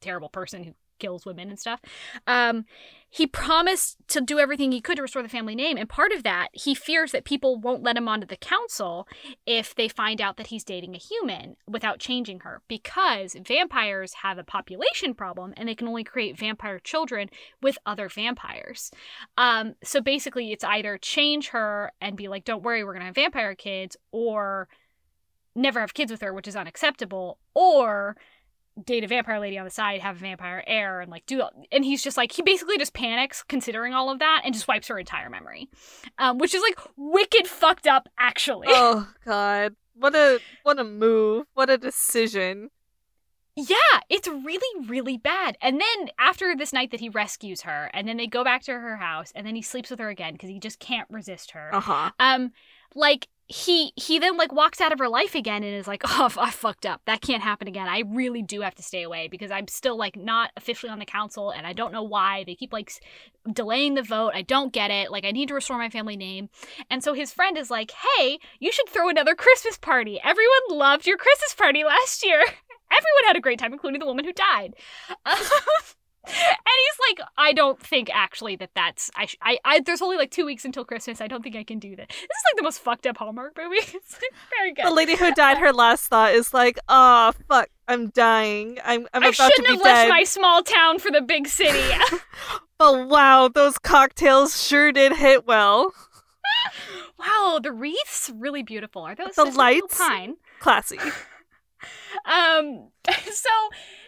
terrible 0.00 0.28
person 0.28 0.64
who 0.64 0.74
kills 0.98 1.24
women 1.24 1.48
and 1.48 1.60
stuff. 1.60 1.80
Um, 2.26 2.64
he 3.08 3.26
promised 3.26 3.96
to 4.08 4.20
do 4.20 4.38
everything 4.38 4.72
he 4.72 4.80
could 4.80 4.96
to 4.96 5.02
restore 5.02 5.22
the 5.22 5.28
family 5.28 5.54
name, 5.54 5.78
and 5.78 5.88
part 5.88 6.12
of 6.12 6.24
that, 6.24 6.48
he 6.52 6.74
fears 6.74 7.12
that 7.12 7.24
people 7.24 7.56
won't 7.56 7.82
let 7.82 7.96
him 7.96 8.08
onto 8.08 8.26
the 8.26 8.36
council 8.36 9.08
if 9.46 9.74
they 9.74 9.88
find 9.88 10.20
out 10.20 10.36
that 10.36 10.48
he's 10.48 10.64
dating 10.64 10.94
a 10.94 10.98
human 10.98 11.56
without 11.66 12.00
changing 12.00 12.40
her, 12.40 12.62
because 12.68 13.34
vampires 13.46 14.14
have 14.14 14.38
a 14.38 14.44
population 14.44 15.14
problem 15.14 15.54
and 15.56 15.68
they 15.68 15.74
can 15.74 15.88
only 15.88 16.04
create 16.04 16.36
vampire 16.36 16.80
children 16.80 17.30
with 17.62 17.78
other 17.86 18.08
vampires. 18.08 18.90
Um, 19.36 19.74
so 19.82 20.00
basically, 20.00 20.52
it's 20.52 20.64
either 20.64 20.98
change 20.98 21.48
her 21.48 21.92
and 22.00 22.16
be 22.16 22.28
like, 22.28 22.44
"Don't 22.44 22.64
worry, 22.64 22.82
we're 22.84 22.92
gonna 22.92 23.06
have 23.06 23.14
vampire 23.14 23.54
kids," 23.54 23.96
or 24.10 24.68
never 25.54 25.80
have 25.80 25.94
kids 25.94 26.10
with 26.10 26.20
her, 26.20 26.34
which 26.34 26.48
is 26.48 26.56
unacceptable, 26.56 27.38
or 27.54 28.16
date 28.84 29.04
a 29.04 29.06
vampire 29.06 29.40
lady 29.40 29.58
on 29.58 29.64
the 29.64 29.70
side, 29.70 30.00
have 30.00 30.16
a 30.16 30.20
vampire 30.20 30.62
heir, 30.66 31.00
and 31.00 31.10
like 31.10 31.26
do. 31.26 31.42
And 31.72 31.84
he's 31.84 32.02
just 32.02 32.16
like 32.16 32.32
he 32.32 32.42
basically 32.42 32.78
just 32.78 32.94
panics 32.94 33.42
considering 33.42 33.94
all 33.94 34.10
of 34.10 34.18
that 34.18 34.42
and 34.44 34.54
just 34.54 34.68
wipes 34.68 34.88
her 34.88 34.98
entire 34.98 35.30
memory, 35.30 35.68
um, 36.18 36.38
which 36.38 36.54
is 36.54 36.62
like 36.62 36.78
wicked 36.96 37.46
fucked 37.46 37.86
up 37.86 38.08
actually. 38.18 38.68
Oh 38.70 39.08
god. 39.24 39.76
What 39.94 40.14
a 40.14 40.40
what 40.62 40.78
a 40.78 40.84
move. 40.84 41.46
What 41.54 41.70
a 41.70 41.78
decision. 41.78 42.70
Yeah, 43.56 43.76
it's 44.08 44.28
really, 44.28 44.86
really 44.86 45.16
bad. 45.16 45.58
And 45.60 45.80
then 45.80 46.10
after 46.16 46.54
this 46.56 46.72
night 46.72 46.92
that 46.92 47.00
he 47.00 47.08
rescues 47.08 47.62
her, 47.62 47.90
and 47.92 48.06
then 48.06 48.16
they 48.16 48.28
go 48.28 48.44
back 48.44 48.62
to 48.62 48.72
her 48.72 48.96
house, 48.96 49.32
and 49.34 49.44
then 49.44 49.56
he 49.56 49.62
sleeps 49.62 49.90
with 49.90 49.98
her 49.98 50.08
again 50.08 50.34
because 50.34 50.48
he 50.48 50.60
just 50.60 50.78
can't 50.78 51.08
resist 51.10 51.50
her. 51.50 51.74
Uh-huh. 51.74 52.12
Um, 52.20 52.52
like 52.94 53.26
he 53.48 53.92
he 53.96 54.18
then 54.18 54.36
like 54.36 54.52
walks 54.52 54.78
out 54.78 54.92
of 54.92 54.98
her 54.98 55.08
life 55.08 55.34
again 55.34 55.64
and 55.64 55.74
is 55.74 55.88
like, 55.88 56.02
oh, 56.06 56.30
I 56.38 56.50
fucked 56.50 56.84
up. 56.84 57.00
That 57.06 57.22
can't 57.22 57.42
happen 57.42 57.66
again. 57.66 57.88
I 57.88 58.02
really 58.06 58.42
do 58.42 58.60
have 58.60 58.74
to 58.76 58.82
stay 58.82 59.02
away 59.02 59.28
because 59.28 59.50
I'm 59.50 59.68
still 59.68 59.96
like 59.96 60.16
not 60.16 60.50
officially 60.56 60.90
on 60.90 60.98
the 60.98 61.06
council, 61.06 61.50
and 61.50 61.66
I 61.66 61.72
don't 61.72 61.92
know 61.92 62.02
why 62.02 62.44
they 62.44 62.54
keep 62.54 62.72
like 62.72 62.92
delaying 63.50 63.94
the 63.94 64.02
vote. 64.02 64.32
I 64.34 64.42
don't 64.42 64.72
get 64.72 64.90
it. 64.90 65.10
Like 65.10 65.24
I 65.24 65.30
need 65.30 65.48
to 65.48 65.54
restore 65.54 65.78
my 65.78 65.88
family 65.88 66.16
name. 66.16 66.50
And 66.90 67.02
so 67.02 67.14
his 67.14 67.32
friend 67.32 67.56
is 67.56 67.70
like, 67.70 67.92
hey, 67.92 68.38
you 68.60 68.70
should 68.70 68.88
throw 68.88 69.08
another 69.08 69.34
Christmas 69.34 69.78
party. 69.78 70.20
Everyone 70.22 70.78
loved 70.78 71.06
your 71.06 71.16
Christmas 71.16 71.54
party 71.54 71.84
last 71.84 72.24
year. 72.24 72.40
Everyone 72.90 73.26
had 73.26 73.36
a 73.36 73.40
great 73.40 73.58
time, 73.58 73.72
including 73.72 74.00
the 74.00 74.06
woman 74.06 74.24
who 74.24 74.32
died. 74.32 74.74
Um, 75.26 75.38
and 76.26 76.34
he's 76.34 77.16
like, 77.18 77.26
I 77.38 77.52
don't 77.52 77.80
think 77.80 78.10
actually 78.12 78.56
that 78.56 78.70
that's 78.74 79.10
I, 79.16 79.26
sh- 79.26 79.36
I 79.40 79.58
I 79.64 79.80
there's 79.80 80.02
only 80.02 80.16
like 80.16 80.30
two 80.30 80.44
weeks 80.44 80.64
until 80.64 80.84
Christmas. 80.84 81.20
I 81.20 81.26
don't 81.26 81.42
think 81.42 81.56
I 81.56 81.64
can 81.64 81.78
do 81.78 81.96
that. 81.96 82.08
This 82.08 82.16
is 82.18 82.44
like 82.52 82.56
the 82.56 82.62
most 82.62 82.80
fucked 82.80 83.06
up 83.06 83.16
Hallmark 83.16 83.56
movie. 83.56 83.76
It's 83.94 84.12
like 84.14 84.32
very 84.56 84.72
good. 84.74 84.84
The 84.86 84.90
lady 84.90 85.16
who 85.16 85.32
died, 85.34 85.58
her 85.58 85.72
last 85.72 86.06
thought 86.08 86.32
is 86.32 86.52
like, 86.52 86.78
"Oh 86.88 87.32
fuck, 87.48 87.68
I'm 87.86 88.10
dying. 88.10 88.78
I'm 88.84 89.06
I'm 89.14 89.22
I 89.22 89.28
about 89.28 89.34
to 89.36 89.36
be 89.36 89.36
dead. 89.36 89.42
I 89.42 89.48
shouldn't 89.48 89.68
have 89.68 89.84
left 89.84 90.08
my 90.10 90.24
small 90.24 90.62
town 90.62 90.98
for 90.98 91.10
the 91.10 91.22
big 91.22 91.46
city. 91.48 91.82
But 92.78 93.08
wow, 93.08 93.48
those 93.48 93.76
cocktails 93.76 94.62
sure 94.64 94.92
did 94.92 95.16
hit 95.16 95.46
well. 95.48 95.92
wow, 97.18 97.58
the 97.60 97.72
wreaths 97.72 98.30
really 98.32 98.62
beautiful. 98.62 99.02
Are 99.02 99.16
those 99.16 99.34
The 99.34 99.44
that's 99.46 99.56
like 99.56 99.74
little 99.82 99.88
lights? 99.88 99.98
pine? 99.98 100.36
Classy. 100.60 100.98
Um, 102.24 102.90
so 103.32 103.50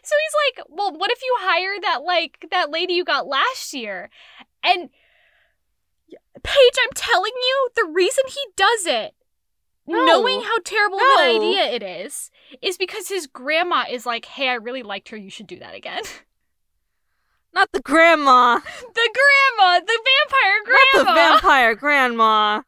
so 0.02 0.14
he's 0.22 0.56
like, 0.58 0.66
well, 0.68 0.92
what 0.92 1.10
if 1.10 1.20
you 1.22 1.34
hire 1.40 1.80
that 1.82 2.02
like 2.02 2.46
that 2.50 2.70
lady 2.70 2.94
you 2.94 3.04
got 3.04 3.26
last 3.26 3.72
year? 3.74 4.10
And 4.62 4.90
Paige, 6.42 6.76
I'm 6.84 6.92
telling 6.94 7.32
you, 7.34 7.68
the 7.76 7.90
reason 7.92 8.24
he 8.28 8.40
does 8.56 8.86
it, 8.86 9.14
No. 9.86 10.04
knowing 10.04 10.40
how 10.42 10.58
terrible 10.64 10.98
an 10.98 11.36
idea 11.36 11.64
it 11.64 11.82
is, 11.82 12.30
is 12.62 12.76
because 12.78 13.08
his 13.08 13.26
grandma 13.26 13.84
is 13.90 14.06
like, 14.06 14.24
hey, 14.24 14.48
I 14.48 14.54
really 14.54 14.82
liked 14.82 15.08
her. 15.10 15.16
You 15.16 15.30
should 15.30 15.46
do 15.46 15.58
that 15.58 15.74
again. 15.74 16.02
Not 17.52 17.72
the 17.72 17.80
grandma. 17.80 18.60
the 18.60 19.18
grandma, 19.58 19.80
the 19.80 19.98
vampire 20.08 20.64
grandma. 20.64 20.78
Not 20.94 20.98
the 20.98 21.04
grandma, 21.04 21.32
vampire 21.32 21.74
grandma. 21.74 22.62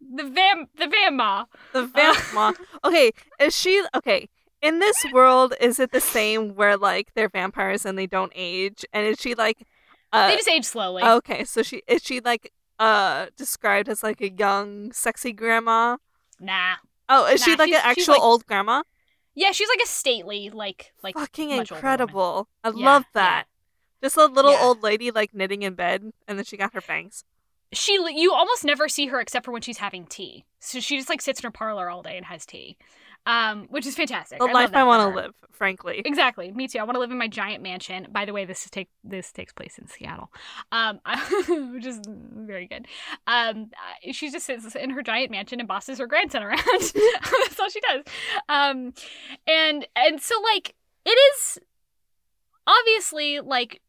the 0.00 0.22
vam, 0.22 0.66
the 0.78 0.86
vamma. 0.88 1.46
The 1.74 1.86
vampire. 1.86 2.54
okay, 2.84 3.12
is 3.38 3.54
she 3.56 3.84
okay? 3.94 4.28
In 4.62 4.78
this 4.78 5.04
world, 5.04 5.54
is 5.60 5.78
it 5.80 5.90
the 5.92 6.00
same 6.00 6.54
where 6.54 6.76
like 6.76 7.12
they're 7.14 7.28
vampires 7.28 7.84
and 7.84 7.98
they 7.98 8.06
don't 8.06 8.32
age? 8.34 8.84
And 8.92 9.06
is 9.06 9.18
she 9.20 9.34
like, 9.34 9.66
uh, 10.12 10.28
they 10.28 10.36
just 10.36 10.48
age 10.48 10.64
slowly. 10.64 11.02
okay? 11.02 11.44
So 11.44 11.62
she 11.62 11.82
is 11.88 12.02
she 12.02 12.20
like 12.20 12.52
uh 12.78 13.26
described 13.36 13.88
as 13.88 14.02
like 14.02 14.20
a 14.20 14.30
young, 14.30 14.92
sexy 14.92 15.32
grandma? 15.32 15.96
Nah. 16.40 16.76
Oh, 17.08 17.26
is 17.26 17.42
she 17.42 17.56
like 17.56 17.72
an 17.72 17.80
actual 17.82 18.14
like, 18.14 18.22
old 18.22 18.46
grandma? 18.46 18.82
Yeah, 19.34 19.52
she's 19.52 19.68
like 19.68 19.80
a 19.82 19.86
stately, 19.88 20.50
like 20.50 20.92
like 21.02 21.16
Fucking 21.16 21.48
much 21.50 21.72
older 21.72 21.92
woman. 21.92 22.18
incredible! 22.18 22.48
I 22.64 22.68
Yeah, 22.70 22.84
love 22.84 23.06
yeah. 23.16 23.42
that. 23.42 23.46
Just 24.02 24.16
a 24.16 24.26
little 24.26 24.52
Yeah. 24.52 24.60
old 24.60 24.82
lady 24.82 25.10
like 25.10 25.34
knitting 25.34 25.62
in 25.62 25.74
bed, 25.74 26.12
and 26.28 26.38
then 26.38 26.44
she 26.44 26.56
got 26.56 26.74
her 26.74 26.80
fangs. 26.82 27.24
she 27.72 27.92
you 28.14 28.32
almost 28.32 28.64
never 28.64 28.88
see 28.88 29.06
her 29.06 29.20
except 29.20 29.44
for 29.44 29.52
when 29.52 29.62
she's 29.62 29.78
having 29.78 30.06
tea. 30.06 30.44
So 30.60 30.80
she 30.80 30.96
just 30.96 31.08
like 31.08 31.20
sits 31.22 31.40
in 31.40 31.44
her 31.44 31.50
parlor 31.50 31.88
all 31.90 32.02
day 32.02 32.16
and 32.16 32.26
has 32.26 32.44
tea, 32.46 32.76
um, 33.26 33.66
which 33.70 33.86
is 33.86 33.94
fantastic. 33.94 34.38
The 34.38 34.46
I 34.46 34.52
life 34.52 34.70
I 34.74 34.84
want 34.84 35.10
to 35.10 35.20
live, 35.20 35.34
frankly. 35.52 36.02
Exactly, 36.04 36.50
me 36.52 36.66
too. 36.66 36.78
I 36.78 36.84
want 36.84 36.96
to 36.96 37.00
live 37.00 37.10
in 37.10 37.18
my 37.18 37.28
giant 37.28 37.62
mansion. 37.62 38.06
By 38.10 38.24
the 38.24 38.32
way, 38.32 38.44
this 38.44 38.64
is 38.64 38.70
take 38.70 38.88
this 39.04 39.30
takes 39.30 39.52
place 39.52 39.78
in 39.78 39.86
Seattle, 39.86 40.32
um, 40.72 41.00
which 41.72 41.86
is 41.86 42.00
very 42.06 42.66
good. 42.66 42.86
Um, 43.26 43.70
uh, 43.74 44.12
she 44.12 44.30
just 44.30 44.46
sits 44.46 44.74
in 44.74 44.90
her 44.90 45.02
giant 45.02 45.30
mansion 45.30 45.60
and 45.60 45.68
bosses 45.68 45.98
her 45.98 46.06
grandson 46.06 46.42
around. 46.42 46.58
That's 46.66 47.60
all 47.60 47.68
she 47.68 47.80
does. 47.80 48.02
Um, 48.48 48.92
and 49.46 49.86
and 49.94 50.20
so 50.20 50.34
like 50.40 50.74
it 51.04 51.10
is 51.34 51.58
obviously 52.66 53.40
like 53.40 53.80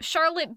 Charlotte 0.00 0.50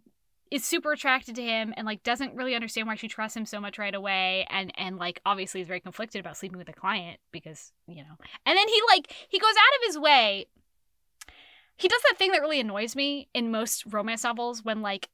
is 0.52 0.64
super 0.64 0.91
attracted 0.91 1.36
to 1.36 1.41
him 1.41 1.74
and 1.78 1.86
like 1.86 2.04
doesn't 2.04 2.36
really 2.36 2.56
understand 2.56 2.88
why 2.88 2.95
she 2.95 3.08
trusts 3.08 3.36
him 3.36 3.45
so 3.45 3.60
much 3.60 3.78
right 3.78 3.95
away 3.95 4.45
and 4.50 4.72
and 4.78 4.98
like 4.98 5.20
obviously 5.26 5.62
is 5.62 5.68
very 5.68 5.80
conflicted 5.80 6.20
about 6.20 6.38
sleeping 6.38 6.58
with 6.58 6.70
a 6.70 6.74
client 6.74 7.20
because 7.32 7.72
you 7.88 8.04
know. 8.04 8.18
And 8.45 8.58
then 8.58 8.68
he 8.68 8.82
like 8.89 9.14
he 9.30 9.39
goes 9.39 9.50
out 9.50 9.78
of 9.78 9.88
his 9.88 10.00
way. 10.00 10.45
He 11.78 11.88
does 11.88 12.02
that 12.10 12.18
thing 12.18 12.32
that 12.32 12.41
really 12.41 12.60
annoys 12.60 12.95
me 12.95 13.28
in 13.34 13.52
most 13.52 13.84
romance 13.91 14.24
novels 14.24 14.64
when 14.64 14.82
like 14.82 15.10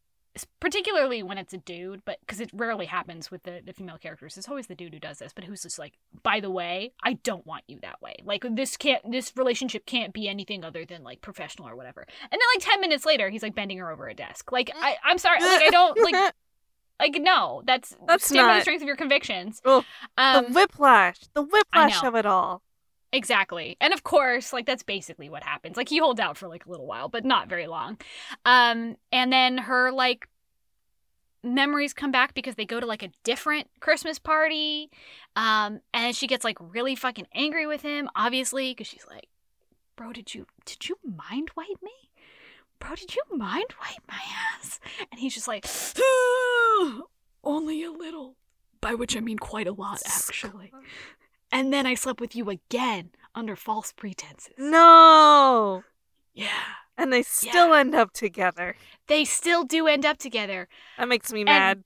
particularly 0.59 1.21
when 1.21 1.37
it's 1.37 1.53
a 1.53 1.57
dude 1.57 2.03
but 2.05 2.19
because 2.21 2.39
it 2.39 2.49
rarely 2.53 2.85
happens 2.85 3.29
with 3.29 3.43
the, 3.43 3.61
the 3.63 3.73
female 3.73 3.97
characters. 3.97 4.37
It's 4.37 4.49
always 4.49 4.67
the 4.67 4.75
dude 4.75 4.93
who 4.93 4.99
does 4.99 5.19
this 5.19 5.33
but 5.33 5.43
who's 5.43 5.63
just 5.63 5.79
like 5.79 5.93
by 6.23 6.39
the 6.39 6.49
way 6.49 6.93
i 7.03 7.13
don't 7.13 7.45
want 7.45 7.63
you 7.67 7.79
that 7.81 8.01
way. 8.01 8.15
Like 8.23 8.45
this 8.51 8.77
can't 8.77 9.11
this 9.11 9.33
relationship 9.35 9.85
can't 9.85 10.13
be 10.13 10.27
anything 10.27 10.63
other 10.63 10.85
than 10.85 11.03
like 11.03 11.21
professional 11.21 11.67
or 11.67 11.75
whatever. 11.75 12.05
And 12.23 12.31
then 12.31 12.39
like 12.55 12.65
10 12.65 12.81
minutes 12.81 13.05
later 13.05 13.29
he's 13.29 13.43
like 13.43 13.55
bending 13.55 13.77
her 13.77 13.91
over 13.91 14.07
a 14.07 14.13
desk. 14.13 14.51
Like 14.51 14.71
I, 14.75 14.95
i'm 15.03 15.17
sorry 15.17 15.39
like 15.41 15.61
i 15.63 15.69
don't 15.69 15.97
like 15.99 16.33
like 16.99 17.15
no 17.19 17.61
that's 17.65 17.95
That's 18.07 18.25
stand 18.25 18.47
by 18.47 18.55
the 18.55 18.61
strength 18.61 18.81
of 18.81 18.87
your 18.87 18.95
convictions. 18.95 19.61
Oh, 19.65 19.83
um 20.17 20.45
the 20.45 20.51
whiplash, 20.51 21.19
the 21.33 21.43
whiplash 21.43 22.03
of 22.03 22.15
it 22.15 22.25
all. 22.25 22.61
Exactly. 23.13 23.77
And 23.79 23.93
of 23.93 24.03
course, 24.03 24.51
like 24.51 24.65
that's 24.65 24.81
basically 24.81 25.29
what 25.29 25.43
happens. 25.43 25.77
Like 25.77 25.87
he 25.87 25.99
holds 25.99 26.19
out 26.19 26.35
for 26.35 26.47
like 26.47 26.65
a 26.65 26.69
little 26.69 26.87
while, 26.87 27.07
but 27.09 27.23
not 27.23 27.47
very 27.47 27.67
long. 27.67 27.97
Um 28.43 28.97
and 29.11 29.31
then 29.31 29.59
her 29.59 29.91
like 29.91 30.27
memories 31.43 31.93
come 31.93 32.11
back 32.11 32.33
because 32.33 32.55
they 32.55 32.65
go 32.65 32.79
to 32.79 32.87
like 32.87 33.03
a 33.03 33.09
different 33.23 33.69
Christmas 33.79 34.17
party. 34.17 34.89
Um 35.35 35.81
and 35.93 36.15
she 36.15 36.25
gets 36.25 36.43
like 36.43 36.57
really 36.59 36.95
fucking 36.95 37.27
angry 37.35 37.67
with 37.67 37.83
him, 37.83 38.09
obviously, 38.15 38.71
because 38.71 38.87
she's 38.87 39.05
like, 39.07 39.27
"Bro, 39.95 40.13
did 40.13 40.33
you 40.33 40.47
did 40.65 40.89
you 40.89 40.97
mind 41.05 41.51
wipe 41.55 41.83
me? 41.83 41.91
Bro, 42.79 42.95
did 42.95 43.15
you 43.15 43.21
mind 43.31 43.75
wipe 43.79 44.01
my 44.07 44.21
ass?" 44.57 44.79
And 45.11 45.19
he's 45.19 45.35
just 45.35 45.47
like, 45.47 45.67
"Only 47.43 47.83
a 47.83 47.91
little." 47.91 48.37
By 48.81 48.95
which 48.95 49.15
I 49.15 49.21
mean 49.21 49.37
quite 49.39 49.67
a 49.67 49.71
lot, 49.71 50.01
actually. 50.05 50.73
And 51.53 51.71
then 51.71 51.85
I 51.85 51.93
slept 51.93 52.19
with 52.19 52.35
you 52.35 52.49
again 52.49 53.11
under 53.35 53.55
false 53.55 53.93
pretenses. 53.93 54.53
No, 54.57 55.83
Yeah. 56.33 56.49
and 56.97 57.13
they 57.13 57.23
still 57.23 57.73
end 57.73 57.95
up 57.95 58.11
together. 58.11 58.75
They 59.07 59.23
still 59.23 59.63
do 59.63 59.87
end 59.87 60.05
up 60.05 60.17
together. 60.17 60.67
That 60.97 61.07
makes 61.07 61.31
me 61.31 61.43
mad. 61.43 61.83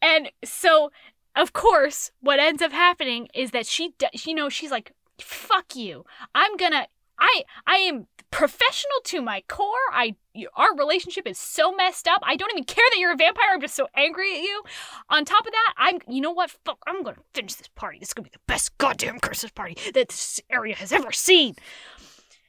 And 0.00 0.30
so, 0.44 0.90
of 1.34 1.52
course, 1.52 2.10
what 2.20 2.38
ends 2.38 2.62
up 2.62 2.72
happening 2.72 3.28
is 3.34 3.50
that 3.50 3.66
she, 3.66 3.94
you 4.24 4.34
know, 4.34 4.48
she's 4.48 4.70
like, 4.70 4.92
fuck 5.20 5.74
you. 5.76 6.04
I'm 6.34 6.56
gonna. 6.56 6.86
I 7.24 7.42
I 7.66 7.76
am 7.76 8.06
professional 8.30 9.00
to 9.04 9.22
my 9.22 9.42
core. 9.48 9.68
I 9.92 10.16
our 10.56 10.76
relationship 10.76 11.26
is 11.26 11.38
so 11.38 11.72
messed 11.74 12.06
up. 12.06 12.20
I 12.24 12.36
don't 12.36 12.50
even 12.50 12.64
care 12.64 12.84
that 12.90 12.98
you're 12.98 13.12
a 13.12 13.16
vampire. 13.16 13.50
I'm 13.52 13.60
just 13.60 13.74
so 13.74 13.88
angry 13.96 14.34
at 14.34 14.42
you. 14.42 14.62
On 15.08 15.24
top 15.24 15.46
of 15.46 15.52
that, 15.52 15.74
I'm 15.76 15.98
you 16.08 16.20
know 16.20 16.32
what? 16.32 16.50
Fuck, 16.64 16.78
I'm 16.86 17.02
gonna 17.02 17.16
finish 17.32 17.54
this 17.54 17.68
party. 17.68 17.98
This 17.98 18.08
is 18.08 18.14
gonna 18.14 18.24
be 18.24 18.30
the 18.32 18.40
best 18.46 18.76
goddamn 18.78 19.20
Christmas 19.20 19.52
party 19.52 19.76
that 19.94 20.08
this 20.08 20.40
area 20.50 20.74
has 20.74 20.92
ever 20.92 21.12
seen. 21.12 21.54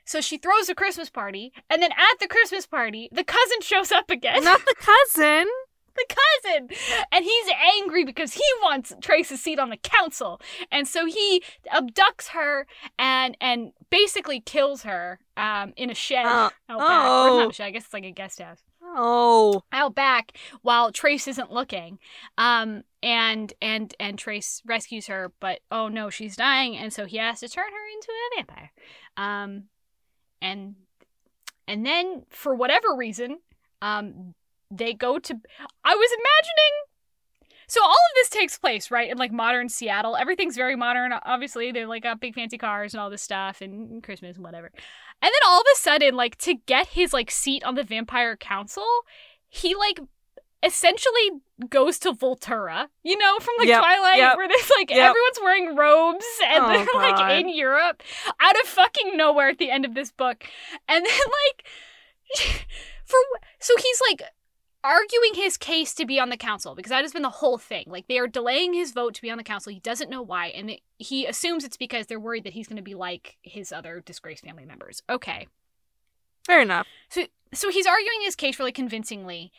So 0.05 0.21
she 0.21 0.37
throws 0.37 0.69
a 0.69 0.75
Christmas 0.75 1.09
party, 1.09 1.51
and 1.69 1.81
then 1.81 1.91
at 1.91 2.19
the 2.19 2.27
Christmas 2.27 2.67
party, 2.67 3.09
the 3.11 3.23
cousin 3.23 3.61
shows 3.61 3.91
up 3.91 4.11
again. 4.11 4.43
Not 4.43 4.61
the 4.65 4.75
cousin. 4.77 5.47
the 6.07 6.15
cousin. 6.43 6.69
And 7.11 7.25
he's 7.25 7.47
angry 7.77 8.03
because 8.03 8.33
he 8.33 8.43
wants 8.61 8.93
Trace's 9.01 9.41
seat 9.41 9.59
on 9.59 9.69
the 9.69 9.77
council. 9.77 10.41
And 10.71 10.87
so 10.87 11.05
he 11.05 11.43
abducts 11.73 12.29
her 12.29 12.67
and 12.99 13.37
and 13.39 13.71
basically 13.89 14.39
kills 14.39 14.83
her 14.83 15.19
um, 15.37 15.73
in 15.75 15.89
a 15.89 15.95
shed 15.95 16.25
Uh, 16.25 16.49
out 16.69 16.79
back. 16.79 17.05
Or 17.05 17.29
oh. 17.29 17.39
not 17.39 17.51
a 17.51 17.53
shed, 17.53 17.67
I 17.67 17.71
guess 17.71 17.85
it's 17.85 17.93
like 17.93 18.03
a 18.05 18.11
guest 18.11 18.41
house. 18.41 18.63
Oh. 18.81 19.63
Out 19.71 19.95
back 19.95 20.37
while 20.61 20.91
Trace 20.91 21.27
isn't 21.27 21.51
looking. 21.51 21.99
Um 22.37 22.83
and 23.01 23.53
and 23.61 23.93
and 23.99 24.17
Trace 24.17 24.61
rescues 24.65 25.07
her, 25.07 25.31
but 25.39 25.59
oh 25.71 25.87
no, 25.87 26.09
she's 26.09 26.35
dying, 26.35 26.75
and 26.77 26.91
so 26.93 27.05
he 27.05 27.17
has 27.17 27.39
to 27.39 27.49
turn 27.49 27.71
her 27.71 27.87
into 27.93 28.07
a 28.11 28.35
vampire. 28.37 28.71
Um 29.17 29.63
and 30.41 30.75
and 31.67 31.85
then 31.85 32.23
for 32.29 32.53
whatever 32.55 32.95
reason, 32.95 33.39
um 33.81 34.35
they 34.71 34.93
go 34.93 35.19
to 35.19 35.33
I 35.83 35.95
was 35.95 36.09
imagining 36.11 36.85
so 37.67 37.81
all 37.81 37.89
of 37.89 38.15
this 38.15 38.29
takes 38.29 38.57
place, 38.57 38.91
right, 38.91 39.09
in 39.09 39.17
like 39.17 39.31
modern 39.31 39.69
Seattle. 39.69 40.15
Everything's 40.15 40.55
very 40.55 40.75
modern. 40.75 41.13
Obviously, 41.23 41.71
they're 41.71 41.87
like 41.87 42.03
got 42.03 42.19
big 42.19 42.35
fancy 42.35 42.57
cars 42.57 42.93
and 42.93 43.01
all 43.01 43.09
this 43.09 43.21
stuff 43.21 43.61
and 43.61 44.03
Christmas 44.03 44.35
and 44.35 44.45
whatever. 44.45 44.67
And 45.21 45.31
then 45.31 45.41
all 45.47 45.59
of 45.61 45.65
a 45.73 45.77
sudden, 45.77 46.15
like 46.15 46.37
to 46.39 46.55
get 46.67 46.87
his 46.89 47.13
like 47.13 47.31
seat 47.31 47.63
on 47.63 47.75
the 47.75 47.83
vampire 47.83 48.35
council, 48.35 48.85
he 49.47 49.73
like 49.73 49.99
essentially 50.61 51.31
goes 51.69 51.97
to 51.99 52.11
Volterra, 52.11 52.87
you 53.03 53.17
know, 53.17 53.37
from 53.39 53.55
like 53.57 53.67
Yep, 53.67 53.79
Twilight, 53.79 54.17
yep, 54.17 54.37
where 54.37 54.47
there's 54.47 54.71
like 54.77 54.89
yep. 54.89 55.09
everyone's 55.09 55.39
wearing 55.41 55.75
robes 55.75 56.25
and 56.47 56.65
Oh, 56.65 56.67
they're 56.69 56.87
like 57.01 57.15
God. 57.15 57.31
in 57.31 57.49
Europe, 57.49 58.03
out 58.39 58.59
of 58.61 58.67
fucking 58.67 59.17
nowhere 59.17 59.49
at 59.49 59.57
the 59.57 59.71
end 59.71 59.85
of 59.85 59.93
this 59.93 60.11
book, 60.11 60.45
and 60.87 61.05
then 61.05 61.19
like 61.47 61.67
for 63.05 63.17
so 63.59 63.73
he's 63.77 64.01
like 64.09 64.21
arguing 64.85 65.33
his 65.33 65.57
case 65.57 65.93
to 65.95 66.05
be 66.05 66.19
on 66.19 66.29
the 66.29 66.37
council 66.37 66.75
because 66.75 66.91
that 66.91 67.03
has 67.03 67.11
been 67.13 67.23
the 67.23 67.29
whole 67.29 67.57
thing. 67.57 67.85
Like 67.87 68.07
they 68.07 68.19
are 68.19 68.27
delaying 68.27 68.73
his 68.73 68.91
vote 68.91 69.13
to 69.15 69.21
be 69.21 69.31
on 69.31 69.37
the 69.37 69.43
council. 69.43 69.73
He 69.73 69.79
doesn't 69.79 70.09
know 70.09 70.21
why, 70.21 70.47
and 70.47 70.69
it, 70.69 70.81
he 70.97 71.25
assumes 71.25 71.63
it's 71.63 71.77
because 71.77 72.07
they're 72.07 72.19
worried 72.19 72.43
that 72.43 72.53
he's 72.53 72.67
going 72.67 72.77
to 72.77 72.83
be 72.83 72.95
like 72.95 73.37
his 73.41 73.71
other 73.71 74.01
disgraced 74.05 74.43
family 74.43 74.65
members. 74.65 75.01
Okay, 75.09 75.47
Fair 76.45 76.61
enough. 76.61 76.87
so 77.09 77.69
he's 77.71 77.87
arguing 77.87 78.21
his 78.21 78.35
case 78.35 78.59
really 78.59 78.71
convincingly, 78.71 79.51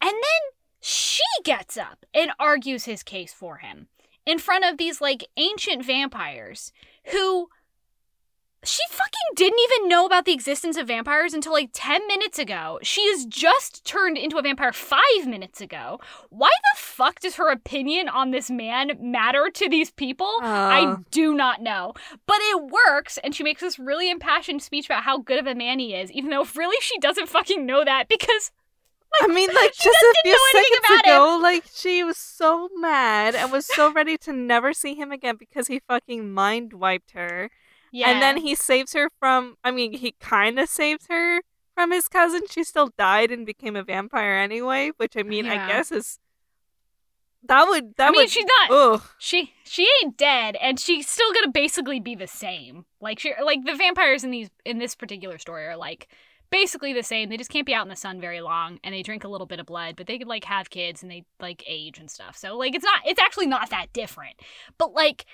and 0.00 0.12
then 0.12 0.52
she 0.80 1.22
gets 1.44 1.76
up 1.76 2.06
and 2.14 2.30
argues 2.38 2.86
his 2.86 3.02
case 3.02 3.32
for 3.32 3.58
him 3.58 3.88
in 4.24 4.38
front 4.38 4.64
of 4.64 4.78
these 4.78 5.00
like 5.00 5.26
ancient 5.36 5.84
vampires 5.84 6.72
who 7.12 7.48
she 8.64 8.80
fucking 8.90 9.10
didn't 9.34 9.58
even 9.58 9.88
know 9.88 10.06
about 10.06 10.24
the 10.24 10.32
existence 10.32 10.76
of 10.76 10.86
vampires 10.86 11.34
until 11.34 11.52
like 11.52 11.70
10 11.72 12.06
minutes 12.06 12.38
ago. 12.38 12.78
She 12.82 13.00
is 13.02 13.24
just 13.26 13.84
turned 13.84 14.16
into 14.16 14.38
a 14.38 14.42
vampire 14.42 14.72
5 14.72 15.00
minutes 15.26 15.60
ago. 15.60 16.00
Why 16.30 16.48
the 16.74 16.78
fuck 16.80 17.20
does 17.20 17.34
her 17.36 17.50
opinion 17.50 18.08
on 18.08 18.30
this 18.30 18.50
man 18.50 18.92
matter 19.00 19.50
to 19.52 19.68
these 19.68 19.90
people? 19.90 20.30
I 20.42 20.84
Uh, 20.84 20.96
do 21.10 21.34
not 21.34 21.60
know. 21.60 21.94
But 22.26 22.36
it 22.40 22.62
works, 22.70 23.18
and 23.24 23.34
she 23.34 23.42
makes 23.42 23.62
this 23.62 23.78
really 23.78 24.10
impassioned 24.10 24.62
speech 24.62 24.86
about 24.86 25.02
how 25.02 25.18
good 25.18 25.38
of 25.38 25.46
a 25.46 25.54
man 25.54 25.78
he 25.78 25.94
is, 25.94 26.12
even 26.12 26.30
though 26.30 26.46
really 26.54 26.76
she 26.80 26.98
doesn't 26.98 27.28
fucking 27.28 27.66
know 27.66 27.84
that 27.84 28.08
because 28.08 28.52
I 29.20 29.26
mean, 29.26 29.48
like 29.54 29.72
just 29.74 29.88
a 30.02 30.14
few 30.24 30.32
seconds 30.52 31.00
ago, 31.02 31.38
like 31.42 31.64
she 31.74 32.02
was 32.04 32.16
so 32.16 32.68
mad 32.76 33.34
and 33.34 33.50
was 33.52 33.66
so 33.66 33.92
ready 33.98 34.16
to 34.18 34.32
never 34.32 34.72
see 34.72 34.94
him 34.94 35.10
again 35.12 35.36
because 35.36 35.66
he 35.66 35.80
fucking 35.80 36.32
mind 36.32 36.72
wiped 36.72 37.10
her. 37.12 37.50
Yeah. 37.92 38.10
And 38.10 38.20
then 38.22 38.38
he 38.38 38.54
saves 38.56 38.94
her 38.94 39.08
from. 39.20 39.56
I 39.62 39.70
mean, 39.70 39.92
he 39.92 40.16
kind 40.18 40.58
of 40.58 40.68
saves 40.68 41.06
her 41.08 41.42
from 41.74 41.92
his 41.92 42.08
cousin. 42.08 42.42
She 42.50 42.64
still 42.64 42.90
died 42.98 43.30
and 43.30 43.46
became 43.46 43.76
a 43.76 43.84
vampire 43.84 44.36
anyway, 44.38 44.90
which 44.96 45.16
I 45.16 45.22
mean, 45.22 45.44
Yeah. 45.44 45.64
I 45.64 45.68
guess 45.68 45.92
is 45.92 46.18
that 47.44 47.66
would 47.68 47.94
that 47.96 48.08
I 48.08 48.10
mean, 48.10 48.20
would. 48.22 48.30
she's 48.30 48.46
not. 48.68 48.70
Ugh. 48.70 49.02
She 49.18 49.52
she 49.64 49.86
ain't 50.02 50.16
dead, 50.16 50.56
and 50.60 50.78
she's 50.78 51.08
still 51.08 51.32
gonna 51.32 51.50
basically 51.50 52.00
be 52.00 52.14
the 52.14 52.26
same. 52.26 52.84
Like 53.00 53.18
she 53.18 53.32
like 53.42 53.64
the 53.64 53.74
vampires 53.74 54.24
in 54.24 54.30
these 54.30 54.48
in 54.64 54.78
this 54.78 54.94
particular 54.94 55.38
story 55.38 55.66
are 55.66 55.76
like 55.76 56.08
basically 56.50 56.92
the 56.92 57.02
same. 57.02 57.30
They 57.30 57.36
just 57.36 57.50
can't 57.50 57.66
be 57.66 57.74
out 57.74 57.82
in 57.84 57.88
the 57.88 57.96
sun 57.96 58.20
very 58.20 58.40
long, 58.42 58.78
and 58.84 58.94
they 58.94 59.02
drink 59.02 59.24
a 59.24 59.28
little 59.28 59.46
bit 59.46 59.58
of 59.58 59.66
blood, 59.66 59.96
but 59.96 60.06
they 60.06 60.18
could 60.18 60.28
like 60.28 60.44
have 60.44 60.70
kids 60.70 61.02
and 61.02 61.10
they 61.10 61.24
like 61.40 61.64
age 61.66 61.98
and 61.98 62.08
stuff. 62.10 62.36
So 62.36 62.56
like 62.56 62.74
it's 62.74 62.84
not 62.84 63.00
it's 63.06 63.20
actually 63.20 63.46
not 63.46 63.70
that 63.70 63.92
different. 63.92 64.36
But 64.78 64.92
like. 64.92 65.26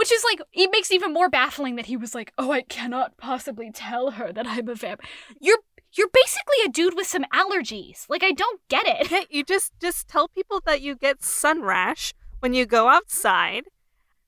Which 0.00 0.10
is 0.10 0.24
like 0.24 0.40
it 0.54 0.70
makes 0.72 0.90
it 0.90 0.94
even 0.94 1.12
more 1.12 1.28
baffling 1.28 1.76
that 1.76 1.84
he 1.86 1.96
was 1.96 2.14
like, 2.14 2.32
"Oh, 2.38 2.50
I 2.52 2.62
cannot 2.62 3.18
possibly 3.18 3.70
tell 3.70 4.12
her 4.12 4.32
that 4.32 4.46
I'm 4.46 4.66
a 4.68 4.74
vamp." 4.74 5.02
You're 5.38 5.58
you're 5.92 6.08
basically 6.08 6.56
a 6.64 6.68
dude 6.70 6.94
with 6.96 7.06
some 7.06 7.26
allergies. 7.34 8.06
Like 8.08 8.24
I 8.24 8.32
don't 8.32 8.60
get 8.68 8.86
it. 8.86 9.10
Yeah, 9.10 9.24
you 9.28 9.44
just 9.44 9.72
just 9.78 10.08
tell 10.08 10.26
people 10.28 10.62
that 10.64 10.80
you 10.80 10.96
get 10.96 11.22
sun 11.22 11.60
rash 11.62 12.14
when 12.38 12.54
you 12.54 12.64
go 12.64 12.88
outside, 12.88 13.64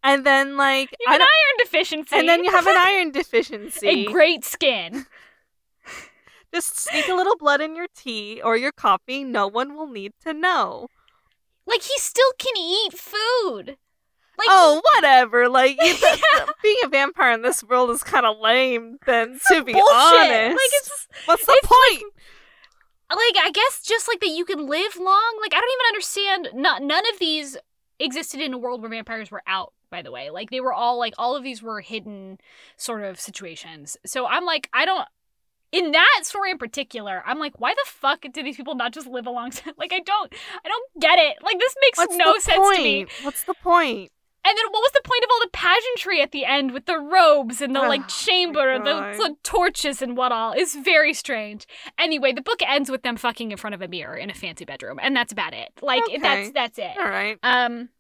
and 0.03 0.27
then 0.27 0.59
like 0.59 0.91
You 1.01 1.07
have 1.11 1.21
an 1.23 1.27
iron 1.27 1.57
deficiency. 1.65 2.17
and 2.17 2.29
then 2.29 2.45
you 2.45 2.51
have 2.51 2.67
an 2.67 2.77
iron 2.91 3.11
deficiency. 3.11 3.89
a 3.89 4.05
great 4.13 4.45
skin. 4.45 5.07
Just 6.55 6.79
sneak 6.79 7.09
a 7.09 7.15
little 7.15 7.37
blood 7.39 7.63
in 7.63 7.75
your 7.75 7.87
tea 7.97 8.43
or 8.45 8.59
your 8.59 8.73
coffee. 8.73 9.25
No 9.25 9.47
one 9.49 9.75
will 9.75 9.87
need 9.87 10.13
to 10.23 10.35
know. 10.35 10.89
Like 11.65 11.81
he 11.81 11.97
still 11.97 12.33
can 12.39 12.59
eat 12.59 12.93
food. 12.93 13.79
Like 14.39 14.49
oh, 14.51 14.81
whatever. 14.95 15.49
Like 15.49 15.77
you- 15.83 15.95
th- 15.97 16.01
th- 16.01 16.49
being 16.63 16.77
a 16.85 16.89
vampire 16.89 17.33
in 17.33 17.43
this 17.43 17.63
world 17.63 17.91
is 17.91 18.03
kind 18.03 18.27
of 18.27 18.39
lame. 18.41 18.99
Then 19.07 19.39
to 19.49 19.63
be 19.63 19.73
bullshit. 19.73 19.93
honest, 19.95 20.51
Like 20.53 20.59
it's 20.73 21.07
what's 21.27 21.47
the 21.47 21.53
it's 21.53 21.67
point? 21.69 22.13
like 23.11 23.45
I 23.47 23.51
guess 23.53 23.83
just 23.83 24.09
like 24.09 24.21
that 24.21 24.29
you 24.31 24.45
can 24.45 24.67
live 24.67 24.97
long. 24.97 25.39
Like 25.43 25.53
I 25.55 25.61
don't 25.61 25.71
even 25.71 25.87
understand. 25.89 26.49
Not 26.55 26.83
none 26.83 27.05
of 27.13 27.19
these 27.19 27.57
existed 28.01 28.41
in 28.41 28.53
a 28.55 28.59
world 28.59 28.81
where 28.81 28.91
vampires 28.91 29.31
were 29.31 29.43
out. 29.47 29.73
By 29.91 30.01
the 30.01 30.11
way, 30.11 30.31
like 30.31 30.49
they 30.51 30.61
were 30.61 30.73
all 30.73 30.99
like 30.99 31.13
all 31.19 31.37
of 31.37 31.45
these 31.45 31.63
were 31.63 31.81
hidden 31.83 32.39
sort 32.79 33.03
of 33.05 33.21
situations. 33.21 33.97
So 34.07 34.27
I'm 34.27 34.45
like 34.47 34.69
I 34.73 34.85
don't. 34.87 35.07
In 35.73 35.93
that 35.93 36.21
story 36.25 36.51
in 36.51 36.59
particular, 36.59 37.23
I'm 37.27 37.39
like, 37.39 37.59
why 37.59 37.73
the 37.73 37.85
fuck 37.87 38.27
do 38.31 38.43
these 38.43 38.57
people 38.57 38.75
not 38.75 38.93
just 38.93 39.07
live 39.07 39.27
alongside? 39.27 39.73
Like, 39.79 39.91
I 39.95 40.01
don't, 40.01 40.31
I 40.63 40.69
don't 40.69 41.01
get 41.01 41.19
it. 41.19 41.39
Like, 41.43 41.59
this 41.59 41.75
makes 41.81 41.97
What's 41.97 42.15
no 42.17 42.37
sense 42.39 42.59
point? 42.59 42.77
to 42.77 42.83
me. 42.83 43.07
What's 43.23 43.45
the 43.45 43.55
point? 43.55 44.13
And 44.45 44.59
then 44.59 44.65
what 44.71 44.81
was 44.81 44.91
the 44.93 45.03
point 45.05 45.23
of 45.23 45.31
all 45.31 45.41
the 45.41 45.51
pageantry 45.53 46.21
at 46.21 46.33
the 46.33 46.45
end 46.45 46.73
with 46.73 46.87
the 46.87 46.99
robes 46.99 47.61
and 47.61 47.77
the 47.77 47.81
Oh, 47.85 47.89
like 47.89 48.09
chamber 48.09 48.71
and 48.71 48.85
the, 48.85 48.95
the 49.17 49.37
torches 49.45 50.03
and 50.03 50.17
what 50.17 50.33
all? 50.33 50.53
It's 50.53 50.75
very 50.75 51.15
strange. 51.15 51.65
Anyway, 51.97 52.33
the 52.33 52.43
book 52.43 52.61
ends 52.67 52.91
with 52.91 53.03
them 53.03 53.17
fucking 53.17 53.53
in 53.53 53.57
front 53.57 53.75
of 53.75 53.83
a 53.83 53.89
mirror 53.89 54.17
in 54.17 54.31
a 54.31 54.35
fancy 54.35 54.65
bedroom, 54.65 54.99
and 55.01 55.15
that's 55.15 55.33
about 55.33 55.55
it. 55.55 55.69
Like 55.81 56.03
Okay. 56.09 56.19
that's 56.19 56.51
that's 56.53 56.79
it. 56.79 56.91
All 56.99 57.09
right. 57.09 57.39
Um 57.45 57.91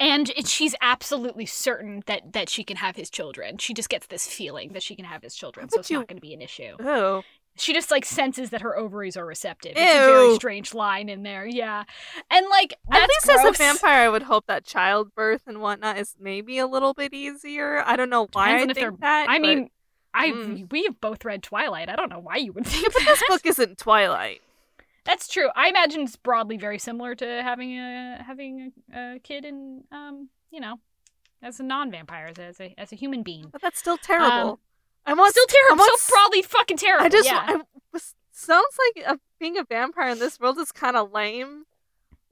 and 0.00 0.30
it, 0.30 0.48
she's 0.48 0.74
absolutely 0.80 1.46
certain 1.46 2.02
that 2.06 2.32
that 2.32 2.48
she 2.48 2.64
can 2.64 2.76
have 2.78 2.96
his 2.96 3.08
children. 3.08 3.58
She 3.58 3.74
just 3.74 3.88
gets 3.88 4.06
this 4.08 4.26
feeling 4.26 4.72
that 4.72 4.82
she 4.82 4.96
can 4.96 5.04
have 5.04 5.22
his 5.22 5.34
children, 5.36 5.68
so 5.68 5.78
it's 5.80 5.90
you- 5.90 5.98
not 5.98 6.08
going 6.08 6.16
to 6.16 6.20
be 6.22 6.34
an 6.34 6.42
issue. 6.42 6.74
Oh, 6.80 7.22
She 7.56 7.74
just 7.74 7.90
like 7.90 8.04
senses 8.06 8.50
that 8.50 8.62
her 8.62 8.76
ovaries 8.78 9.16
are 9.16 9.26
receptive. 9.26 9.72
It's 9.76 9.80
a 9.94 10.06
very 10.06 10.34
strange 10.36 10.72
line 10.72 11.08
in 11.10 11.22
there, 11.22 11.46
yeah. 11.46 11.84
And 12.30 12.46
like 12.48 12.74
at 12.90 13.08
least 13.08 13.26
gross. 13.26 13.38
as 13.40 13.44
a 13.46 13.52
vampire, 13.58 14.06
I 14.06 14.08
would 14.08 14.22
hope 14.22 14.46
that 14.46 14.64
childbirth 14.64 15.42
and 15.46 15.60
whatnot 15.60 15.98
is 15.98 16.16
maybe 16.18 16.58
a 16.58 16.66
little 16.66 16.94
bit 16.94 17.12
easier. 17.12 17.82
I 17.86 17.96
don't 17.96 18.08
know 18.10 18.28
why 18.32 18.52
Depends 18.52 18.78
I 18.78 18.80
think 18.80 19.00
that. 19.00 19.28
I 19.28 19.38
but- 19.38 19.42
mean, 19.42 19.70
I 20.14 20.28
Mm. 20.30 20.70
we 20.72 20.84
have 20.84 21.00
both 21.00 21.24
read 21.24 21.42
Twilight. 21.42 21.88
I 21.88 21.96
don't 21.96 22.10
know 22.10 22.18
why 22.20 22.36
you 22.36 22.52
would 22.52 22.66
think 22.66 22.84
but 22.92 22.94
that. 23.00 23.06
this 23.06 23.22
book 23.28 23.46
isn't 23.46 23.78
Twilight. 23.78 24.40
That's 25.04 25.26
true. 25.26 25.48
I 25.56 25.68
imagine 25.68 26.02
it's 26.02 26.16
broadly 26.16 26.56
very 26.58 26.78
similar 26.78 27.14
to 27.16 27.26
having 27.42 27.78
a 27.78 28.22
having 28.26 28.72
a, 28.94 29.14
a 29.16 29.18
kid 29.20 29.44
and 29.44 29.84
um 29.90 30.28
you 30.50 30.60
know 30.60 30.78
as 31.42 31.58
a 31.60 31.62
non-vampire 31.64 32.26
as 32.30 32.38
a 32.38 32.42
as 32.44 32.60
a, 32.60 32.74
as 32.78 32.92
a 32.92 32.96
human 32.96 33.22
being. 33.22 33.48
But 33.50 33.60
that's 33.62 33.78
still 33.78 33.96
terrible. 33.98 34.50
Um, 34.52 34.58
I 35.06 35.14
want 35.14 35.32
Still 35.32 35.46
terrible. 35.46 35.82
I 35.82 35.86
want 35.86 36.00
So 36.00 36.14
broadly 36.14 36.42
fucking 36.42 36.76
terrible. 36.76 37.06
I 37.06 37.08
just 37.08 37.28
yeah. 37.28 37.44
I 37.46 37.60
sounds 38.32 38.76
like 38.96 39.06
a, 39.06 39.18
being 39.38 39.56
a 39.56 39.64
vampire 39.64 40.08
in 40.10 40.18
this 40.18 40.40
world 40.40 40.58
is 40.58 40.72
kind 40.72 40.96
of 40.96 41.12
lame. 41.12 41.64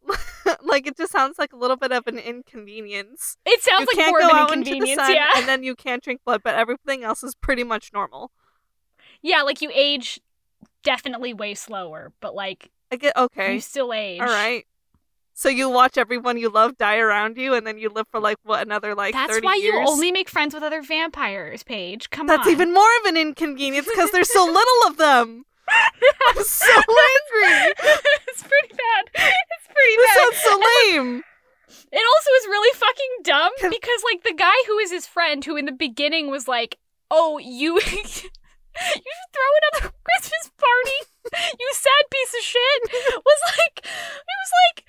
like 0.62 0.86
it 0.86 0.96
just 0.96 1.12
sounds 1.12 1.38
like 1.38 1.52
a 1.52 1.56
little 1.56 1.76
bit 1.76 1.92
of 1.92 2.06
an 2.06 2.18
inconvenience. 2.18 3.36
it 3.44 3.62
sounds 3.62 3.82
you 3.82 3.86
like 3.86 3.96
can't 3.96 4.10
more 4.10 4.20
go 4.20 4.26
of 4.26 4.32
an 4.32 4.38
out 4.38 4.52
into 4.52 4.70
the 4.70 4.76
inconvenience. 4.76 5.06
sun, 5.06 5.14
yeah. 5.14 5.28
and 5.36 5.46
then 5.46 5.62
you 5.62 5.76
can't 5.76 6.02
drink 6.02 6.22
blood, 6.24 6.42
but 6.42 6.54
everything 6.54 7.04
else 7.04 7.22
is 7.22 7.34
pretty 7.34 7.62
much 7.64 7.92
normal. 7.92 8.32
yeah, 9.22 9.42
like 9.42 9.62
you 9.62 9.70
age 9.72 10.20
definitely 10.82 11.32
way 11.34 11.54
slower, 11.54 12.12
but 12.20 12.34
like 12.34 12.70
I 12.90 12.96
get 12.96 13.16
okay, 13.16 13.54
you 13.54 13.60
still 13.60 13.92
age. 13.92 14.20
all 14.20 14.26
right. 14.26 14.66
So 15.40 15.48
you 15.48 15.70
watch 15.70 15.96
everyone 15.96 16.36
you 16.36 16.50
love 16.50 16.76
die 16.76 16.98
around 16.98 17.38
you, 17.38 17.54
and 17.54 17.66
then 17.66 17.78
you 17.78 17.88
live 17.88 18.04
for 18.10 18.20
like 18.20 18.36
what 18.42 18.60
another 18.60 18.94
like 18.94 19.14
That's 19.14 19.32
30 19.32 19.46
why 19.46 19.54
years. 19.54 19.72
you 19.72 19.88
only 19.88 20.12
make 20.12 20.28
friends 20.28 20.52
with 20.52 20.62
other 20.62 20.82
vampires, 20.82 21.62
Paige. 21.62 22.10
Come 22.10 22.26
That's 22.26 22.40
on. 22.40 22.44
That's 22.44 22.52
even 22.52 22.74
more 22.74 22.90
of 23.00 23.06
an 23.06 23.16
inconvenience 23.16 23.88
because 23.88 24.10
there's 24.10 24.30
so 24.30 24.44
little 24.44 24.80
of 24.88 24.98
them. 24.98 25.44
I'm 25.70 26.44
so 26.44 26.66
angry. 26.76 27.72
it's 28.28 28.42
pretty 28.42 28.74
bad. 28.74 29.02
It's 29.14 29.66
pretty 29.72 29.96
This 29.96 30.06
bad. 30.08 30.18
sounds 30.18 30.36
so 30.44 30.60
lame. 30.92 31.22
It 31.90 32.04
also 32.14 32.30
is 32.36 32.46
really 32.46 32.74
fucking 32.76 33.12
dumb 33.24 33.52
'Cause- 33.62 33.70
because 33.70 34.02
like 34.12 34.22
the 34.24 34.34
guy 34.36 34.52
who 34.66 34.76
is 34.78 34.90
his 34.90 35.06
friend 35.06 35.42
who 35.42 35.56
in 35.56 35.64
the 35.64 35.72
beginning 35.72 36.28
was 36.28 36.48
like, 36.48 36.76
"Oh, 37.10 37.38
you 37.38 37.74
you 37.80 37.80
should 37.80 38.30
throw 39.32 39.50
another 39.72 39.94
Christmas 40.04 40.50
party. 40.58 41.42
You 41.58 41.68
sad 41.72 42.04
piece 42.10 42.34
of 42.34 42.44
shit." 42.44 42.82
Was 43.24 43.40
like 43.56 43.78
it 43.86 44.36
was 44.36 44.52
like 44.68 44.84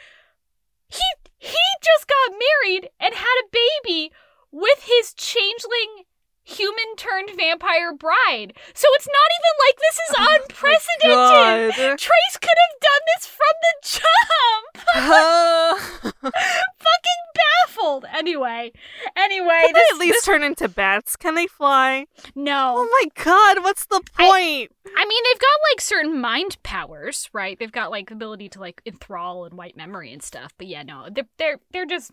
he 0.91 0.99
he 1.37 1.57
just 1.81 2.07
got 2.07 2.37
married 2.37 2.89
and 2.99 3.13
had 3.13 3.37
a 3.43 3.57
baby 3.83 4.11
with 4.51 4.83
his 4.83 5.13
changeling 5.13 6.05
human 6.43 6.95
turned 6.97 7.31
vampire 7.37 7.93
bride. 7.93 8.53
So 8.73 8.87
it's 8.93 9.07
not 9.07 9.29
even 9.37 9.53
like 9.65 9.77
this 9.79 9.97
is 10.07 10.15
unprecedented. 11.01 11.99
Trace 11.99 12.37
could 12.39 12.57
have 12.65 12.79
done 12.81 13.03
this 13.15 13.25
from 13.27 13.55
the 13.61 13.73
jump. 13.83 14.87
Uh, 14.95 15.75
fucking 16.31 17.21
baffled. 17.67 18.05
Anyway, 18.13 18.71
anyway, 19.15 19.59
Can 19.61 19.73
they 19.73 19.79
this, 19.79 19.91
at 19.93 19.97
least 19.99 20.13
this- 20.15 20.25
turn 20.25 20.43
into 20.43 20.67
bats? 20.67 21.15
Can 21.15 21.35
they 21.35 21.47
fly? 21.47 22.05
no. 22.35 22.75
Oh 22.77 22.89
my 23.01 23.23
god, 23.23 23.63
what's 23.63 23.85
the 23.85 24.01
point? 24.17 24.71
I 24.97 25.05
mean, 25.05 25.23
they've 25.23 25.39
got 25.39 25.59
like 25.71 25.81
certain 25.81 26.19
mind 26.19 26.57
powers, 26.63 27.29
right? 27.33 27.57
They've 27.59 27.71
got 27.71 27.91
like 27.91 28.09
the 28.09 28.15
ability 28.15 28.49
to 28.49 28.59
like 28.59 28.81
enthrall 28.85 29.45
and 29.45 29.55
white 29.57 29.77
memory 29.77 30.11
and 30.11 30.21
stuff. 30.21 30.53
But 30.57 30.67
yeah, 30.67 30.83
no, 30.83 31.07
they're 31.11 31.27
they're 31.37 31.59
they're 31.71 31.85
just 31.85 32.11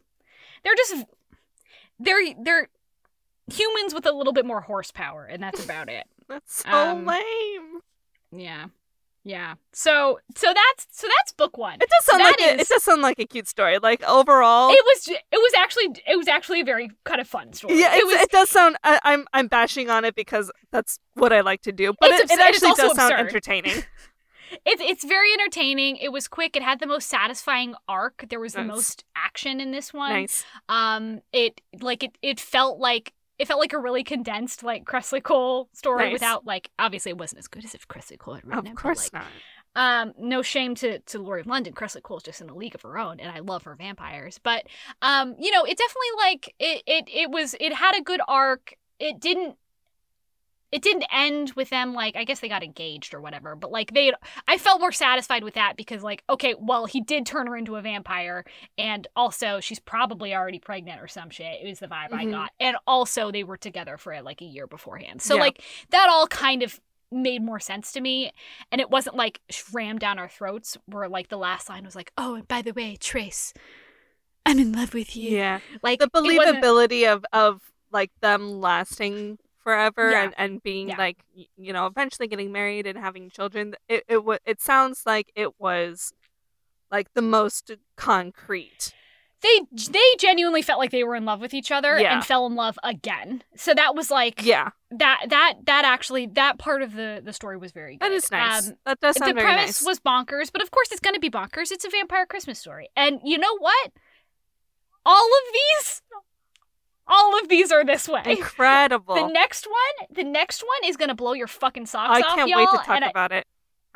they're 0.65 0.75
just 0.77 1.05
they're 1.99 2.35
they're 2.43 2.69
humans 3.53 3.95
with 3.95 4.07
a 4.07 4.13
little 4.13 4.33
bit 4.33 4.45
more 4.47 4.61
horsepower, 4.61 5.25
and 5.25 5.43
that's 5.43 5.65
about 5.65 5.89
it. 5.89 6.05
That's 6.29 6.63
so 6.63 6.71
Um, 6.71 7.07
lame. 7.07 7.81
Yeah, 8.31 8.67
yeah. 9.25 9.55
So 9.73 10.21
so 10.37 10.49
that's 10.53 10.87
so 10.91 11.07
that's 11.19 11.33
book 11.33 11.57
one. 11.57 11.77
It 11.81 11.89
does 11.89 12.05
sound 12.05 12.21
that 12.21 12.37
like 12.39 12.41
a, 12.59 12.61
it 12.61 12.69
does 12.69 12.83
sound 12.85 13.01
like 13.01 13.19
a 13.19 13.25
cute 13.25 13.49
story. 13.49 13.79
Like 13.79 14.03
overall, 14.03 14.71
It 14.71 14.85
was 14.85 15.09
it 15.09 15.23
was 15.33 15.53
actually 15.57 16.03
it 16.07 16.19
was 16.19 16.29
actually 16.29 16.61
a 16.61 16.65
very 16.65 16.91
kind 17.05 17.19
of 17.23 17.27
fun 17.27 17.55
story. 17.55 17.79
yeah, 17.81 17.97
it 17.97 18.05
was 18.07 18.21
it 18.21 18.31
does 18.31 18.51
sound. 18.51 18.77
I, 18.85 19.01
I'm 19.05 19.27
I'm 19.33 19.47
bashing 19.49 19.89
on 19.89 20.05
it 20.05 20.15
because 20.15 20.51
that's 20.71 20.99
what 21.15 21.33
I 21.33 21.41
like 21.41 21.63
to 21.63 21.73
do. 21.73 21.95
But 21.99 22.11
it, 22.11 22.13
it 22.15 22.21
abs- 22.25 22.31
and 22.33 22.41
it's 22.41 22.63
actually 22.63 22.75
does 22.89 22.97
sound 22.97 23.15
entertaining. 23.15 23.85
It's 24.65 24.81
it's 24.83 25.05
very 25.05 25.31
entertaining. 25.35 25.97
It 25.99 26.11
was 26.11 26.27
quick. 26.27 26.57
It 26.57 26.63
had 26.63 26.81
the 26.81 26.87
most 26.87 27.09
satisfying 27.09 27.75
arc. 27.87 28.25
There 28.31 28.41
was 28.41 28.55
the 28.55 28.65
most 28.65 29.05
action 29.15 29.61
in 29.61 29.73
this 29.73 29.93
one. 29.93 30.11
nice. 30.11 30.43
Um, 30.71 31.21
it 31.35 31.61
like 31.83 32.03
it 32.03 32.17
it 32.23 32.41
felt 32.41 32.79
like 32.79 33.13
it 33.39 33.47
felt 33.49 33.61
like 33.61 33.73
a 33.73 33.79
really 33.79 34.03
condensed 34.05 34.63
like 34.63 34.85
Kresley 34.85 35.23
Cole 35.23 35.69
story 35.73 36.05
Nice. 36.05 36.13
without 36.15 36.45
like 36.47 36.71
obviously 36.79 37.11
it 37.11 37.19
wasn't 37.19 37.39
as 37.41 37.49
good 37.49 37.65
as 37.65 37.75
if 37.75 37.87
Kresley 37.89 38.19
Cole 38.19 38.35
had 38.35 38.45
written 38.45 38.59
Of 38.59 38.67
it. 38.67 38.75
but, 38.75 38.81
course 38.83 39.11
like, 39.13 39.23
not. 39.77 40.03
um, 40.09 40.13
no 40.19 40.43
shame 40.43 40.75
to 40.77 40.99
to 41.01 41.19
Laurie 41.19 41.41
of 41.43 41.47
London. 41.47 41.73
Kresley 41.73 42.03
Cole's 42.03 42.23
just 42.23 42.41
in 42.41 42.49
a 42.49 42.55
league 42.55 42.75
of 42.75 42.83
her 42.83 42.99
own, 42.99 43.21
and 43.21 43.31
I 43.31 43.39
love 43.41 43.63
her 43.65 43.75
vampires. 43.77 44.39
But 44.43 44.67
um, 45.03 45.37
you 45.39 45.51
know, 45.51 45.65
it 45.65 45.79
definitely 45.79 46.09
like 46.19 46.55
it 46.59 46.83
it 46.87 47.05
it 47.13 47.31
was 47.31 47.55
it 47.61 47.73
had 47.75 47.97
a 47.97 48.03
good 48.03 48.21
arc. 48.27 48.75
It 48.99 49.21
didn't. 49.21 49.57
It 50.71 50.83
didn't 50.83 51.07
end 51.11 51.53
with 51.57 51.71
them 51.71 51.95
like 51.95 52.15
I 52.17 52.25
guess 52.25 52.41
they 52.41 52.49
got 52.49 52.63
engaged 52.63 53.15
or 53.15 53.21
whatever, 53.21 53.57
but 53.57 53.71
like 53.71 53.93
they 53.95 54.13
I 54.47 54.59
felt 54.59 54.81
more 54.81 54.93
satisfied 54.93 55.43
with 55.45 55.55
that 55.55 55.77
because 55.77 56.03
like 56.03 56.23
okay, 56.29 56.55
well 56.59 56.87
he 56.87 57.01
did 57.01 57.25
turn 57.27 57.47
her 57.47 57.57
into 57.57 57.77
a 57.77 57.83
vampire 57.83 58.45
and 58.77 59.07
also 59.17 59.61
she's 59.61 59.79
probably 59.79 60.35
already 60.35 60.59
pregnant 60.59 61.01
or 61.01 61.09
some 61.09 61.31
shit. 61.31 61.61
It 61.63 61.69
was 61.69 61.79
the 61.79 61.87
vibe 61.89 62.13
I 62.13 62.25
Mhm. 62.25 62.31
got. 62.33 62.51
And 62.61 62.77
also 62.87 63.31
they 63.33 63.45
were 63.45 63.57
together 63.57 63.97
for 63.97 64.21
like 64.23 64.43
a 64.43 64.45
year 64.47 64.67
beforehand. 64.67 65.23
So 65.23 65.37
Yeah. 65.37 65.41
like 65.41 65.63
that 65.91 66.09
all 66.11 66.27
kind 66.27 66.63
of 66.63 66.79
made 67.11 67.43
more 67.43 67.59
sense 67.61 67.93
to 67.93 68.03
me 68.03 68.31
and 68.71 68.83
it 68.83 68.91
wasn't 68.91 69.17
like 69.17 69.41
rammed 69.73 70.01
down 70.01 70.19
our 70.19 70.29
throats 70.29 70.77
where 70.85 71.09
like 71.09 71.29
the 71.29 71.39
last 71.39 71.67
line 71.71 71.83
was 71.87 71.97
like 71.97 72.13
oh 72.19 72.35
and 72.35 72.47
by 72.47 72.61
the 72.61 72.73
way 72.73 72.97
trace 72.97 73.55
i'm 74.45 74.59
in 74.59 74.73
love 74.73 74.93
with 74.93 75.17
you 75.17 75.31
Yeah, 75.37 75.61
like 75.83 76.01
the 76.01 76.09
believability 76.09 77.11
of 77.11 77.25
of 77.33 77.63
like 77.91 78.11
them 78.21 78.61
lasting 78.61 79.39
forever 79.63 80.11
Yeah. 80.11 80.25
and, 80.25 80.35
and 80.39 80.63
being 80.63 80.89
Yeah. 80.89 80.97
like 80.99 81.19
you 81.57 81.73
know 81.73 81.87
eventually 81.87 82.29
getting 82.29 82.53
married 82.53 82.87
and 82.87 82.99
having 82.99 83.31
children. 83.31 83.75
It 83.89 84.05
it 84.09 84.25
wa- 84.25 84.39
it 84.45 84.61
sounds 84.61 85.03
like 85.07 85.31
it 85.35 85.59
was 85.61 86.13
like 86.91 87.13
the 87.15 87.23
most 87.23 87.71
concrete. 87.97 88.93
they 89.43 89.61
they 89.91 90.09
genuinely 90.19 90.63
felt 90.63 90.81
like 90.81 90.91
they 90.91 91.05
were 91.05 91.15
in 91.15 91.25
love 91.25 91.41
with 91.41 91.55
each 91.55 91.71
other 91.71 91.99
Yeah. 92.01 92.15
and 92.15 92.25
fell 92.25 92.45
in 92.47 92.57
love 92.57 92.77
again 92.83 93.45
so 93.55 93.73
that 93.75 93.95
was 93.95 94.11
like 94.11 94.45
Yeah, 94.45 94.71
that 94.91 95.27
that 95.29 95.55
that 95.67 95.85
actually 95.85 96.27
that 96.35 96.59
part 96.59 96.83
of 96.83 96.95
the 96.95 97.21
the 97.25 97.33
story 97.33 97.57
was 97.57 97.71
very 97.73 97.97
good 97.97 98.01
that 98.11 98.13
is 98.13 98.31
nice. 98.33 98.69
Um, 98.69 98.75
that 98.87 98.99
does 99.01 99.17
sound 99.17 99.31
the 99.31 99.35
very 99.35 99.47
premise 99.47 99.81
nice. 99.81 99.87
was 99.87 100.01
bonkers, 100.01 100.51
but 100.53 100.61
of 100.63 100.71
course 100.73 100.91
it's 100.91 101.01
going 101.01 101.15
to 101.15 101.21
be 101.21 101.31
bonkers. 101.31 101.71
It's 101.71 101.85
a 101.85 101.91
vampire 101.91 102.27
Christmas 102.27 102.59
story. 102.59 102.89
And 102.97 103.21
you 103.23 103.39
know 103.39 103.57
what? 103.59 103.93
All 105.07 105.27
of 105.27 105.45
these 105.53 106.03
all 107.09 107.39
of 107.41 107.49
these 107.49 107.73
are 107.73 107.85
this 107.85 108.09
way. 108.09 108.23
Incredible. 108.27 109.15
The 109.15 109.27
next 109.29 109.67
one, 109.67 110.09
the 110.11 110.25
next 110.25 110.63
one 110.63 110.89
is 110.89 110.97
going 110.97 111.09
to 111.09 111.15
blow 111.15 111.33
your 111.33 111.47
fucking 111.49 111.87
socks 111.87 112.19
I 112.19 112.21
off, 112.29 112.37
can't 112.37 112.49
y'all. 112.51 112.59
wait 112.61 112.69
to 112.71 112.77
talk 112.77 112.89
and 112.91 113.05
I- 113.05 113.11
about 113.11 113.33
it. 113.33 113.47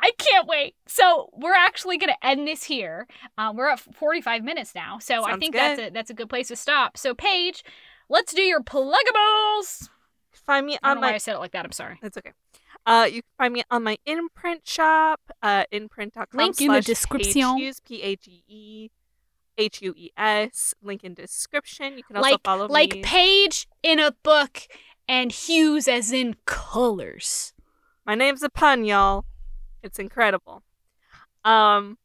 I 0.01 0.11
can't 0.17 0.47
wait. 0.47 0.75
So 0.85 1.29
we're 1.31 1.53
actually 1.53 1.97
going 1.97 2.11
to 2.13 2.27
end 2.27 2.45
this 2.45 2.65
here. 2.65 3.07
Um, 3.37 3.55
we're 3.55 3.69
at 3.69 3.79
45 3.79 4.43
minutes 4.43 4.75
now, 4.75 4.99
so 4.99 5.23
I 5.23 5.37
think 5.37 5.53
good. 5.53 5.59
that's 5.61 5.79
a 5.79 5.89
that's 5.91 6.09
a 6.09 6.13
good 6.13 6.27
place 6.27 6.49
to 6.49 6.57
stop. 6.57 6.97
So 6.97 7.13
Paige, 7.13 7.63
let's 8.09 8.33
do 8.33 8.41
your 8.41 8.61
pluggables. 8.61 9.87
Find 10.31 10.65
me 10.65 10.77
I 10.83 10.89
don't 10.89 10.97
on 10.97 11.01
know 11.01 11.07
why 11.07 11.13
I 11.13 11.19
said 11.19 11.35
it 11.35 11.39
like 11.39 11.51
that. 11.53 11.63
I'm 11.63 11.71
sorry. 11.71 11.99
That's 12.01 12.17
okay. 12.17 12.33
Uh, 12.85 13.05
you 13.07 13.21
can 13.21 13.31
find 13.37 13.53
me 13.53 13.63
on 13.71 13.83
my 13.83 13.97
imprint 14.05 14.67
shop, 14.67 15.21
uh, 15.41 15.63
imprint.com 15.71 16.27
Link 16.37 16.59
in 16.59 16.73
the 16.73 16.81
description. 16.81 17.31
slash 17.31 17.79
description. 19.57 19.93
H-U-S, 19.95 19.95
P-A-G-E, 19.95 20.11
H-U-E-S. 20.17 20.75
Link 20.81 21.03
in 21.03 21.13
description. 21.13 21.97
You 21.97 22.03
can 22.03 22.17
also 22.17 22.31
like 22.31 22.43
follow 22.43 22.67
like 22.67 22.93
me. 22.93 23.01
Like 23.01 23.05
page 23.05 23.67
in 23.81 23.99
a 23.99 24.11
book 24.23 24.61
and 25.07 25.31
hues 25.31 25.87
as 25.87 26.11
in 26.11 26.35
colors. 26.45 27.53
My 28.05 28.15
name's 28.15 28.43
a 28.43 28.49
pun, 28.49 28.85
y'all. 28.85 29.25
It's 29.81 29.99
incredible. 29.99 30.63
Um, 31.43 31.97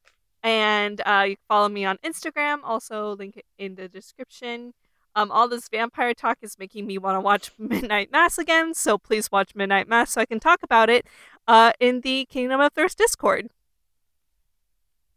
and 0.42 1.01
uh, 1.07 1.24
you 1.28 1.36
can 1.36 1.44
follow 1.49 1.68
me 1.68 1.84
on 1.84 1.99
Instagram. 2.05 2.59
Also, 2.64 3.16
link 3.16 3.42
in 3.59 3.74
the 3.74 3.88
description. 3.88 4.74
Um, 5.14 5.32
all 5.32 5.49
this 5.49 5.68
vampire 5.68 6.14
talk 6.14 6.38
is 6.42 6.59
making 6.59 6.86
me 6.86 6.99
want 6.99 7.16
to 7.16 7.20
watch 7.20 7.51
Midnight 7.59 8.12
Mass 8.12 8.38
again. 8.38 8.74
So 8.74 8.99
please 8.99 9.32
watch 9.32 9.55
Midnight 9.55 9.88
Mass 9.88 10.12
so 10.12 10.20
I 10.20 10.26
can 10.26 10.38
talk 10.40 10.62
about 10.62 10.90
it. 10.90 11.07
Uh, 11.46 11.72
in 11.80 12.03
the 12.03 12.26
Kingdom 12.26 12.61
of 12.61 12.72
Thirst 12.74 12.99
Discord. 12.99 13.49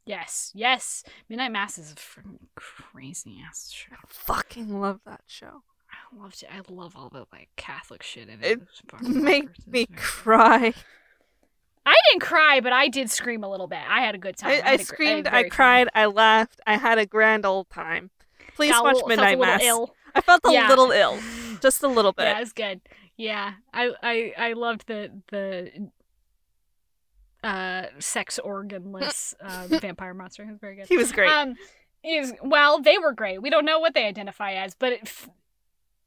Yes, 0.06 0.52
yes. 0.56 1.04
Midnight 1.30 1.52
Mass 1.52 1.78
is 1.78 1.91
a 1.91 1.95
freaking 1.95 2.39
crazy 2.56 3.38
ass 3.47 3.72
show. 3.72 3.93
I 3.93 3.97
fucking 4.08 4.80
love 4.82 4.99
that 5.06 5.22
show. 5.28 5.64
I 5.91 6.22
loved 6.22 6.41
it. 6.43 6.49
I 6.52 6.62
love 6.74 6.95
all 6.95 7.10
the 7.10 7.26
like 7.32 7.49
Catholic 7.56 8.02
shit 8.04 8.28
in 8.30 8.43
it. 8.43 8.62
It 8.62 9.02
Made 9.02 9.49
me 9.68 9.86
cry. 9.95 10.74
I 11.86 11.95
didn't 12.10 12.22
cry, 12.22 12.60
but 12.62 12.74
I 12.74 12.88
did 12.88 13.10
scream 13.10 13.43
a 13.43 13.49
little 13.49 13.68
bit. 13.68 13.80
I 13.88 14.02
had 14.02 14.14
a 14.16 14.18
good 14.18 14.38
time. 14.38 14.62
I, 14.64 14.74
I 14.74 14.78
gr- 14.78 14.84
screamed, 14.84 15.28
I 15.28 15.41
fun- 15.43 15.49
cried, 15.49 15.88
I 15.95 16.06
laughed, 16.06 16.62
I 16.68 16.78
had 16.78 16.97
a 16.99 17.06
grand 17.06 17.45
old 17.45 17.70
time. 17.70 18.12
Please 18.56 18.72
Got 18.72 18.84
watch 18.84 18.93
little- 18.95 19.10
felt 19.10 19.20
Midnight 19.20 19.38
a 19.38 19.41
Mass. 19.41 19.64
Ill. 19.64 19.95
I 20.14 20.22
felt 20.22 20.41
a 20.45 20.52
Yeah. 20.52 20.68
little 20.68 20.91
ill, 20.91 21.20
just 21.62 21.82
a 21.84 21.88
little 21.88 22.12
bit. 22.18 22.24
Yeah, 22.24 22.38
it 22.38 22.41
was 22.41 22.54
good. 22.54 22.82
Yeah, 23.18 23.54
I 23.74 23.91
I 24.04 24.34
I 24.38 24.54
loved 24.54 24.88
the 24.88 25.12
the 25.32 25.89
uh 27.44 27.84
sex 28.00 28.39
organless 28.44 29.34
uh, 29.42 29.68
vampire 29.80 30.14
monster. 30.14 30.44
It 30.44 30.50
was 30.52 30.60
very 30.60 30.76
good. 30.76 30.88
He 30.88 30.98
was 30.98 31.12
great. 31.12 31.30
Um, 31.32 31.56
is 32.04 32.34
well, 32.42 32.82
they 32.82 32.98
were 32.98 33.14
great. 33.14 33.42
We 33.42 33.50
don't 33.50 33.66
know 33.66 33.80
what 33.80 33.94
they 33.94 34.06
identify 34.06 34.54
as, 34.54 34.74
but 34.76 34.94
f- 35.04 35.30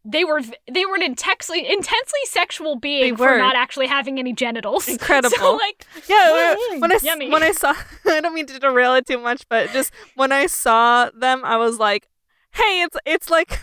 they 0.04 0.24
were 0.24 0.42
they 0.70 0.84
were 0.84 0.96
an 0.96 1.02
intensely 1.02 1.60
intensely 1.60 2.20
sexual 2.24 2.76
being 2.76 3.16
for 3.16 3.38
not 3.38 3.56
actually 3.56 3.86
having 3.86 4.18
any 4.18 4.32
genitals. 4.32 4.86
Incredible. 4.96 5.36
So 5.36 5.54
like, 5.54 5.86
Yeah, 6.08 6.56
Mm, 6.74 6.80
when 6.80 6.92
I 6.92 6.98
yummy. 7.02 7.30
when 7.30 7.42
I 7.42 7.52
saw, 7.52 7.74
I 8.06 8.20
don't 8.20 8.34
mean 8.34 8.46
to 8.46 8.58
derail 8.58 8.94
it 8.94 9.06
too 9.06 9.18
much, 9.18 9.48
but 9.48 9.70
just 9.70 9.92
when 10.14 10.30
I 10.32 10.46
saw 10.46 11.10
them, 11.10 11.42
I 11.44 11.56
was 11.56 11.78
like, 11.78 12.08
"Hey, 12.52 12.82
it's 12.82 12.96
it's 13.06 13.30
like, 13.30 13.60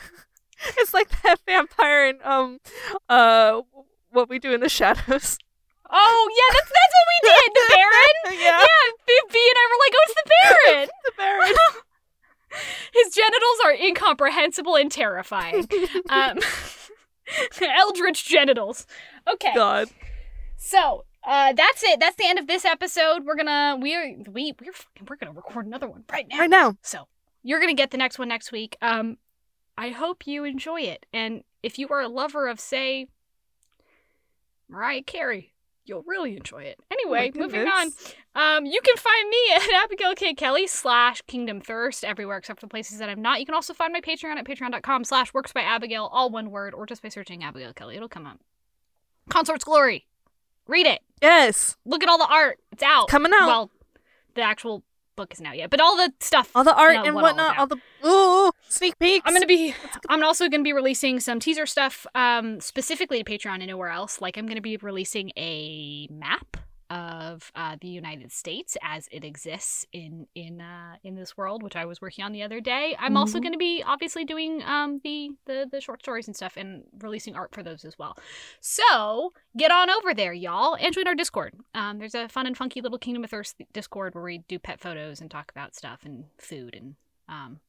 it's 0.78 0.94
like 0.94 1.10
that 1.24 1.38
vampire 1.46 2.08
in 2.08 2.20
um, 2.24 2.60
uh, 3.10 3.62
what 4.10 4.30
we 4.30 4.40
do 4.40 4.52
in 4.54 4.62
the 4.62 4.70
shadows." 4.70 5.38
Oh 5.92 6.30
yeah, 6.32 6.54
that's 6.56 6.72
that's 6.72 6.94
what 6.98 7.08
we 7.12 7.18
did. 7.30 7.48
The 7.54 7.66
Baron. 7.76 8.40
yeah, 8.44 8.60
Yeah, 8.60 8.92
B, 9.06 9.14
B 9.32 9.40
and 9.50 9.58
I 9.58 9.66
were 9.70 9.80
like, 9.84 9.94
oh, 9.96 10.06
it's 10.08 10.16
the 10.16 10.32
Baron. 10.32 10.90
the 11.06 11.12
Baron. 11.18 11.54
His 12.94 13.14
genitals 13.14 13.60
are 13.64 13.74
incomprehensible 13.74 14.76
and 14.76 14.92
terrifying. 14.92 15.70
Um, 16.10 16.40
eldritch 17.62 18.26
genitals. 18.26 18.86
Okay. 19.32 19.54
God, 19.56 19.88
So 20.58 21.06
uh, 21.24 21.54
that's 21.54 21.84
it. 21.84 22.00
That's 22.00 22.16
the 22.18 22.26
end 22.28 22.40
of 22.40 22.48
this 22.48 22.66
episode. 22.66 23.26
We're 23.26 23.36
gonna 23.38 23.78
we're 23.80 24.18
we 24.30 24.54
we're 24.60 24.74
fucking, 24.74 25.08
we're 25.10 25.16
gonna 25.16 25.32
record 25.32 25.66
another 25.66 25.88
one 25.88 26.04
right 26.12 26.28
now. 26.30 26.40
right 26.40 26.50
now. 26.50 26.78
So 26.82 27.08
you're 27.44 27.60
gonna 27.60 27.74
get 27.74 27.92
the 27.92 27.98
next 27.98 28.20
one 28.20 28.28
next 28.28 28.52
week. 28.52 28.76
Um, 28.82 29.18
I 29.78 29.90
hope 29.90 30.28
you 30.28 30.44
enjoy 30.44 30.82
it, 30.82 31.06
and 31.14 31.44
if 31.64 31.80
you 31.80 31.88
are 31.90 32.02
a 32.02 32.10
lover 32.10 32.48
of, 32.48 32.60
say, 32.60 33.08
Mariah 34.68 35.04
Carey, 35.04 35.54
you'll 35.92 36.04
really 36.08 36.38
enjoy 36.38 36.64
it. 36.64 36.80
Anyway, 36.90 37.32
moving 37.36 37.68
on. 37.68 37.88
Um, 38.34 38.66
you 38.66 38.80
can 38.82 38.96
find 38.96 39.30
me 39.30 39.38
at 39.56 39.84
Abigail 39.84 40.16
K. 40.16 40.34
Kelly 40.34 40.66
slash 40.66 41.22
Kingdom 41.28 41.60
Thirst 41.60 42.06
everywhere 42.06 42.38
except 42.38 42.62
for 42.62 42.66
the 42.66 42.70
places 42.72 42.98
that 43.00 43.10
I'm 43.10 43.22
not. 43.22 43.42
You 43.42 43.46
can 43.46 43.54
also 43.56 43.74
find 43.74 43.92
my 43.92 44.00
Patreon 44.00 44.38
at 44.38 44.46
patreon.com 44.46 45.04
slash 45.04 45.34
works 45.34 45.52
by 45.52 45.62
Abigail, 45.62 46.10
all 46.14 46.30
one 46.30 46.50
word, 46.50 46.74
or 46.74 46.86
just 46.86 47.02
by 47.04 47.10
searching 47.10 47.44
Abigail 47.44 47.74
Kelly. 47.74 47.98
It'll 47.98 48.08
come 48.08 48.26
up. 48.26 48.40
Consort's 49.30 49.66
Glory. 49.66 50.08
Read 50.66 50.86
it. 50.88 51.02
Yes. 51.22 51.76
Look 51.86 52.04
at 52.04 52.08
all 52.10 52.18
the 52.18 52.28
art. 52.32 52.60
It's 52.72 52.84
out. 52.84 53.10
Coming 53.10 53.34
out. 53.34 53.48
Well, 53.48 53.72
the 54.36 54.42
actual 54.44 54.84
book 55.18 55.34
isn't 55.34 55.46
out 55.46 55.58
yet, 55.58 55.70
but 55.70 55.82
all 55.82 55.98
the 55.98 56.14
stuff. 56.22 56.52
all 56.56 56.64
the 56.64 56.74
art 56.74 56.94
No, 56.94 57.04
and 57.04 57.16
what 57.16 57.24
all 57.24 57.30
whatnot, 57.32 57.58
out. 57.58 57.60
all 57.60 57.68
the 57.68 58.08
ooh 58.08 58.51
sneak 58.72 58.98
peeks. 59.00 59.24
I'm 59.28 59.34
gonna 59.34 59.46
be. 59.46 59.74
I'm 60.10 60.24
also 60.24 60.50
gonna 60.50 60.64
be 60.64 60.74
releasing 60.74 61.20
some 61.20 61.40
teaser 61.40 61.66
stuff, 61.66 62.06
um, 62.16 62.60
specifically 62.60 63.24
to 63.24 63.30
Patreon 63.32 63.56
and 63.56 63.68
nowhere 63.68 63.90
else. 63.90 64.22
Like 64.22 64.38
I'm 64.38 64.48
gonna 64.48 64.62
be 64.62 64.78
releasing 64.78 65.32
a 65.38 66.08
map 66.10 66.58
of 66.90 67.54
uh, 67.56 67.78
the 67.80 67.88
United 67.88 68.34
States 68.34 68.76
as 68.84 69.08
it 69.14 69.24
exists 69.24 69.86
in 69.94 70.28
in 70.36 70.60
uh, 70.60 70.96
in 71.04 71.16
this 71.16 71.38
world, 71.38 71.64
which 71.64 71.78
I 71.78 71.86
was 71.86 72.02
working 72.02 72.26
on 72.26 72.34
the 72.34 72.44
other 72.44 72.60
day. 72.60 72.98
I'm 73.00 73.16
also 73.16 73.40
Mhm. 73.40 73.44
gonna 73.44 73.58
be 73.58 73.82
obviously 73.86 74.26
doing 74.26 74.62
um, 74.64 75.00
the, 75.04 75.30
the 75.46 75.70
the 75.72 75.80
short 75.80 76.02
stories 76.02 76.28
and 76.28 76.36
stuff 76.36 76.58
and 76.58 76.84
releasing 77.00 77.34
art 77.34 77.54
for 77.54 77.64
those 77.64 77.86
as 77.86 77.98
well. 77.98 78.18
So 78.60 79.32
get 79.58 79.72
on 79.72 79.90
over 79.90 80.14
there, 80.14 80.34
y'all, 80.34 80.76
and 80.76 80.94
join 80.94 81.08
our 81.08 81.16
Discord. 81.16 81.54
Um, 81.74 81.98
there's 81.98 82.16
a 82.16 82.28
fun 82.28 82.46
and 82.46 82.58
funky 82.58 82.82
little 82.82 82.98
Kingdom 83.00 83.24
of 83.24 83.30
Thirst 83.30 83.56
Discord 83.72 84.14
where 84.14 84.24
we 84.24 84.40
do 84.50 84.60
pet 84.60 84.82
photos 84.82 85.22
and 85.22 85.32
talk 85.32 85.50
about 85.50 85.76
stuff 85.76 86.02
and 86.04 86.26
food 86.40 86.76
and 86.76 86.96
um, 87.30 87.62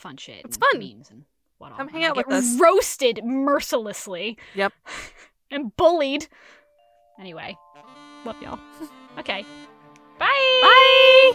fun 0.00 0.16
shit. 0.16 0.44
It's 0.44 0.56
and 0.56 0.64
fun. 0.72 0.78
memes 0.80 1.10
and 1.10 1.24
what 1.58 1.72
all. 1.72 1.78
Come 1.78 1.88
and 1.88 1.96
hang 1.96 2.04
out 2.04 2.14
get 2.16 2.26
with 2.26 2.36
us. 2.36 2.60
Roasted 2.60 3.20
mercilessly. 3.24 4.38
Yep. 4.54 4.72
and 5.50 5.74
bullied. 5.76 6.28
Anyway, 7.18 7.56
love 8.24 8.36
y'all. 8.42 8.58
Okay. 9.18 9.44
Bye. 10.16 10.60
Bye. 10.62 11.32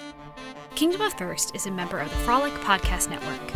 Kingdom 0.76 1.02
of 1.02 1.12
Thirst 1.14 1.54
is 1.54 1.66
a 1.66 1.72
member 1.72 2.00
of 2.00 2.10
the 2.10 2.16
Frolic 2.18 2.54
Podcast 2.62 3.10
Network. 3.10 3.52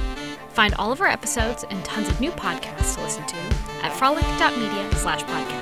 Find 0.50 0.74
all 0.74 0.92
of 0.92 1.00
our 1.00 1.08
episodes 1.08 1.64
and 1.70 1.86
tons 1.86 2.10
of 2.10 2.20
new 2.20 2.32
podcasts 2.32 2.96
to 2.96 3.04
listen 3.04 3.26
to 3.28 3.36
at 3.84 3.94
frolic.media 3.96 4.92
slash 4.96 5.24
podcast. 5.24 5.57